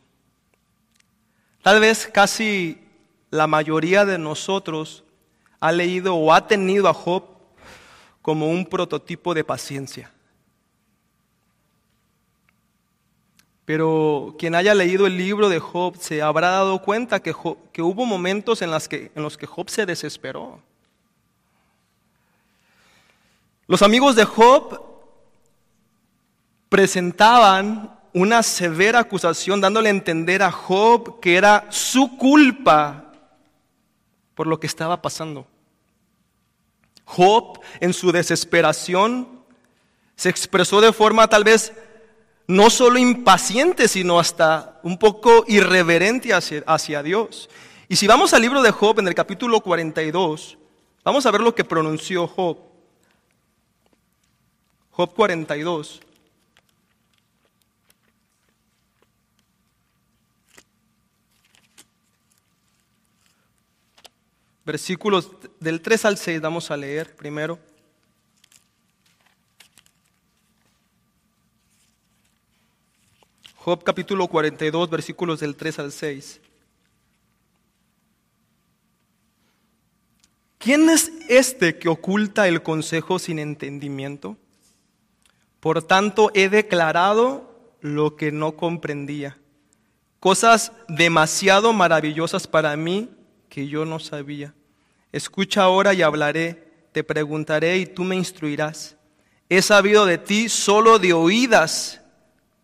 Tal 1.63 1.79
vez 1.79 2.09
casi 2.11 2.81
la 3.29 3.47
mayoría 3.47 4.07
de 4.07 4.17
nosotros 4.17 5.05
ha 5.61 5.73
leído 5.73 6.15
o 6.15 6.33
ha 6.33 6.47
tenido 6.47 6.89
a 6.89 6.95
Job 6.95 7.25
como 8.23 8.49
un 8.49 8.65
prototipo 8.65 9.35
de 9.35 9.45
paciencia. 9.45 10.11
Pero 13.71 14.35
quien 14.37 14.57
haya 14.57 14.75
leído 14.75 15.07
el 15.07 15.17
libro 15.17 15.49
de 15.49 15.61
Job 15.61 15.97
se 15.97 16.23
habrá 16.23 16.51
dado 16.51 16.83
cuenta 16.83 17.21
que, 17.21 17.33
que 17.73 17.83
hubo 17.83 18.05
momentos 18.05 18.63
en, 18.63 18.71
que, 18.89 19.13
en 19.15 19.23
los 19.23 19.39
que 19.39 19.47
Job 19.47 19.71
se 19.71 19.87
desesperó. 19.87 20.61
Los 23.69 23.83
amigos 23.83 24.17
de 24.17 24.25
Job 24.25 24.83
presentaban 26.69 27.97
una 28.13 28.43
severa 28.43 28.99
acusación 28.99 29.61
dándole 29.61 29.89
a 29.89 29.93
entender 29.93 30.43
a 30.43 30.51
Job 30.51 31.21
que 31.21 31.37
era 31.37 31.69
su 31.71 32.17
culpa 32.17 33.13
por 34.35 34.49
lo 34.49 34.59
que 34.59 34.67
estaba 34.67 35.01
pasando. 35.01 35.47
Job, 37.05 37.61
en 37.79 37.93
su 37.93 38.11
desesperación, 38.11 39.29
se 40.17 40.29
expresó 40.29 40.81
de 40.81 40.93
forma 40.93 41.29
tal 41.29 41.45
vez 41.45 41.73
no 42.51 42.69
solo 42.69 42.99
impaciente, 42.99 43.87
sino 43.87 44.19
hasta 44.19 44.81
un 44.83 44.99
poco 44.99 45.45
irreverente 45.47 46.33
hacia, 46.35 47.03
Dios. 47.03 47.49
Y 47.89 47.95
si 47.95 48.09
vamos 48.09 48.35
al 48.35 48.43
libro 48.43 48.61
de 48.61 48.73
Job 48.73 48.99
en 48.99 49.07
el 49.07 49.15
capítulo 49.15 49.61
42, 49.61 50.59
vamos 51.05 51.25
a 51.27 51.31
ver 51.31 51.43
lo 51.43 51.55
que 51.55 51.63
pronunció 51.65 52.27
Job. 52.27 52.59
Job 54.91 55.15
42. 55.15 56.01
Versículos 64.65 65.31
del 65.61 65.81
3 65.81 66.05
al 66.05 66.19
6 66.19 66.41
vamos 66.41 66.69
a 66.73 66.77
leer 66.77 67.15
primero. 67.15 67.61
Job 73.63 73.85
capítulo 73.85 74.27
42, 74.27 74.89
versículos 74.89 75.41
del 75.41 75.55
3 75.55 75.79
al 75.79 75.93
6. 75.93 76.41
¿quién 80.61 80.89
es 80.91 81.11
este 81.29 81.79
que 81.79 81.89
oculta 81.89 82.47
el 82.47 82.63
consejo 82.63 83.19
sin 83.19 83.41
entendimiento? 83.41 84.37
Por 85.59 85.83
tanto, 85.83 86.31
he 86.35 86.49
declarado 86.49 87.75
lo 87.81 88.15
que 88.15 88.31
no 88.31 88.57
comprendía, 88.57 89.39
cosas 90.21 90.73
demasiado 90.89 91.73
maravillosas 91.73 92.47
para 92.47 92.77
mí 92.77 93.11
que 93.49 93.67
yo 93.67 93.85
no 93.85 93.99
sabía. 93.99 94.55
Escucha 95.13 95.65
ahora 95.65 95.93
y 95.93 96.03
hablaré, 96.03 96.89
te 96.93 97.03
preguntaré 97.03 97.79
y 97.79 97.87
tú 97.87 98.05
me 98.05 98.17
instruirás. 98.17 98.97
He 99.49 99.63
sabido 99.63 100.07
de 100.07 100.19
ti 100.19 100.49
solo 100.49 100.99
de 100.99 101.13
oídas, 101.13 102.01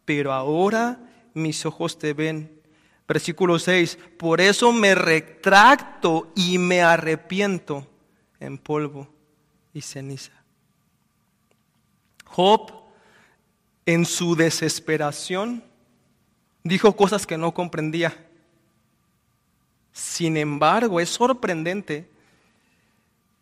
pero 0.06 0.32
ahora 0.32 0.98
mis 1.34 1.66
ojos 1.66 1.98
te 1.98 2.14
ven. 2.14 2.50
Versículo 3.06 3.58
6, 3.58 3.98
por 4.16 4.40
eso 4.40 4.72
me 4.72 4.94
retracto 4.94 6.32
y 6.34 6.56
me 6.56 6.80
arrepiento 6.80 7.86
en 8.40 8.56
polvo 8.56 9.06
y 9.74 9.82
ceniza. 9.82 10.32
Job, 12.24 12.72
en 13.84 14.04
su 14.04 14.34
desesperación, 14.34 15.62
dijo 16.64 16.96
cosas 16.96 17.26
que 17.26 17.36
no 17.36 17.52
comprendía. 17.54 18.26
Sin 19.92 20.36
embargo, 20.36 20.98
es 20.98 21.10
sorprendente 21.10 22.10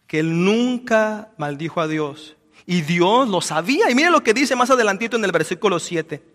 que 0.07 0.21
él 0.21 0.45
nunca 0.45 1.31
maldijo 1.39 1.81
a 1.81 1.89
Dios. 1.89 2.37
Y 2.67 2.83
Dios 2.83 3.29
lo 3.29 3.41
sabía. 3.41 3.91
Y 3.91 3.95
mire 3.95 4.11
lo 4.11 4.23
que 4.23 4.35
dice 4.35 4.55
más 4.57 4.71
adelantito 4.71 5.17
en 5.17 5.25
el 5.25 5.33
versículo 5.33 5.79
7. 5.79 6.34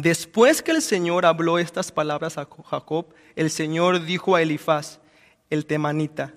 Después 0.00 0.62
que 0.62 0.70
el 0.70 0.80
Señor 0.80 1.26
habló 1.26 1.58
estas 1.58 1.92
palabras 1.92 2.38
a 2.38 2.48
Jacob, 2.70 3.12
el 3.36 3.50
Señor 3.50 4.06
dijo 4.06 4.34
a 4.34 4.40
Elifaz, 4.40 4.98
el 5.50 5.66
temanita, 5.66 6.32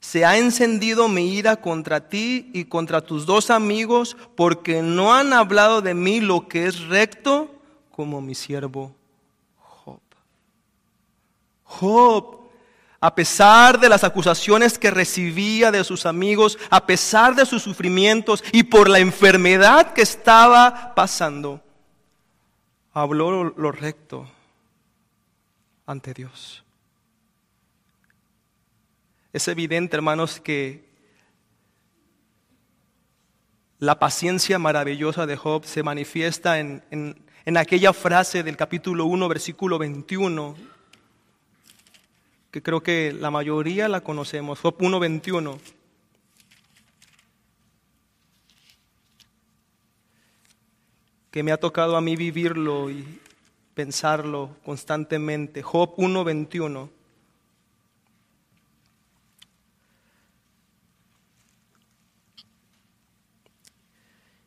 se 0.00 0.24
ha 0.24 0.38
encendido 0.38 1.06
mi 1.08 1.34
ira 1.34 1.56
contra 1.56 2.08
ti 2.08 2.50
y 2.54 2.64
contra 2.64 3.02
tus 3.02 3.26
dos 3.26 3.50
amigos, 3.50 4.16
porque 4.34 4.80
no 4.80 5.14
han 5.14 5.34
hablado 5.34 5.82
de 5.82 5.92
mí 5.92 6.20
lo 6.20 6.48
que 6.48 6.66
es 6.66 6.80
recto 6.80 7.54
como 7.90 8.22
mi 8.22 8.34
siervo 8.34 8.94
Job. 9.58 10.00
Job 11.64 12.40
a 13.00 13.14
pesar 13.14 13.78
de 13.78 13.90
las 13.90 14.02
acusaciones 14.02 14.78
que 14.78 14.90
recibía 14.90 15.70
de 15.70 15.84
sus 15.84 16.06
amigos, 16.06 16.58
a 16.70 16.86
pesar 16.86 17.34
de 17.34 17.44
sus 17.44 17.62
sufrimientos 17.62 18.42
y 18.50 18.62
por 18.62 18.88
la 18.88 18.98
enfermedad 18.98 19.92
que 19.92 20.00
estaba 20.00 20.94
pasando, 20.94 21.60
habló 22.94 23.44
lo 23.44 23.72
recto 23.72 24.26
ante 25.84 26.14
Dios. 26.14 26.64
Es 29.32 29.48
evidente, 29.48 29.96
hermanos, 29.96 30.40
que 30.40 30.88
la 33.78 33.98
paciencia 33.98 34.58
maravillosa 34.58 35.26
de 35.26 35.36
Job 35.36 35.64
se 35.66 35.82
manifiesta 35.82 36.58
en, 36.60 36.82
en 36.90 37.56
aquella 37.56 37.92
frase 37.92 38.42
del 38.42 38.56
capítulo 38.56 39.04
1, 39.04 39.28
versículo 39.28 39.78
21 39.78 40.74
que 42.54 42.62
creo 42.62 42.84
que 42.84 43.12
la 43.12 43.32
mayoría 43.32 43.88
la 43.88 44.00
conocemos, 44.02 44.60
Job 44.60 44.78
1.21. 44.78 45.58
que 51.34 51.42
me 51.42 51.50
ha 51.50 51.56
tocado 51.56 51.96
a 51.96 52.00
mí 52.00 52.14
vivirlo 52.14 52.92
y 52.92 53.18
pensarlo 53.74 54.56
constantemente. 54.64 55.62
Job 55.62 55.96
1.21. 55.96 56.88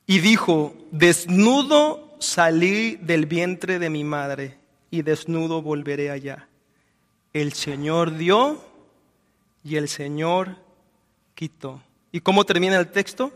Y 0.06 0.20
dijo, 0.20 0.74
desnudo 0.92 2.16
salí 2.20 2.96
del 2.96 3.26
vientre 3.26 3.80
de 3.80 3.90
mi 3.90 4.06
madre 4.06 4.58
y 4.90 5.02
desnudo 5.02 5.62
volveré 5.62 6.10
allá. 6.10 6.48
El 7.34 7.52
Señor 7.52 8.16
dio 8.16 8.64
y 9.62 9.76
el 9.76 9.90
Señor 9.90 10.56
quitó. 11.36 11.82
¿Y 12.14 12.22
cómo 12.22 12.46
termina 12.46 12.78
el 12.78 12.88
texto? 12.88 13.34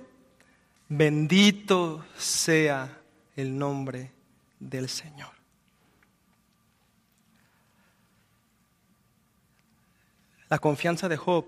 Bendito 0.87 2.05
sea 2.15 3.00
el 3.35 3.57
nombre 3.57 4.11
del 4.59 4.89
Señor. 4.89 5.29
La 10.49 10.59
confianza 10.59 11.07
de 11.07 11.15
Job 11.15 11.45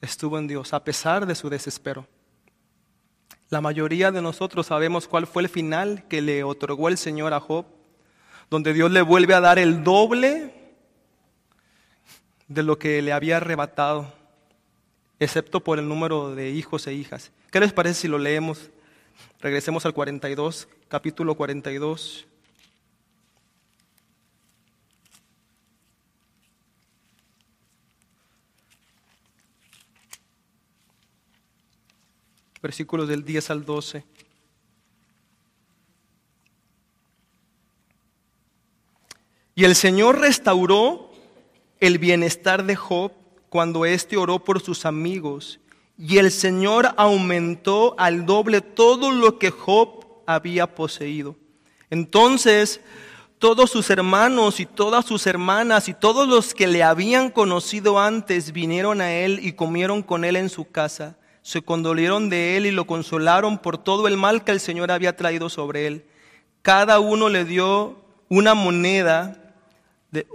estuvo 0.00 0.38
en 0.38 0.48
Dios 0.48 0.72
a 0.72 0.82
pesar 0.82 1.24
de 1.24 1.36
su 1.36 1.48
desespero. 1.48 2.06
La 3.48 3.60
mayoría 3.60 4.10
de 4.10 4.20
nosotros 4.20 4.66
sabemos 4.66 5.06
cuál 5.06 5.26
fue 5.26 5.42
el 5.42 5.48
final 5.48 6.04
que 6.08 6.20
le 6.20 6.42
otorgó 6.42 6.88
el 6.88 6.98
Señor 6.98 7.32
a 7.32 7.40
Job, 7.40 7.64
donde 8.50 8.72
Dios 8.72 8.90
le 8.90 9.02
vuelve 9.02 9.34
a 9.34 9.40
dar 9.40 9.58
el 9.58 9.84
doble 9.84 10.52
de 12.48 12.62
lo 12.62 12.78
que 12.78 13.00
le 13.02 13.12
había 13.12 13.36
arrebatado, 13.36 14.12
excepto 15.20 15.60
por 15.60 15.78
el 15.78 15.88
número 15.88 16.34
de 16.34 16.50
hijos 16.50 16.86
e 16.86 16.94
hijas. 16.94 17.30
¿Qué 17.50 17.60
les 17.60 17.72
parece 17.72 18.00
si 18.00 18.08
lo 18.08 18.18
leemos? 18.18 18.70
Regresemos 19.40 19.84
al 19.86 19.94
42, 19.94 20.68
capítulo 20.88 21.34
42. 21.34 22.26
Versículos 32.62 33.08
del 33.08 33.24
10 33.24 33.50
al 33.50 33.64
12. 33.64 34.04
Y 39.54 39.64
el 39.64 39.74
Señor 39.74 40.20
restauró 40.20 41.10
el 41.80 41.98
bienestar 41.98 42.64
de 42.64 42.76
Job 42.76 43.12
cuando 43.48 43.84
éste 43.84 44.16
oró 44.16 44.42
por 44.42 44.62
sus 44.62 44.86
amigos, 44.86 45.60
y 45.98 46.18
el 46.18 46.30
Señor 46.30 46.94
aumentó 46.96 47.94
al 47.98 48.26
doble 48.26 48.60
todo 48.60 49.10
lo 49.10 49.38
que 49.38 49.50
Job 49.50 50.06
había 50.26 50.74
poseído. 50.74 51.36
Entonces, 51.90 52.80
todos 53.38 53.70
sus 53.70 53.90
hermanos 53.90 54.60
y 54.60 54.66
todas 54.66 55.04
sus 55.04 55.26
hermanas 55.26 55.88
y 55.88 55.94
todos 55.94 56.28
los 56.28 56.54
que 56.54 56.66
le 56.66 56.82
habían 56.82 57.28
conocido 57.28 57.98
antes 57.98 58.52
vinieron 58.52 59.00
a 59.00 59.12
él 59.12 59.40
y 59.42 59.52
comieron 59.52 60.02
con 60.02 60.24
él 60.24 60.36
en 60.36 60.48
su 60.48 60.70
casa. 60.70 61.18
Se 61.42 61.60
condolieron 61.60 62.28
de 62.28 62.56
él 62.56 62.66
y 62.66 62.70
lo 62.70 62.86
consolaron 62.86 63.58
por 63.58 63.78
todo 63.78 64.06
el 64.06 64.16
mal 64.16 64.44
que 64.44 64.52
el 64.52 64.60
Señor 64.60 64.92
había 64.92 65.16
traído 65.16 65.48
sobre 65.48 65.88
él. 65.88 66.06
Cada 66.62 67.00
uno 67.00 67.28
le 67.28 67.44
dio 67.44 67.96
una 68.28 68.54
moneda 68.54 69.56
de 70.12 70.26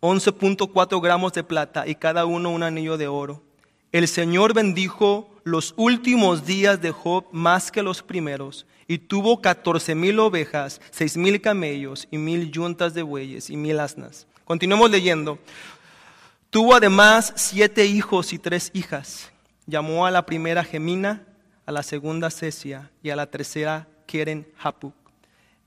11.4 0.00 1.00
gramos 1.00 1.32
de 1.32 1.44
plata 1.44 1.86
y 1.86 1.94
cada 1.94 2.26
uno 2.26 2.50
un 2.50 2.64
anillo 2.64 2.98
de 2.98 3.08
oro. 3.08 3.47
El 3.90 4.06
Señor 4.06 4.52
bendijo 4.52 5.30
los 5.44 5.72
últimos 5.78 6.44
días 6.44 6.82
de 6.82 6.90
Job 6.90 7.24
más 7.32 7.70
que 7.70 7.82
los 7.82 8.02
primeros, 8.02 8.66
y 8.86 8.98
tuvo 8.98 9.40
catorce 9.40 9.94
mil 9.94 10.18
ovejas, 10.20 10.80
seis 10.90 11.16
mil 11.16 11.40
camellos 11.40 12.06
y 12.10 12.18
mil 12.18 12.50
yuntas 12.50 12.92
de 12.92 13.02
bueyes 13.02 13.48
y 13.48 13.56
mil 13.56 13.80
asnas. 13.80 14.26
Continuemos 14.44 14.90
leyendo. 14.90 15.38
Tuvo 16.50 16.74
además 16.74 17.32
siete 17.36 17.86
hijos 17.86 18.32
y 18.32 18.38
tres 18.38 18.70
hijas. 18.74 19.30
Llamó 19.66 20.06
a 20.06 20.10
la 20.10 20.26
primera 20.26 20.64
Gemina, 20.64 21.22
a 21.64 21.72
la 21.72 21.82
segunda 21.82 22.30
Cesia 22.30 22.90
y 23.02 23.10
a 23.10 23.16
la 23.16 23.26
tercera 23.26 23.88
Keren 24.06 24.46
Hapuk. 24.58 24.94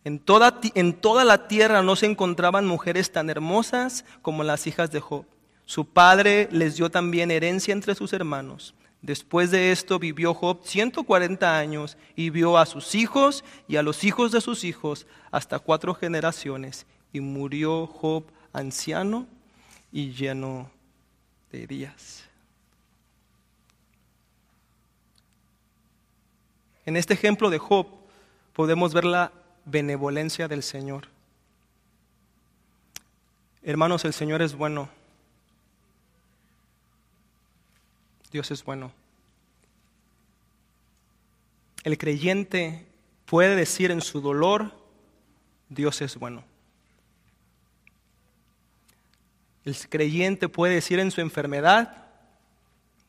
En 0.03 0.19
toda, 0.19 0.59
en 0.73 0.93
toda 0.93 1.23
la 1.23 1.47
tierra 1.47 1.83
no 1.83 1.95
se 1.95 2.07
encontraban 2.07 2.65
mujeres 2.67 3.11
tan 3.11 3.29
hermosas 3.29 4.05
como 4.21 4.43
las 4.43 4.65
hijas 4.65 4.91
de 4.91 4.99
Job. 4.99 5.25
Su 5.71 5.85
padre 5.85 6.49
les 6.51 6.75
dio 6.75 6.91
también 6.91 7.31
herencia 7.31 7.71
entre 7.71 7.95
sus 7.95 8.11
hermanos. 8.11 8.75
Después 9.01 9.51
de 9.51 9.71
esto 9.71 9.99
vivió 9.99 10.33
Job 10.33 10.65
140 10.65 11.57
años 11.57 11.95
y 12.13 12.29
vio 12.29 12.57
a 12.57 12.65
sus 12.65 12.93
hijos 12.93 13.45
y 13.69 13.77
a 13.77 13.81
los 13.81 14.03
hijos 14.03 14.33
de 14.33 14.41
sus 14.41 14.65
hijos 14.65 15.07
hasta 15.31 15.59
cuatro 15.59 15.95
generaciones. 15.95 16.85
Y 17.13 17.21
murió 17.21 17.87
Job 17.87 18.25
anciano 18.51 19.27
y 19.93 20.11
lleno 20.11 20.69
de 21.53 21.65
días. 21.67 22.25
En 26.85 26.97
este 26.97 27.13
ejemplo 27.13 27.49
de 27.49 27.59
Job 27.59 27.87
podemos 28.51 28.93
ver 28.93 29.05
la 29.05 29.31
benevolencia 29.63 30.49
del 30.49 30.63
Señor. 30.63 31.07
Hermanos, 33.63 34.03
el 34.03 34.11
Señor 34.11 34.41
es 34.41 34.53
bueno. 34.53 34.89
Dios 38.31 38.49
es 38.51 38.63
bueno. 38.63 38.91
El 41.83 41.97
creyente 41.97 42.87
puede 43.25 43.55
decir 43.55 43.91
en 43.91 44.01
su 44.01 44.21
dolor, 44.21 44.71
Dios 45.69 46.01
es 46.01 46.15
bueno. 46.17 46.43
El 49.65 49.75
creyente 49.89 50.47
puede 50.49 50.75
decir 50.75 50.99
en 50.99 51.11
su 51.11 51.21
enfermedad, 51.21 52.07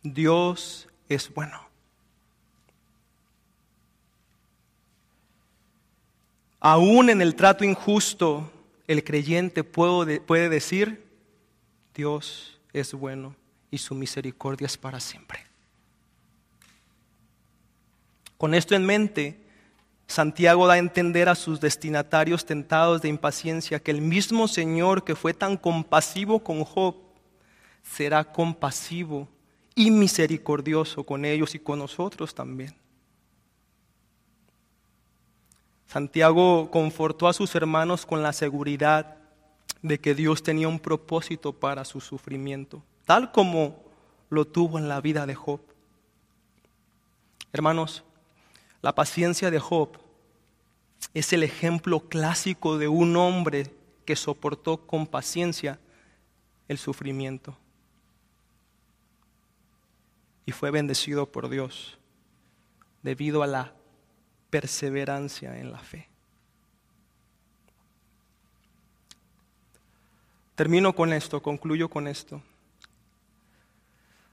Dios 0.03 0.89
es 1.09 1.33
bueno. 1.33 1.61
Aún 6.61 7.11
en 7.11 7.21
el 7.23 7.35
trato 7.35 7.65
injusto, 7.65 8.51
el 8.87 9.05
creyente 9.05 9.65
puede 9.65 10.49
decir, 10.49 11.05
Dios 11.95 12.61
es 12.73 12.93
bueno 12.95 13.37
y 13.73 13.79
su 13.79 13.97
misericordia 13.97 14.67
es 14.67 14.77
para 14.77 15.01
siempre. 15.01 15.41
Con 18.39 18.55
esto 18.55 18.77
en 18.77 18.87
mente, 18.87 19.41
Santiago 20.07 20.67
da 20.67 20.75
a 20.75 20.79
entender 20.79 21.29
a 21.29 21.35
sus 21.35 21.59
destinatarios 21.59 22.45
tentados 22.45 23.03
de 23.03 23.09
impaciencia 23.09 23.81
que 23.81 23.91
el 23.91 24.03
mismo 24.03 24.47
Señor 24.47 25.05
que 25.05 25.17
fue 25.17 25.33
tan 25.33 25.57
compasivo 25.57 26.45
con 26.45 26.63
Job 26.65 26.97
será 27.83 28.23
compasivo 28.25 29.27
y 29.75 29.91
misericordioso 29.91 31.03
con 31.05 31.25
ellos 31.25 31.55
y 31.55 31.59
con 31.59 31.79
nosotros 31.79 32.35
también. 32.35 32.75
Santiago 35.87 36.71
confortó 36.71 37.27
a 37.29 37.33
sus 37.33 37.55
hermanos 37.55 38.05
con 38.05 38.23
la 38.23 38.33
seguridad 38.33 39.17
de 39.81 39.99
que 39.99 40.15
Dios 40.15 40.43
tenía 40.43 40.69
un 40.69 40.79
propósito 40.79 41.53
para 41.53 41.85
su 41.85 42.01
sufrimiento, 42.01 42.83
tal 43.13 43.31
como 43.31 43.77
lo 44.31 44.47
tuvo 44.47 44.79
en 44.79 44.89
la 44.89 45.03
vida 45.03 45.27
de 45.27 45.35
Job. 45.35 45.61
Hermanos, 47.53 48.05
la 48.81 48.95
paciencia 48.95 49.51
de 49.51 49.59
Job 49.59 49.99
es 51.13 51.35
el 51.35 51.43
ejemplo 51.43 52.01
clásico 52.09 52.79
de 52.79 52.89
un 52.89 53.15
hombre 53.19 53.71
que 54.07 54.17
soportó 54.17 54.87
con 54.87 55.07
paciencia 55.07 55.79
el 56.69 56.79
sufrimiento 56.79 57.55
y 60.47 60.53
fue 60.53 60.71
bendecido 60.71 61.31
por 61.31 61.51
Dios 61.51 61.99
debido 63.03 63.43
a 63.43 63.47
la 63.47 63.75
perseverancia 64.49 65.59
en 65.59 65.71
la 65.71 65.81
fe. 65.81 66.09
Termino 70.55 70.95
con 70.95 71.13
esto, 71.13 71.43
concluyo 71.43 71.91
con 71.91 72.09
esto. 72.09 72.41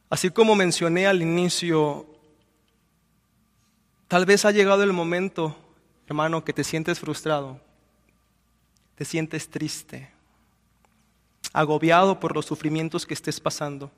Así 0.09 0.31
como 0.31 0.55
mencioné 0.55 1.05
al 1.05 1.21
inicio, 1.21 2.07
tal 4.07 4.25
vez 4.25 4.43
ha 4.43 4.51
llegado 4.51 4.81
el 4.81 4.91
momento, 4.91 5.55
hermano, 6.07 6.43
que 6.43 6.51
te 6.51 6.63
sientes 6.63 6.99
frustrado, 6.99 7.61
te 8.95 9.05
sientes 9.05 9.47
triste, 9.49 10.09
agobiado 11.53 12.19
por 12.19 12.33
los 12.33 12.47
sufrimientos 12.47 13.05
que 13.05 13.13
estés 13.13 13.39
pasando. 13.39 13.91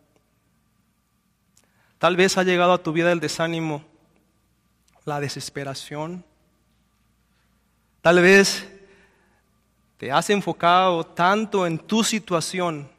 Tal 1.98 2.18
vez 2.18 2.38
ha 2.38 2.44
llegado 2.44 2.74
a 2.74 2.84
tu 2.84 2.92
vida 2.92 3.14
el 3.14 3.22
desánimo, 3.22 3.82
la 5.06 5.22
desesperación. 5.22 6.26
Tal 8.02 8.20
vez 8.20 8.68
te 9.98 10.12
has 10.12 10.30
enfocado 10.30 11.06
tanto 11.06 11.66
en 11.66 11.78
tu 11.78 12.04
situación, 12.04 12.90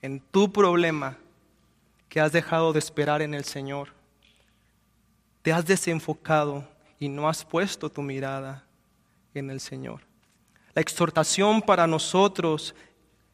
en 0.00 0.20
tu 0.20 0.50
problema, 0.50 1.18
que 2.14 2.20
has 2.20 2.30
dejado 2.30 2.72
de 2.72 2.78
esperar 2.78 3.22
en 3.22 3.34
el 3.34 3.42
Señor. 3.42 3.88
Te 5.42 5.52
has 5.52 5.66
desenfocado 5.66 6.64
y 7.00 7.08
no 7.08 7.28
has 7.28 7.44
puesto 7.44 7.90
tu 7.90 8.02
mirada 8.02 8.64
en 9.34 9.50
el 9.50 9.58
Señor. 9.58 10.02
La 10.74 10.80
exhortación 10.80 11.60
para 11.60 11.88
nosotros 11.88 12.72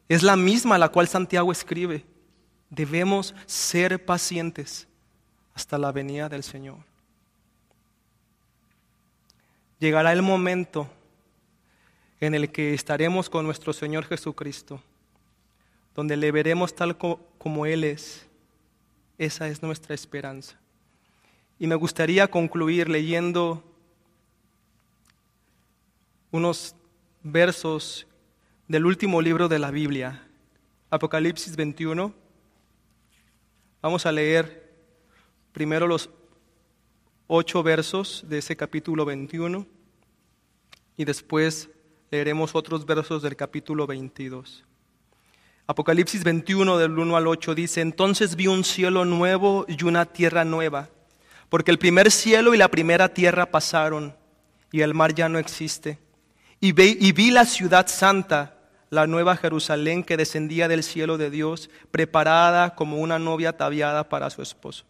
es 0.09 0.23
la 0.23 0.35
misma 0.35 0.73
a 0.73 0.77
la 0.79 0.89
cual 0.89 1.07
Santiago 1.07 1.51
escribe. 1.51 2.03
Debemos 2.71 3.35
ser 3.45 4.03
pacientes 4.03 4.87
hasta 5.53 5.77
la 5.77 5.91
venida 5.91 6.27
del 6.27 6.41
Señor. 6.41 6.79
Llegará 9.77 10.11
el 10.11 10.23
momento 10.23 10.89
en 12.19 12.33
el 12.33 12.51
que 12.51 12.73
estaremos 12.73 13.29
con 13.29 13.45
nuestro 13.45 13.73
Señor 13.73 14.05
Jesucristo, 14.05 14.81
donde 15.93 16.17
le 16.17 16.31
veremos 16.31 16.73
tal 16.73 16.97
como 16.97 17.67
Él 17.67 17.83
es. 17.83 18.25
Esa 19.21 19.47
es 19.47 19.61
nuestra 19.61 19.93
esperanza. 19.93 20.57
Y 21.59 21.67
me 21.67 21.75
gustaría 21.75 22.27
concluir 22.27 22.89
leyendo 22.89 23.63
unos 26.31 26.75
versos 27.21 28.07
del 28.67 28.87
último 28.87 29.21
libro 29.21 29.47
de 29.47 29.59
la 29.59 29.69
Biblia, 29.69 30.27
Apocalipsis 30.89 31.55
21, 31.55 32.15
Vamos 33.79 34.07
a 34.07 34.11
leer 34.11 34.73
primero 35.51 35.85
los 35.85 36.09
ocho 37.27 37.61
versos 37.61 38.25
de 38.27 38.39
ese 38.39 38.57
capítulo 38.57 39.05
21 39.05 39.67
y 40.97 41.05
después 41.05 41.69
leeremos 42.09 42.55
otros 42.55 42.87
versos 42.87 43.21
del 43.21 43.35
capítulo 43.35 43.85
22. 43.85 44.63
Apocalipsis 45.67 46.23
21 46.23 46.77
del 46.77 46.97
1 46.97 47.15
al 47.15 47.27
8 47.27 47.55
dice, 47.55 47.81
entonces 47.81 48.35
vi 48.35 48.47
un 48.47 48.63
cielo 48.63 49.05
nuevo 49.05 49.65
y 49.67 49.83
una 49.83 50.05
tierra 50.05 50.43
nueva, 50.43 50.89
porque 51.49 51.71
el 51.71 51.79
primer 51.79 52.11
cielo 52.11 52.53
y 52.53 52.57
la 52.57 52.69
primera 52.69 53.13
tierra 53.13 53.45
pasaron 53.45 54.15
y 54.71 54.81
el 54.81 54.93
mar 54.93 55.13
ya 55.13 55.29
no 55.29 55.39
existe. 55.39 55.99
Y 56.59 56.69
y 56.69 57.11
vi 57.11 57.31
la 57.31 57.45
ciudad 57.45 57.87
santa 57.87 58.57
la 58.91 59.07
nueva 59.07 59.37
Jerusalén 59.37 60.03
que 60.03 60.17
descendía 60.17 60.67
del 60.67 60.83
cielo 60.83 61.17
de 61.17 61.29
Dios, 61.29 61.69
preparada 61.91 62.75
como 62.75 62.97
una 62.97 63.17
novia 63.17 63.49
ataviada 63.49 64.09
para 64.09 64.29
su 64.29 64.41
esposo. 64.41 64.83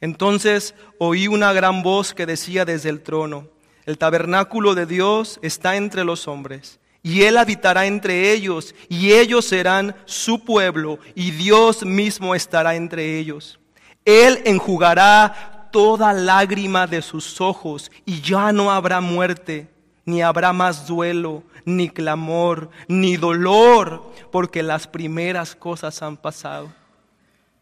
Entonces 0.00 0.74
oí 0.98 1.28
una 1.28 1.52
gran 1.52 1.82
voz 1.82 2.14
que 2.14 2.26
decía 2.26 2.64
desde 2.64 2.88
el 2.88 3.02
trono, 3.02 3.48
el 3.84 3.98
tabernáculo 3.98 4.74
de 4.74 4.86
Dios 4.86 5.38
está 5.42 5.76
entre 5.76 6.02
los 6.02 6.26
hombres, 6.26 6.80
y 7.06 7.22
Él 7.22 7.36
habitará 7.36 7.86
entre 7.86 8.32
ellos, 8.32 8.74
y 8.88 9.12
ellos 9.12 9.44
serán 9.44 9.94
su 10.06 10.40
pueblo, 10.40 10.98
y 11.14 11.30
Dios 11.30 11.84
mismo 11.86 12.34
estará 12.34 12.74
entre 12.74 13.20
ellos. 13.20 13.60
Él 14.04 14.42
enjugará 14.44 15.68
toda 15.70 16.12
lágrima 16.12 16.88
de 16.88 17.00
sus 17.02 17.40
ojos, 17.40 17.92
y 18.04 18.22
ya 18.22 18.50
no 18.50 18.72
habrá 18.72 19.00
muerte, 19.00 19.68
ni 20.04 20.20
habrá 20.20 20.52
más 20.52 20.88
duelo 20.88 21.44
ni 21.64 21.90
clamor, 21.90 22.70
ni 22.88 23.16
dolor, 23.16 24.02
porque 24.32 24.64
las 24.64 24.88
primeras 24.88 25.54
cosas 25.54 26.02
han 26.02 26.16
pasado. 26.16 26.72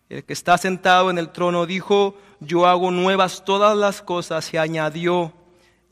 El 0.09 0.25
que 0.25 0.33
está 0.33 0.57
sentado 0.57 1.11
en 1.11 1.19
el 1.19 1.29
trono 1.29 1.67
dijo, 1.67 2.17
yo 2.41 2.67
hago 2.67 2.91
nuevas 2.91 3.45
todas 3.45 3.77
las 3.77 4.01
cosas 4.01 4.55
y 4.55 4.57
añadió, 4.57 5.35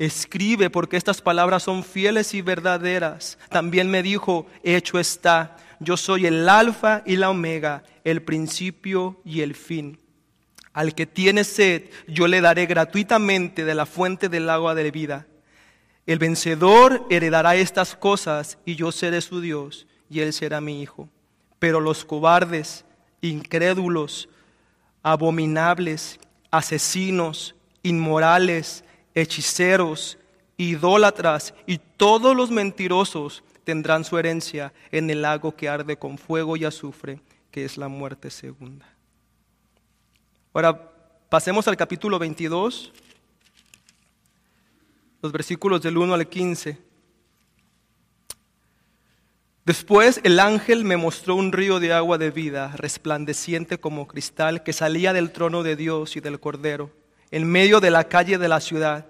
escribe 0.07 0.69
porque 0.69 0.97
estas 0.97 1.23
palabras 1.23 1.63
son 1.63 1.85
fieles 1.85 2.35
y 2.35 2.43
verdaderas. 2.43 3.39
También 3.51 3.89
me 3.89 4.03
dijo, 4.03 4.47
hecho 4.65 4.99
está, 4.99 5.57
yo 5.79 5.97
soy 5.97 6.27
el 6.27 6.49
alfa 6.49 7.03
y 7.07 7.17
la 7.17 7.31
omega, 7.31 7.85
el 8.03 8.23
principio 8.23 9.21
y 9.25 9.43
el 9.43 9.55
fin. 9.55 10.01
Al 10.73 10.97
que 10.97 11.07
tiene 11.07 11.45
sed, 11.45 11.85
yo 12.09 12.27
le 12.27 12.41
daré 12.41 12.67
gratuitamente 12.67 13.65
de 13.65 13.75
la 13.77 13.87
fuente 13.87 14.29
del 14.29 14.51
agua 14.51 14.75
de 14.75 14.91
vida. 14.91 15.27
El 16.07 16.19
vencedor 16.19 17.07
heredará 17.09 17.55
estas 17.55 17.95
cosas 17.95 18.59
y 18.65 18.75
yo 18.75 18.91
seré 18.91 19.21
su 19.21 19.41
Dios 19.41 19.87
y 20.11 20.19
él 20.21 20.33
será 20.33 20.61
mi 20.61 20.83
hijo. 20.83 21.09
Pero 21.61 21.79
los 21.79 22.05
cobardes, 22.05 22.85
incrédulos, 23.21 24.29
abominables, 25.05 26.19
asesinos, 26.51 27.55
inmorales, 27.85 28.85
hechiceros, 29.15 30.19
idólatras 30.57 31.55
y 31.67 31.79
todos 31.79 32.37
los 32.37 32.51
mentirosos 32.51 33.43
tendrán 33.65 34.05
su 34.05 34.19
herencia 34.19 34.73
en 34.91 35.11
el 35.11 35.23
lago 35.23 35.55
que 35.57 35.69
arde 35.69 35.97
con 35.97 36.19
fuego 36.19 36.57
y 36.57 36.65
azufre, 36.65 37.21
que 37.51 37.65
es 37.65 37.77
la 37.77 37.89
muerte 37.89 38.31
segunda. 38.31 38.87
Ahora, 40.53 40.91
pasemos 41.29 41.67
al 41.69 41.77
capítulo 41.77 42.19
22 42.19 42.93
los 45.23 45.33
versículos 45.33 45.81
del 45.83 45.97
1 45.97 46.15
al 46.15 46.29
15. 46.29 46.79
Después 49.65 50.21
el 50.25 50.41
ángel 50.41 50.85
me 50.85 50.97
mostró 50.97 51.37
un 51.37 51.53
río 51.53 51.79
de 51.79 51.93
agua 51.93 52.19
de 52.19 52.33
vida, 52.33 52.75
resplandeciente 52.77 53.79
como 53.79 54.09
cristal, 54.09 54.65
que 54.65 54.73
salía 54.73 55.13
del 55.13 55.31
trono 55.31 55.63
de 55.63 55.77
Dios 55.77 56.17
y 56.17 56.21
del 56.21 56.41
Cordero, 56.41 56.91
en 57.33 57.51
medio 57.51 57.81
de 57.81 57.91
la 57.91 58.05
calle 58.05 58.39
de 58.39 58.47
la 58.47 58.61
ciudad. 58.61 59.07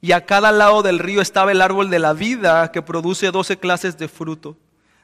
Y 0.00 0.10
a 0.10 0.26
cada 0.26 0.50
lado 0.50 0.82
del 0.82 0.98
río 0.98 1.20
estaba 1.20 1.52
el 1.52 1.62
árbol 1.62 1.90
de 1.90 2.00
la 2.00 2.12
vida, 2.12 2.72
que 2.72 2.82
produce 2.82 3.30
doce 3.30 3.56
clases 3.56 3.96
de 3.96 4.08
fruto, 4.08 4.56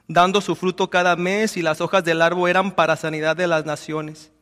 dando 0.09 0.41
su 0.41 0.57
fruto 0.57 0.91
cada 0.91 1.15
mes, 1.15 1.57
y 1.57 1.63
las 1.63 1.81
hojas 1.81 2.03
del 2.03 2.21
árbol 2.21 2.51
eran 2.51 2.73
para 2.73 2.97
sanidad 2.97 3.37
de 3.37 3.47
las 3.47 3.65
naciones. 3.65 4.33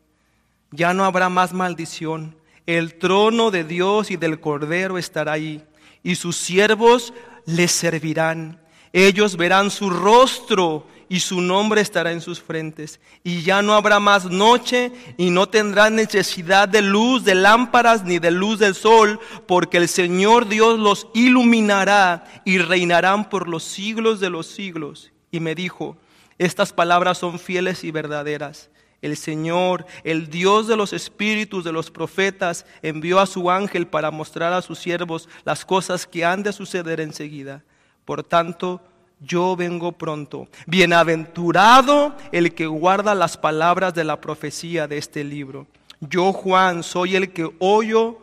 Ya 0.70 0.94
no 0.94 1.04
habrá 1.04 1.28
más 1.28 1.52
maldición. 1.52 2.36
El 2.66 2.94
trono 2.94 3.50
de 3.50 3.64
Dios 3.64 4.10
y 4.10 4.16
del 4.16 4.40
Cordero 4.40 4.96
estará 4.96 5.32
ahí 5.32 5.62
y 6.04 6.14
sus 6.14 6.36
siervos 6.36 7.12
les 7.46 7.72
servirán. 7.72 8.60
Ellos 8.92 9.36
verán 9.36 9.72
su 9.72 9.90
rostro 9.90 10.86
y 11.08 11.20
su 11.20 11.40
nombre 11.40 11.80
estará 11.80 12.12
en 12.12 12.20
sus 12.20 12.40
frentes. 12.40 13.00
Y 13.22 13.42
ya 13.42 13.62
no 13.62 13.74
habrá 13.74 14.00
más 14.00 14.26
noche 14.26 14.92
y 15.16 15.30
no 15.30 15.48
tendrán 15.48 15.96
necesidad 15.96 16.68
de 16.68 16.82
luz 16.82 17.24
de 17.24 17.34
lámparas 17.34 18.04
ni 18.04 18.18
de 18.18 18.30
luz 18.30 18.58
del 18.58 18.74
sol, 18.74 19.20
porque 19.46 19.76
el 19.76 19.88
Señor 19.88 20.48
Dios 20.48 20.78
los 20.78 21.08
iluminará 21.14 22.24
y 22.44 22.58
reinarán 22.58 23.28
por 23.28 23.48
los 23.48 23.64
siglos 23.64 24.20
de 24.20 24.30
los 24.30 24.46
siglos. 24.46 25.12
Y 25.30 25.40
me 25.40 25.54
dijo, 25.54 25.96
estas 26.38 26.72
palabras 26.72 27.18
son 27.18 27.38
fieles 27.38 27.84
y 27.84 27.90
verdaderas. 27.90 28.70
El 29.02 29.18
Señor, 29.18 29.84
el 30.02 30.30
Dios 30.30 30.66
de 30.66 30.76
los 30.76 30.94
espíritus 30.94 31.62
de 31.62 31.72
los 31.72 31.90
profetas, 31.90 32.64
envió 32.80 33.20
a 33.20 33.26
su 33.26 33.50
ángel 33.50 33.86
para 33.86 34.10
mostrar 34.10 34.54
a 34.54 34.62
sus 34.62 34.78
siervos 34.78 35.28
las 35.44 35.64
cosas 35.66 36.06
que 36.06 36.24
han 36.24 36.42
de 36.42 36.54
suceder 36.54 37.00
enseguida. 37.00 37.62
Por 38.06 38.22
tanto, 38.22 38.82
yo 39.20 39.56
vengo 39.56 39.92
pronto. 39.92 40.48
Bienaventurado 40.66 42.16
el 42.32 42.54
que 42.54 42.66
guarda 42.66 43.14
las 43.14 43.36
palabras 43.36 43.94
de 43.94 44.04
la 44.04 44.20
profecía 44.20 44.86
de 44.86 44.98
este 44.98 45.24
libro. 45.24 45.66
Yo, 46.00 46.32
Juan, 46.32 46.82
soy 46.82 47.16
el 47.16 47.32
que 47.32 47.50
oyó 47.58 48.18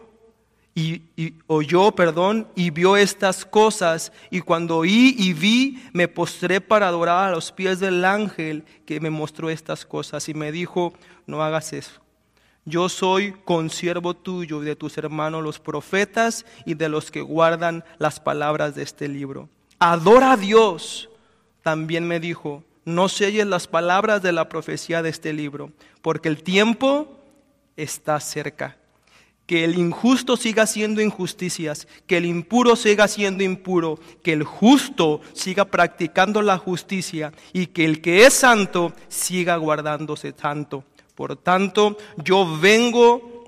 y, 0.73 1.01
oyó, 1.47 1.91
perdón, 1.91 2.47
y 2.55 2.69
vio 2.69 2.95
estas 2.95 3.45
cosas, 3.45 4.11
y 4.29 4.39
cuando 4.39 4.77
oí 4.77 5.15
y 5.17 5.33
vi, 5.33 5.83
me 5.91 6.07
postré 6.07 6.61
para 6.61 6.87
adorar 6.87 7.27
a 7.27 7.31
los 7.31 7.51
pies 7.51 7.79
del 7.79 8.05
ángel 8.05 8.63
que 8.85 8.99
me 8.99 9.09
mostró 9.09 9.49
estas 9.49 9.85
cosas, 9.85 10.29
y 10.29 10.33
me 10.33 10.51
dijo, 10.51 10.93
no 11.25 11.43
hagas 11.43 11.73
eso. 11.73 12.01
Yo 12.63 12.89
soy 12.89 13.33
consiervo 13.43 14.13
tuyo 14.13 14.61
y 14.61 14.65
de 14.65 14.75
tus 14.75 14.97
hermanos 14.97 15.43
los 15.43 15.59
profetas 15.59 16.45
y 16.65 16.75
de 16.75 16.89
los 16.89 17.09
que 17.09 17.21
guardan 17.21 17.83
las 17.97 18.19
palabras 18.19 18.75
de 18.75 18.83
este 18.83 19.07
libro. 19.07 19.49
Adora 19.83 20.33
a 20.33 20.37
Dios. 20.37 21.09
También 21.63 22.07
me 22.07 22.19
dijo, 22.19 22.63
no 22.85 23.09
selles 23.09 23.47
las 23.47 23.65
palabras 23.65 24.21
de 24.21 24.31
la 24.31 24.47
profecía 24.47 25.01
de 25.01 25.09
este 25.09 25.33
libro, 25.33 25.71
porque 26.03 26.29
el 26.29 26.43
tiempo 26.43 27.17
está 27.75 28.19
cerca 28.19 28.77
que 29.47 29.63
el 29.65 29.79
injusto 29.79 30.37
siga 30.37 30.63
haciendo 30.63 31.01
injusticias, 31.01 31.87
que 32.05 32.17
el 32.17 32.25
impuro 32.25 32.75
siga 32.75 33.07
siendo 33.07 33.43
impuro, 33.43 33.99
que 34.21 34.33
el 34.33 34.43
justo 34.43 35.19
siga 35.33 35.65
practicando 35.65 36.43
la 36.43 36.59
justicia 36.59 37.33
y 37.51 37.65
que 37.65 37.83
el 37.83 38.01
que 38.01 38.25
es 38.27 38.35
santo 38.35 38.93
siga 39.09 39.57
guardándose 39.57 40.31
santo. 40.39 40.83
Por 41.15 41.35
tanto, 41.37 41.97
yo 42.23 42.59
vengo 42.59 43.40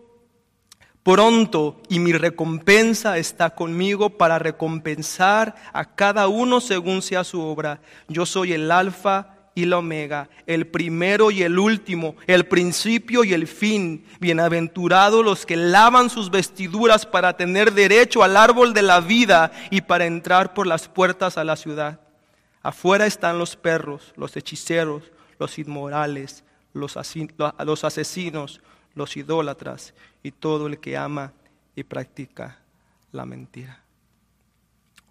pronto 1.04 1.82
y 1.90 2.00
mi 2.00 2.14
recompensa 2.14 3.18
está 3.18 3.52
conmigo 3.52 4.12
para 4.12 4.40
recompensar 4.40 5.56
a 5.74 5.96
cada 5.96 6.28
uno 6.28 6.62
según 6.62 7.02
sea 7.02 7.24
su 7.24 7.42
obra. 7.42 7.82
Yo 8.08 8.26
soy 8.26 8.54
el 8.54 8.72
alfa 8.72 9.28
y 9.56 9.66
la 9.66 9.78
omega, 9.78 10.30
el 10.48 10.66
primero 10.66 11.30
y 11.30 11.44
el 11.44 11.60
último, 11.60 12.16
el 12.26 12.46
principio 12.46 13.24
y 13.24 13.34
el 13.34 13.48
fin. 13.48 14.06
Bienaventurados 14.20 15.24
los 15.24 15.46
que 15.46 15.58
lavan 15.58 16.10
sus 16.10 16.32
vestiduras 16.32 17.06
para 17.06 17.38
tener 17.38 17.74
derecho 17.74 18.24
al 18.24 18.38
árbol 18.38 18.74
de 18.74 18.82
la 18.82 19.00
vida 19.02 19.52
y 19.70 19.82
para 19.82 20.06
entrar 20.06 20.54
por 20.54 20.66
las 20.66 20.88
puertas 20.88 21.38
a 21.38 21.44
la 21.44 21.56
ciudad. 21.56 22.00
Afuera 22.64 23.06
están 23.06 23.38
los 23.38 23.58
perros, 23.58 24.14
los 24.16 24.36
hechiceros, 24.38 25.04
los 25.38 25.60
inmorales, 25.60 26.46
los 26.74 26.96
asesinos, 26.96 28.62
los 28.96 29.18
idólatras 29.18 29.94
y 30.24 30.32
todo 30.32 30.68
el 30.68 30.80
que 30.80 30.98
ama 30.98 31.34
y 31.76 31.84
practica 31.84 32.58
la 33.12 33.26
mentira. 33.26 33.80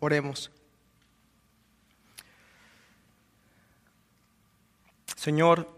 Oremos. 0.00 0.50
Señor, 5.14 5.68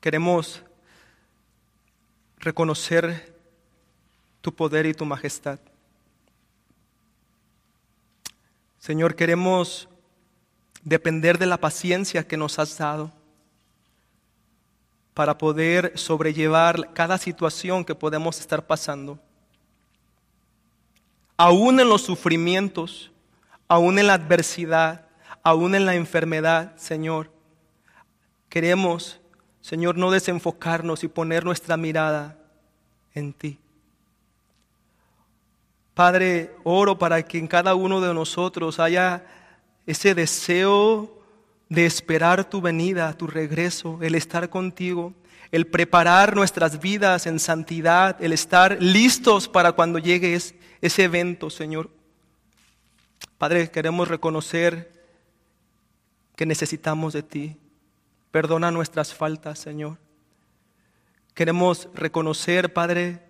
queremos 0.00 0.64
reconocer 2.38 3.32
tu 4.40 4.52
poder 4.52 4.86
y 4.86 4.94
tu 4.94 5.04
majestad. 5.04 5.60
Señor, 8.80 9.14
queremos 9.14 9.88
depender 10.82 11.38
de 11.38 11.46
la 11.46 11.58
paciencia 11.58 12.26
que 12.26 12.36
nos 12.36 12.58
has 12.58 12.76
dado 12.76 13.12
para 15.14 15.36
poder 15.36 15.96
sobrellevar 15.96 16.92
cada 16.94 17.18
situación 17.18 17.84
que 17.84 17.94
podemos 17.94 18.40
estar 18.40 18.66
pasando. 18.66 19.18
Aún 21.36 21.80
en 21.80 21.88
los 21.88 22.02
sufrimientos, 22.02 23.10
aún 23.68 23.98
en 23.98 24.06
la 24.06 24.14
adversidad, 24.14 25.06
aún 25.42 25.74
en 25.74 25.86
la 25.86 25.94
enfermedad, 25.94 26.76
Señor. 26.76 27.30
Queremos, 28.48 29.20
Señor, 29.60 29.96
no 29.96 30.10
desenfocarnos 30.10 31.04
y 31.04 31.08
poner 31.08 31.44
nuestra 31.44 31.76
mirada 31.76 32.38
en 33.14 33.32
ti. 33.32 33.58
Padre, 35.94 36.54
oro 36.64 36.98
para 36.98 37.22
que 37.22 37.38
en 37.38 37.46
cada 37.46 37.74
uno 37.74 38.00
de 38.00 38.14
nosotros 38.14 38.80
haya 38.80 39.24
ese 39.86 40.14
deseo 40.14 41.21
de 41.72 41.86
esperar 41.86 42.44
tu 42.50 42.60
venida, 42.60 43.16
tu 43.16 43.26
regreso, 43.26 43.98
el 44.02 44.14
estar 44.14 44.50
contigo, 44.50 45.14
el 45.50 45.66
preparar 45.66 46.36
nuestras 46.36 46.80
vidas 46.80 47.26
en 47.26 47.38
santidad, 47.38 48.22
el 48.22 48.34
estar 48.34 48.76
listos 48.82 49.48
para 49.48 49.72
cuando 49.72 49.98
llegue 49.98 50.34
ese 50.34 51.04
evento, 51.04 51.48
Señor. 51.48 51.88
Padre, 53.38 53.70
queremos 53.70 54.08
reconocer 54.08 54.92
que 56.36 56.44
necesitamos 56.44 57.14
de 57.14 57.22
ti. 57.22 57.56
Perdona 58.30 58.70
nuestras 58.70 59.14
faltas, 59.14 59.58
Señor. 59.58 59.96
Queremos 61.32 61.88
reconocer, 61.94 62.74
Padre, 62.74 63.22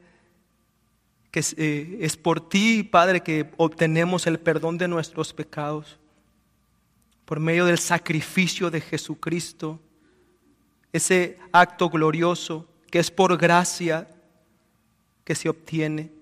que 1.31 1.45
eh, 1.57 1.99
es, 2.01 2.17
por 2.17 2.49
ti, 2.49 2.83
Padre, 2.83 3.21
que 3.23 3.53
obtenemos 3.57 4.27
el 4.27 4.41
perdón 4.41 4.79
de 4.79 4.89
nuestros 4.89 5.33
pecados. 5.33 6.01
Por 7.33 7.41
medio 7.41 7.65
del 7.65 7.79
sacrificio 7.79 8.71
de 8.71 8.83
Jesucristo. 8.83 9.81
Ese 10.93 11.39
acto 11.51 11.89
glorioso 11.89 12.69
que 12.91 12.99
es 12.99 13.11
por 13.11 13.39
gracia 13.39 14.07
que 15.25 15.35
se 15.35 15.49
obtiene. 15.49 16.13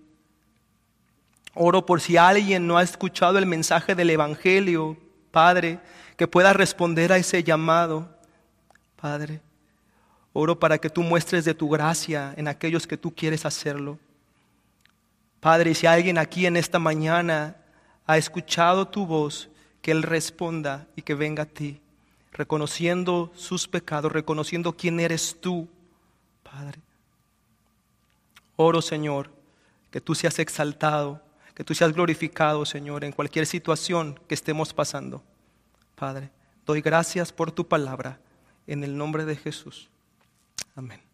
Oro 1.55 1.85
por 1.85 2.01
si 2.01 2.17
alguien 2.17 2.65
no 2.65 2.79
ha 2.79 2.85
escuchado 2.85 3.39
el 3.39 3.47
mensaje 3.47 3.97
del 3.97 4.11
Evangelio, 4.11 4.97
Padre, 5.33 5.81
que 6.17 6.29
pueda 6.29 6.53
responder 6.53 7.13
a 7.13 7.17
ese 7.17 7.43
llamado, 7.43 8.17
Padre. 8.95 9.41
Oro 10.33 10.61
para 10.61 10.79
que 10.79 10.91
tú 10.91 11.03
muestres 11.03 11.45
de 11.45 11.55
tu 11.55 11.69
gracia 11.69 12.35
en 12.37 12.47
aquellos 12.47 12.87
que 12.87 12.97
tú 12.97 13.13
quieres 13.13 13.45
hacerlo. 13.45 13.99
Padre, 15.41 15.75
si 15.75 15.89
alguien 15.89 16.19
aquí 16.19 16.47
en 16.47 16.57
esta 16.57 16.79
mañana 16.79 17.57
ha 18.07 18.17
escuchado 18.17 18.87
tu 18.87 19.05
voz, 19.07 19.50
que 19.83 19.91
Él 19.91 20.03
responda 20.03 20.87
y 20.97 21.03
que 21.03 21.15
venga 21.15 21.45
a 21.45 21.47
ti, 21.47 21.81
reconociendo 22.33 23.33
sus 23.35 23.69
pecados, 23.69 24.13
reconociendo 24.13 24.77
quién 24.77 25.01
eres 25.01 25.37
tú, 25.41 25.69
Padre. 26.43 26.81
Oro, 28.57 28.83
Señor, 28.83 29.31
que 29.91 30.01
tú 30.01 30.15
seas 30.15 30.39
exaltado, 30.39 31.23
que 31.55 31.65
tú 31.65 31.75
seas 31.75 31.93
glorificado, 31.93 32.65
Señor, 32.65 33.05
en 33.05 33.13
cualquier 33.13 33.47
situación 33.47 34.19
que 34.29 34.35
estemos 34.35 34.73
pasando. 34.73 35.23
Padre, 35.95 36.31
doy 36.67 36.81
gracias 36.81 37.33
por 37.33 37.53
tu 37.53 37.67
palabra 37.67 38.21
en 38.67 38.85
el 38.85 38.97
nombre 38.97 39.25
de 39.25 39.37
Jesús. 39.37 39.91
Amén. 40.75 41.10